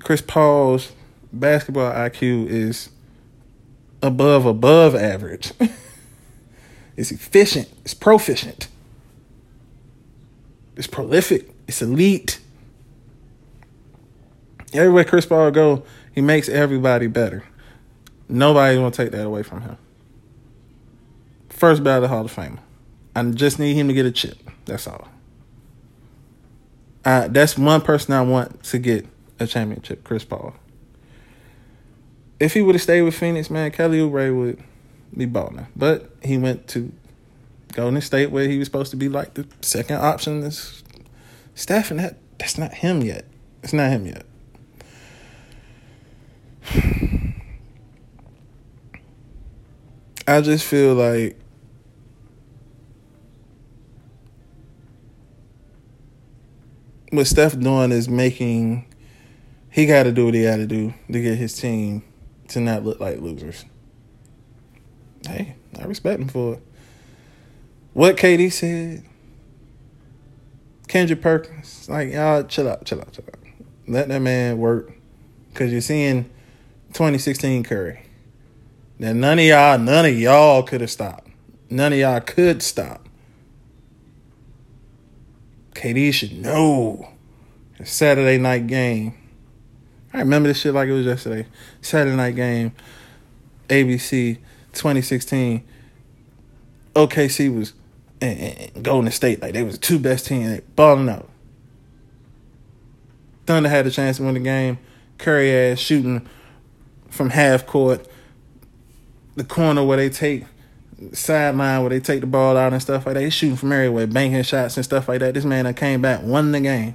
Chris 0.00 0.20
Paul's 0.20 0.92
basketball 1.32 1.92
IQ 1.92 2.48
is 2.48 2.90
above 4.02 4.46
above 4.46 4.96
average. 4.96 5.52
it's 6.96 7.12
efficient. 7.12 7.68
It's 7.84 7.94
proficient. 7.94 8.66
It's 10.76 10.88
prolific. 10.88 11.50
It's 11.68 11.82
elite. 11.82 12.40
Everywhere 14.72 15.04
Chris 15.04 15.24
Paul 15.24 15.52
go, 15.52 15.84
he 16.12 16.20
makes 16.20 16.48
everybody 16.48 17.06
better. 17.06 17.44
Nobody's 18.28 18.78
gonna 18.78 18.90
take 18.90 19.12
that 19.12 19.24
away 19.24 19.44
from 19.44 19.60
him. 19.60 19.76
First 21.62 21.84
ballot 21.84 22.10
Hall 22.10 22.24
of 22.24 22.34
Famer. 22.34 22.58
I 23.14 23.22
just 23.30 23.60
need 23.60 23.74
him 23.74 23.86
to 23.86 23.94
get 23.94 24.04
a 24.04 24.10
chip. 24.10 24.36
That's 24.64 24.88
all. 24.88 25.06
I, 27.04 27.28
that's 27.28 27.56
one 27.56 27.82
person 27.82 28.14
I 28.14 28.22
want 28.22 28.64
to 28.64 28.78
get 28.78 29.06
a 29.38 29.46
championship, 29.46 30.02
Chris 30.02 30.24
Paul 30.24 30.54
if 32.42 32.52
he 32.54 32.60
would 32.60 32.74
have 32.74 32.82
stayed 32.82 33.02
with 33.02 33.14
Phoenix, 33.14 33.50
man, 33.50 33.70
Kelly 33.70 34.00
Oubre 34.00 34.36
would 34.36 34.60
be 35.16 35.26
balling. 35.26 35.68
But 35.76 36.10
he 36.24 36.38
went 36.38 36.66
to 36.68 36.92
Golden 37.72 38.00
State 38.00 38.32
where 38.32 38.48
he 38.48 38.58
was 38.58 38.66
supposed 38.66 38.90
to 38.90 38.96
be 38.96 39.08
like 39.08 39.34
the 39.34 39.46
second 39.60 39.98
option. 39.98 40.42
Is 40.42 40.82
Steph, 41.54 41.92
and 41.92 42.00
that 42.00 42.16
that's 42.38 42.58
not 42.58 42.74
him 42.74 43.00
yet. 43.00 43.26
It's 43.62 43.72
not 43.72 43.92
him 43.92 44.06
yet. 44.06 44.26
I 50.26 50.40
just 50.40 50.64
feel 50.64 50.94
like 50.94 51.38
what 57.12 57.26
Steph 57.26 57.58
doing 57.58 57.92
is 57.92 58.08
making 58.08 58.86
he 59.70 59.84
got 59.84 60.04
to 60.04 60.12
do 60.12 60.24
what 60.24 60.34
he 60.34 60.44
got 60.44 60.56
to 60.56 60.66
do 60.66 60.94
to 61.10 61.20
get 61.20 61.36
his 61.36 61.54
team 61.54 62.02
to 62.48 62.60
not 62.60 62.84
look 62.84 63.00
like 63.00 63.20
losers. 63.20 63.66
Hey, 65.26 65.56
I 65.78 65.84
respect 65.84 66.20
him 66.20 66.28
for 66.28 66.54
it. 66.54 66.62
What 67.92 68.16
KD 68.16 68.50
said, 68.50 69.04
Kendrick 70.88 71.20
Perkins, 71.20 71.86
like 71.88 72.12
y'all 72.12 72.44
chill 72.44 72.68
out, 72.68 72.86
chill 72.86 73.00
out, 73.00 73.12
chill 73.12 73.24
out. 73.28 73.40
Let 73.86 74.08
that 74.08 74.20
man 74.20 74.56
work, 74.56 74.92
cause 75.52 75.70
you're 75.70 75.82
seeing 75.82 76.24
2016 76.94 77.62
Curry. 77.64 78.02
Now 78.98 79.12
none 79.12 79.38
of 79.38 79.44
y'all, 79.44 79.78
none 79.78 80.06
of 80.06 80.18
y'all 80.18 80.62
could 80.62 80.80
have 80.80 80.90
stopped. 80.90 81.28
None 81.68 81.92
of 81.92 81.98
y'all 81.98 82.20
could 82.20 82.62
stop. 82.62 83.01
KD 85.82 86.14
should 86.14 86.40
know. 86.40 87.08
Saturday 87.82 88.38
night 88.38 88.68
game. 88.68 89.14
I 90.14 90.20
remember 90.20 90.48
this 90.48 90.60
shit 90.60 90.74
like 90.74 90.88
it 90.88 90.92
was 90.92 91.06
yesterday. 91.06 91.46
Saturday 91.80 92.14
night 92.14 92.36
game, 92.36 92.72
ABC 93.68 94.36
2016. 94.72 95.64
OKC 96.94 97.56
was 97.56 97.72
and 98.20 98.84
Golden 98.84 99.10
State 99.10 99.42
like 99.42 99.54
they 99.54 99.64
was 99.64 99.74
the 99.74 99.80
two 99.80 99.98
best 99.98 100.26
teams. 100.26 100.50
They 100.50 100.60
balling 100.76 101.08
out. 101.08 101.28
Thunder 103.46 103.68
had 103.68 103.84
a 103.84 103.90
chance 103.90 104.18
to 104.18 104.22
win 104.22 104.34
the 104.34 104.40
game. 104.40 104.78
Curry 105.18 105.50
ass 105.50 105.80
shooting 105.80 106.28
from 107.08 107.30
half 107.30 107.66
court, 107.66 108.06
the 109.34 109.42
corner 109.42 109.82
where 109.82 109.96
they 109.96 110.10
take 110.10 110.44
sideline 111.12 111.80
where 111.80 111.90
they 111.90 112.00
take 112.00 112.20
the 112.20 112.26
ball 112.26 112.56
out 112.56 112.72
and 112.72 112.82
stuff 112.82 113.06
like 113.06 113.14
that. 113.14 113.22
He's 113.22 113.34
shooting 113.34 113.56
from 113.56 113.72
everywhere, 113.72 114.06
banking 114.06 114.42
shots 114.42 114.76
and 114.76 114.84
stuff 114.84 115.08
like 115.08 115.20
that. 115.20 115.34
This 115.34 115.44
man 115.44 115.64
that 115.64 115.76
came 115.76 116.02
back, 116.02 116.22
won 116.22 116.52
the 116.52 116.60
game. 116.60 116.94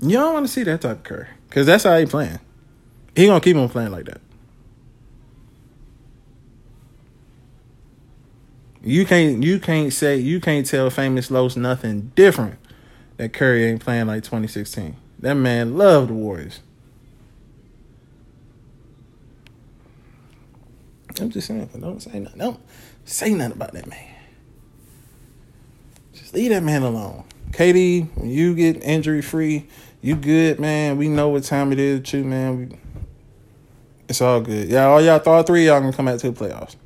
You 0.00 0.16
don't 0.16 0.34
want 0.34 0.46
to 0.46 0.52
see 0.52 0.62
that 0.62 0.80
type 0.80 0.98
of 0.98 1.02
Curry 1.02 1.26
because 1.48 1.66
that's 1.66 1.84
how 1.84 1.98
he 1.98 2.06
playing. 2.06 2.38
He 3.16 3.26
gonna 3.26 3.40
keep 3.40 3.56
on 3.56 3.68
playing 3.68 3.90
like 3.90 4.04
that. 4.04 4.20
You 8.82 9.04
can't 9.04 9.42
you 9.42 9.58
can't 9.58 9.92
say 9.92 10.16
you 10.16 10.40
can't 10.40 10.64
tell 10.64 10.88
famous 10.88 11.30
Los 11.30 11.56
nothing 11.56 12.12
different 12.14 12.58
that 13.16 13.32
Curry 13.32 13.64
ain't 13.64 13.80
playing 13.80 14.06
like 14.06 14.22
2016. 14.22 14.96
That 15.18 15.34
man 15.34 15.76
loved 15.76 16.10
the 16.10 16.14
Warriors. 16.14 16.60
I'm 21.20 21.30
just 21.30 21.46
saying, 21.46 21.68
don't 21.80 22.02
say 22.02 22.18
nothing. 22.20 22.38
Don't 22.38 22.60
say 23.04 23.34
nothing 23.34 23.52
about 23.52 23.72
that 23.72 23.86
man. 23.86 24.14
Just 26.12 26.34
leave 26.34 26.50
that 26.50 26.62
man 26.62 26.82
alone. 26.82 27.24
KD, 27.50 28.08
when 28.16 28.30
you 28.30 28.54
get 28.54 28.82
injury 28.82 29.22
free, 29.22 29.66
you 30.00 30.14
good, 30.14 30.60
man. 30.60 30.96
We 30.96 31.08
know 31.08 31.28
what 31.28 31.44
time 31.44 31.72
it 31.72 31.78
is, 31.78 32.02
too, 32.02 32.24
man. 32.24 32.58
We, 32.58 32.78
it's 34.08 34.20
all 34.20 34.40
good. 34.40 34.68
Yeah, 34.68 34.86
all 34.86 35.00
y'all, 35.00 35.20
all 35.26 35.42
three 35.42 35.66
y'all 35.66 35.80
gonna 35.80 35.92
come 35.92 36.06
back 36.06 36.18
to 36.20 36.30
the 36.30 36.44
playoffs. 36.44 36.76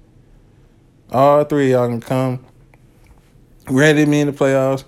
All 1.10 1.44
three 1.44 1.72
y'all 1.72 1.88
can 1.88 2.00
come 2.00 2.44
ready 3.68 4.06
me 4.06 4.20
in 4.20 4.28
the 4.28 4.32
playoffs. 4.32 4.84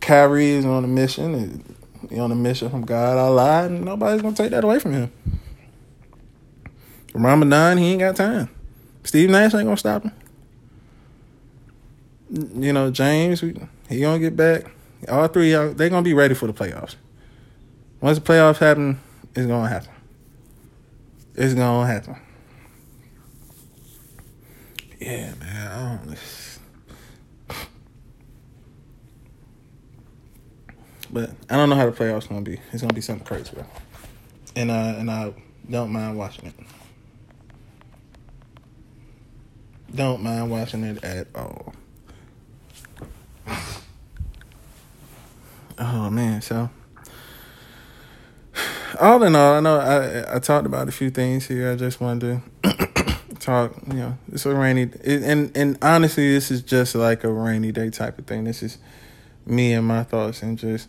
Kyrie 0.00 0.50
is 0.50 0.64
on 0.64 0.84
a 0.84 0.88
mission. 0.88 1.64
He 2.10 2.18
on 2.18 2.30
a 2.30 2.34
mission 2.34 2.70
from 2.70 2.84
God 2.84 3.16
Allah, 3.16 3.66
and 3.66 3.84
nobody's 3.84 4.22
gonna 4.22 4.36
take 4.36 4.50
that 4.50 4.64
away 4.64 4.78
from 4.78 4.92
him. 4.92 5.12
Ramadan, 7.14 7.78
he 7.78 7.92
ain't 7.92 8.00
got 8.00 8.16
time. 8.16 8.50
Steve 9.04 9.30
Nash 9.30 9.54
ain't 9.54 9.64
gonna 9.64 9.76
stop 9.76 10.02
him. 10.02 10.12
You 12.60 12.72
know, 12.72 12.90
James, 12.90 13.40
he 13.40 14.00
gonna 14.00 14.18
get 14.18 14.36
back. 14.36 14.70
All 15.08 15.28
three, 15.28 15.52
y'all, 15.52 15.72
they 15.72 15.88
gonna 15.88 16.02
be 16.02 16.14
ready 16.14 16.34
for 16.34 16.46
the 16.46 16.52
playoffs. 16.52 16.96
Once 18.00 18.18
the 18.18 18.24
playoffs 18.24 18.58
happen, 18.58 18.98
it's 19.34 19.46
gonna 19.46 19.68
happen. 19.68 19.92
It's 21.36 21.54
gonna 21.54 21.86
happen. 21.86 22.16
Yeah, 25.00 25.34
man. 25.34 25.66
I 25.70 26.06
don't. 26.06 26.18
But 31.10 31.30
I 31.48 31.56
don't 31.56 31.68
know 31.68 31.76
how 31.76 31.88
the 31.88 31.92
playoffs 31.92 32.28
gonna 32.28 32.40
be. 32.40 32.58
It's 32.72 32.82
gonna 32.82 32.94
be 32.94 33.00
something 33.00 33.24
crazy, 33.24 33.52
bro. 33.54 33.64
And 34.56 34.70
uh, 34.70 34.94
and 34.98 35.10
I 35.10 35.32
don't 35.70 35.92
mind 35.92 36.18
watching 36.18 36.46
it. 36.46 36.54
Don't 39.94 40.22
mind 40.22 40.50
watching 40.50 40.84
it 40.84 41.02
at 41.04 41.28
all. 41.34 41.74
Oh 45.76 46.08
man, 46.08 46.40
so 46.40 46.70
all 49.00 49.22
in 49.24 49.34
all, 49.34 49.54
I 49.54 49.60
know 49.60 49.78
I 49.78 50.36
I 50.36 50.38
talked 50.38 50.66
about 50.66 50.88
a 50.88 50.92
few 50.92 51.10
things 51.10 51.46
here. 51.46 51.72
I 51.72 51.76
just 51.76 52.00
wanted 52.00 52.42
to 52.62 53.16
talk. 53.40 53.74
You 53.88 53.94
know, 53.94 54.18
it's 54.32 54.46
a 54.46 54.54
rainy, 54.54 54.82
it, 54.82 55.22
and 55.22 55.54
and 55.56 55.76
honestly, 55.82 56.32
this 56.32 56.50
is 56.50 56.62
just 56.62 56.94
like 56.94 57.24
a 57.24 57.32
rainy 57.32 57.72
day 57.72 57.90
type 57.90 58.18
of 58.18 58.26
thing. 58.26 58.44
This 58.44 58.62
is 58.62 58.78
me 59.46 59.72
and 59.72 59.86
my 59.86 60.04
thoughts, 60.04 60.42
and 60.42 60.58
just 60.58 60.88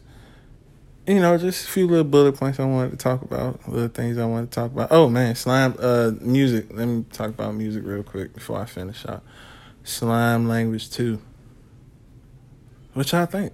you 1.07 1.19
know, 1.19 1.37
just 1.37 1.67
a 1.67 1.71
few 1.71 1.87
little 1.87 2.03
bullet 2.03 2.35
points 2.35 2.59
I 2.59 2.65
wanted 2.65 2.91
to 2.91 2.97
talk 2.97 3.21
about, 3.21 3.67
little 3.69 3.89
things 3.89 4.17
I 4.17 4.25
wanted 4.25 4.51
to 4.51 4.55
talk 4.55 4.71
about. 4.71 4.91
Oh 4.91 5.07
man, 5.07 5.35
slime, 5.35 5.75
uh, 5.79 6.11
music. 6.19 6.67
Let 6.71 6.87
me 6.87 7.05
talk 7.11 7.29
about 7.29 7.53
music 7.53 7.83
real 7.85 8.03
quick 8.03 8.33
before 8.33 8.59
I 8.59 8.65
finish 8.65 9.05
out. 9.05 9.23
Slime 9.83 10.47
language 10.47 10.89
two. 10.89 11.21
What 12.93 13.11
y'all 13.11 13.25
think? 13.27 13.53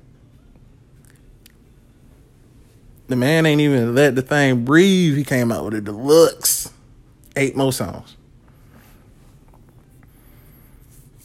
The 3.07 3.17
man 3.17 3.45
ain't 3.45 3.59
even 3.59 3.93
let 3.93 4.15
the 4.15 4.21
thing 4.21 4.63
breathe. 4.63 5.17
He 5.17 5.25
came 5.25 5.51
out 5.51 5.65
with 5.65 5.73
a 5.73 5.81
deluxe. 5.81 6.71
Eight 7.35 7.57
more 7.57 7.73
songs. 7.73 8.15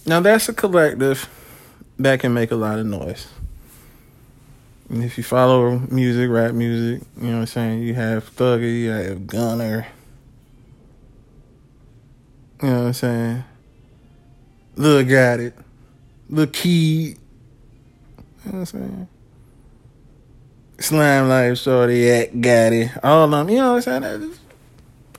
Now 0.05 0.20
that's 0.20 0.49
a 0.49 0.53
collective 0.53 1.29
that 1.99 2.18
can 2.20 2.35
make 2.35 2.51
a 2.51 2.57
lot 2.57 2.79
of 2.81 2.87
noise. 2.87 3.29
If 4.89 5.18
you 5.18 5.24
follow 5.24 5.80
music, 5.91 6.30
rap 6.30 6.55
music, 6.55 7.07
you 7.16 7.28
know 7.28 7.34
what 7.34 7.41
I'm 7.41 7.47
saying? 7.47 7.82
You 7.82 7.95
have 7.95 8.30
Thugger, 8.37 8.72
you 8.72 8.91
have 8.91 9.26
Gunna. 9.26 9.84
You 12.62 12.68
know 12.68 12.78
what 12.78 12.87
I'm 12.87 12.93
saying? 12.93 13.45
Lil 14.76 15.03
Gotit. 15.03 15.55
Lil 16.28 16.47
Keed. 16.47 17.18
You 18.45 18.53
know 18.53 18.59
what 18.59 18.59
I'm 18.59 18.66
saying? 18.66 19.09
Slime 20.78 21.28
Life 21.28 21.59
Shorty 21.59 22.09
at 22.09 22.41
got 22.41 22.72
it. 22.72 22.93
All 23.03 23.24
of 23.24 23.30
them, 23.32 23.49
you 23.49 23.57
know 23.57 23.74
what 23.74 23.89
I'm 23.89 24.03
saying? 24.03 24.34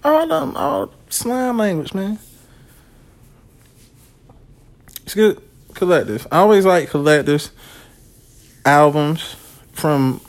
All 0.05 0.24
of 0.24 0.30
them, 0.30 0.55
all 0.55 0.93
slime 1.09 1.57
language, 1.57 1.93
man. 1.93 2.20
It's 5.03 5.13
good. 5.13 5.41
Collective. 5.74 6.26
I 6.32 6.38
always 6.38 6.65
like 6.65 6.89
collectives, 6.89 7.49
albums 8.65 9.36
from 9.78 10.20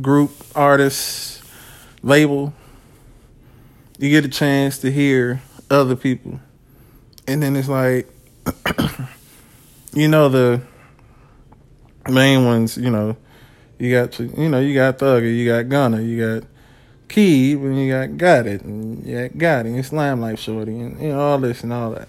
group, 0.00 0.32
artists, 0.54 1.42
label. 2.02 2.52
You 3.98 4.10
get 4.10 4.24
a 4.24 4.28
chance 4.28 4.78
to 4.78 4.90
hear 4.90 5.42
other 5.70 5.96
people. 5.96 6.40
And 7.26 7.42
then 7.42 7.54
it's 7.54 7.68
like, 7.68 8.08
you 9.92 10.08
know, 10.08 10.28
the 10.28 10.62
main 12.08 12.44
ones, 12.44 12.76
you 12.76 12.90
know, 12.90 13.16
you 13.78 13.94
got 13.94 14.18
you 14.18 14.48
know, 14.48 14.60
you 14.60 14.74
got 14.74 14.98
Thugger, 14.98 15.34
you 15.34 15.46
got 15.46 15.68
Gunna, 15.68 16.02
you 16.02 16.40
got 16.40 16.48
Key, 17.08 17.52
and 17.52 17.78
you 17.78 17.90
got 17.92 18.16
Got 18.16 18.46
It, 18.46 18.62
and 18.62 19.04
you 19.06 19.28
got 19.28 19.38
Got 19.38 19.66
It, 19.66 19.70
and 19.70 19.86
Slime 19.86 20.20
Life 20.20 20.38
Shorty, 20.38 20.78
and 20.78 21.00
you 21.00 21.08
know 21.08 21.20
all 21.20 21.38
this 21.38 21.62
and 21.62 21.72
all 21.72 21.90
that, 21.92 22.08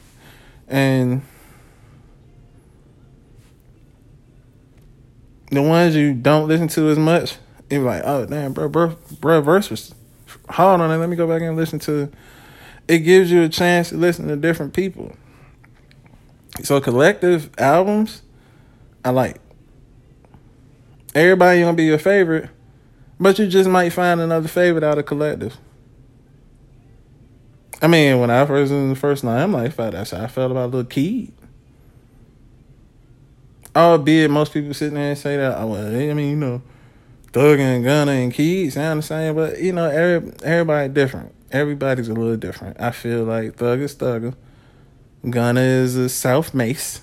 and 0.67 1.21
the 5.51 5.61
ones 5.61 5.95
you 5.95 6.13
don't 6.13 6.47
listen 6.47 6.67
to 6.69 6.89
as 6.89 6.97
much, 6.97 7.35
you're 7.69 7.83
like, 7.83 8.03
oh 8.05 8.25
damn, 8.25 8.53
bro, 8.53 8.69
bro, 8.69 8.95
bro, 9.19 9.41
verse 9.41 9.69
was 9.69 9.93
hard 10.49 10.81
on. 10.81 10.99
Let 10.99 11.09
me 11.09 11.15
go 11.15 11.27
back 11.27 11.41
and 11.41 11.55
listen 11.55 11.79
to. 11.79 12.11
It 12.87 12.99
gives 12.99 13.31
you 13.31 13.43
a 13.43 13.49
chance 13.49 13.89
to 13.89 13.97
listen 13.97 14.27
to 14.27 14.35
different 14.35 14.73
people. 14.73 15.15
So 16.63 16.81
collective 16.81 17.49
albums, 17.57 18.21
I 19.05 19.11
like. 19.11 19.39
Everybody 21.13 21.61
gonna 21.61 21.73
be 21.73 21.85
your 21.85 21.99
favorite, 21.99 22.49
but 23.19 23.37
you 23.39 23.47
just 23.47 23.69
might 23.69 23.89
find 23.89 24.19
another 24.19 24.47
favorite 24.47 24.83
out 24.83 24.97
of 24.97 25.05
collective. 25.05 25.57
I 27.81 27.87
mean, 27.87 28.19
when 28.19 28.29
I 28.29 28.45
first 28.45 28.71
in 28.71 28.89
the 28.89 28.95
first 28.95 29.23
night, 29.23 29.43
I'm 29.43 29.51
like, 29.51 29.75
that's 29.75 30.11
how 30.11 30.23
I 30.23 30.27
felt 30.27 30.51
about 30.51 30.71
Little 30.71 30.85
Keed. 30.89 31.33
Albeit 33.75 34.29
most 34.29 34.53
people 34.53 34.73
sitting 34.73 34.95
there 34.95 35.09
and 35.09 35.17
say 35.17 35.37
that, 35.37 35.57
oh, 35.57 35.67
well, 35.67 35.87
I 35.87 36.13
mean, 36.13 36.29
you 36.31 36.35
know, 36.35 36.61
Thug 37.31 37.59
and 37.59 37.83
Gunna 37.83 38.11
and 38.11 38.33
Keed 38.33 38.73
sound 38.73 38.99
the 38.99 39.03
same, 39.03 39.35
but 39.35 39.59
you 39.61 39.71
know, 39.71 39.85
every, 39.85 40.33
everybody 40.43 40.89
different. 40.89 41.33
Everybody's 41.51 42.09
a 42.09 42.13
little 42.13 42.35
different. 42.35 42.79
I 42.79 42.91
feel 42.91 43.23
like 43.23 43.55
Thug 43.55 43.79
is 43.79 43.95
Thugger. 43.95 44.35
Gunna 45.29 45.61
is 45.61 45.95
a 45.95 46.09
South 46.09 46.53
Mase. 46.53 47.01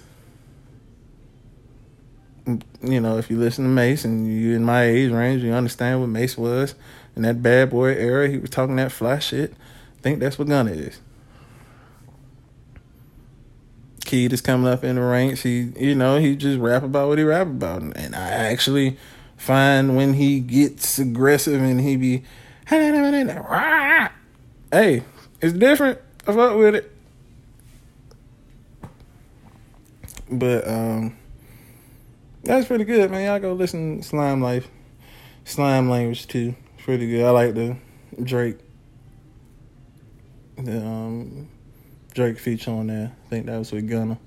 Mm, 2.44 2.62
you 2.82 3.00
know, 3.00 3.16
if 3.16 3.30
you 3.30 3.38
listen 3.38 3.64
to 3.64 3.70
Mase 3.70 4.04
and 4.04 4.26
you 4.26 4.54
in 4.54 4.64
my 4.64 4.84
age 4.84 5.10
range, 5.10 5.42
you 5.42 5.52
understand 5.52 6.00
what 6.00 6.08
Mase 6.08 6.36
was 6.36 6.74
in 7.16 7.22
that 7.22 7.42
bad 7.42 7.70
boy 7.70 7.94
era. 7.94 8.28
He 8.28 8.38
was 8.38 8.50
talking 8.50 8.76
that 8.76 8.92
fly 8.92 9.18
shit. 9.18 9.52
I 9.52 10.02
think 10.02 10.20
that's 10.20 10.38
what 10.38 10.48
Gunna 10.48 10.72
is. 10.72 11.00
Keed 14.08 14.32
is 14.32 14.40
coming 14.40 14.66
up 14.72 14.82
in 14.84 14.96
the 14.96 15.02
ranks. 15.02 15.42
He, 15.42 15.70
you 15.78 15.94
know, 15.94 16.18
he 16.18 16.34
just 16.34 16.58
rap 16.58 16.82
about 16.82 17.08
what 17.08 17.18
he 17.18 17.24
rap 17.24 17.46
about, 17.46 17.82
and 17.82 18.16
I 18.16 18.30
actually 18.30 18.96
find 19.36 19.96
when 19.96 20.14
he 20.14 20.40
gets 20.40 20.98
aggressive 20.98 21.60
and 21.60 21.78
he 21.78 21.96
be, 21.96 22.24
hey, 24.72 25.02
it's 25.42 25.52
different. 25.52 25.98
I 26.26 26.32
fuck 26.32 26.56
with 26.56 26.74
it. 26.74 26.90
But 30.30 30.66
um, 30.66 31.14
that's 32.44 32.66
pretty 32.66 32.84
good, 32.84 33.10
man. 33.10 33.26
Y'all 33.26 33.40
go 33.40 33.52
listen 33.52 34.02
Slime 34.02 34.40
Life, 34.40 34.68
Slime 35.44 35.90
Language 35.90 36.28
too. 36.28 36.54
It's 36.76 36.84
Pretty 36.84 37.10
good. 37.10 37.26
I 37.26 37.30
like 37.30 37.54
the 37.54 37.76
Drake, 38.22 38.56
the 40.56 40.82
um 40.82 41.50
Drake 42.18 42.40
feature 42.40 42.72
on 42.72 42.88
there. 42.88 43.12
I 43.26 43.28
think 43.28 43.46
that 43.46 43.56
was 43.56 43.70
with 43.70 43.88
Gunna, 43.88 44.18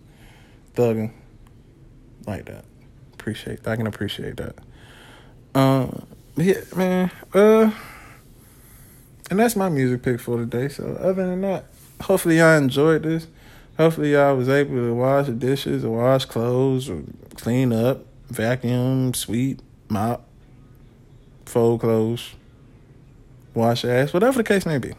Thuggin, 0.76 1.12
like 2.26 2.46
that. 2.46 2.64
Appreciate. 3.12 3.64
That. 3.64 3.72
I 3.72 3.76
can 3.76 3.86
appreciate 3.86 4.38
that. 4.38 4.56
Um, 5.54 6.08
yeah, 6.38 6.62
man. 6.74 7.12
Uh, 7.34 7.70
and 9.30 9.38
that's 9.38 9.58
my 9.58 9.68
music 9.68 10.04
pick 10.04 10.22
for 10.22 10.38
today. 10.38 10.70
So 10.70 10.98
other 11.02 11.28
than 11.28 11.42
that, 11.42 11.66
hopefully 12.00 12.38
y'all 12.38 12.56
enjoyed 12.56 13.04
this. 13.04 13.28
Hopefully 13.76 14.14
y'all 14.14 14.38
was 14.38 14.48
able 14.48 14.76
to 14.76 14.94
wash 14.94 15.26
the 15.26 15.34
dishes 15.34 15.84
or 15.84 15.98
wash 15.98 16.24
clothes 16.24 16.90
or 16.90 17.04
clean 17.36 17.74
up, 17.74 18.06
vacuum, 18.30 19.14
sweep, 19.14 19.62
mop, 19.90 20.26
fold 21.46 21.82
clothes, 21.82 22.36
wash 23.54 23.84
ass, 23.84 24.14
whatever 24.14 24.38
the 24.38 24.46
case 24.46 24.66
may 24.66 24.78
be. 24.78 24.94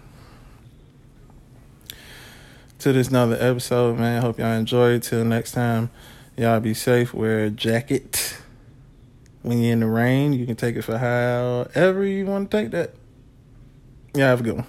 To 2.83 2.93
this 2.93 3.11
another 3.11 3.37
episode, 3.39 3.97
man. 3.97 4.23
Hope 4.23 4.41
y'all 4.41 4.59
enjoy. 4.59 4.99
Till 4.99 5.25
next 5.25 5.53
time, 5.53 5.89
y'all 6.37 6.59
be 6.59 6.75
safe. 6.75 7.15
Wear 7.15 7.45
a 7.45 7.49
jacket. 7.49 8.37
When 9.43 9.63
you're 9.63 9.75
in 9.75 9.81
the 9.81 9.87
rain, 9.87 10.33
you 10.33 10.47
can 10.47 10.57
take 10.57 10.75
it 10.75 10.83
for 10.83 10.99
however 10.99 12.05
you 12.05 12.27
want 12.27 12.51
to 12.51 12.57
take 12.57 12.73
that. 12.73 12.91
Yeah, 14.17 14.31
have 14.31 14.41
a 14.41 14.43
good 14.43 14.57
one. 14.57 14.67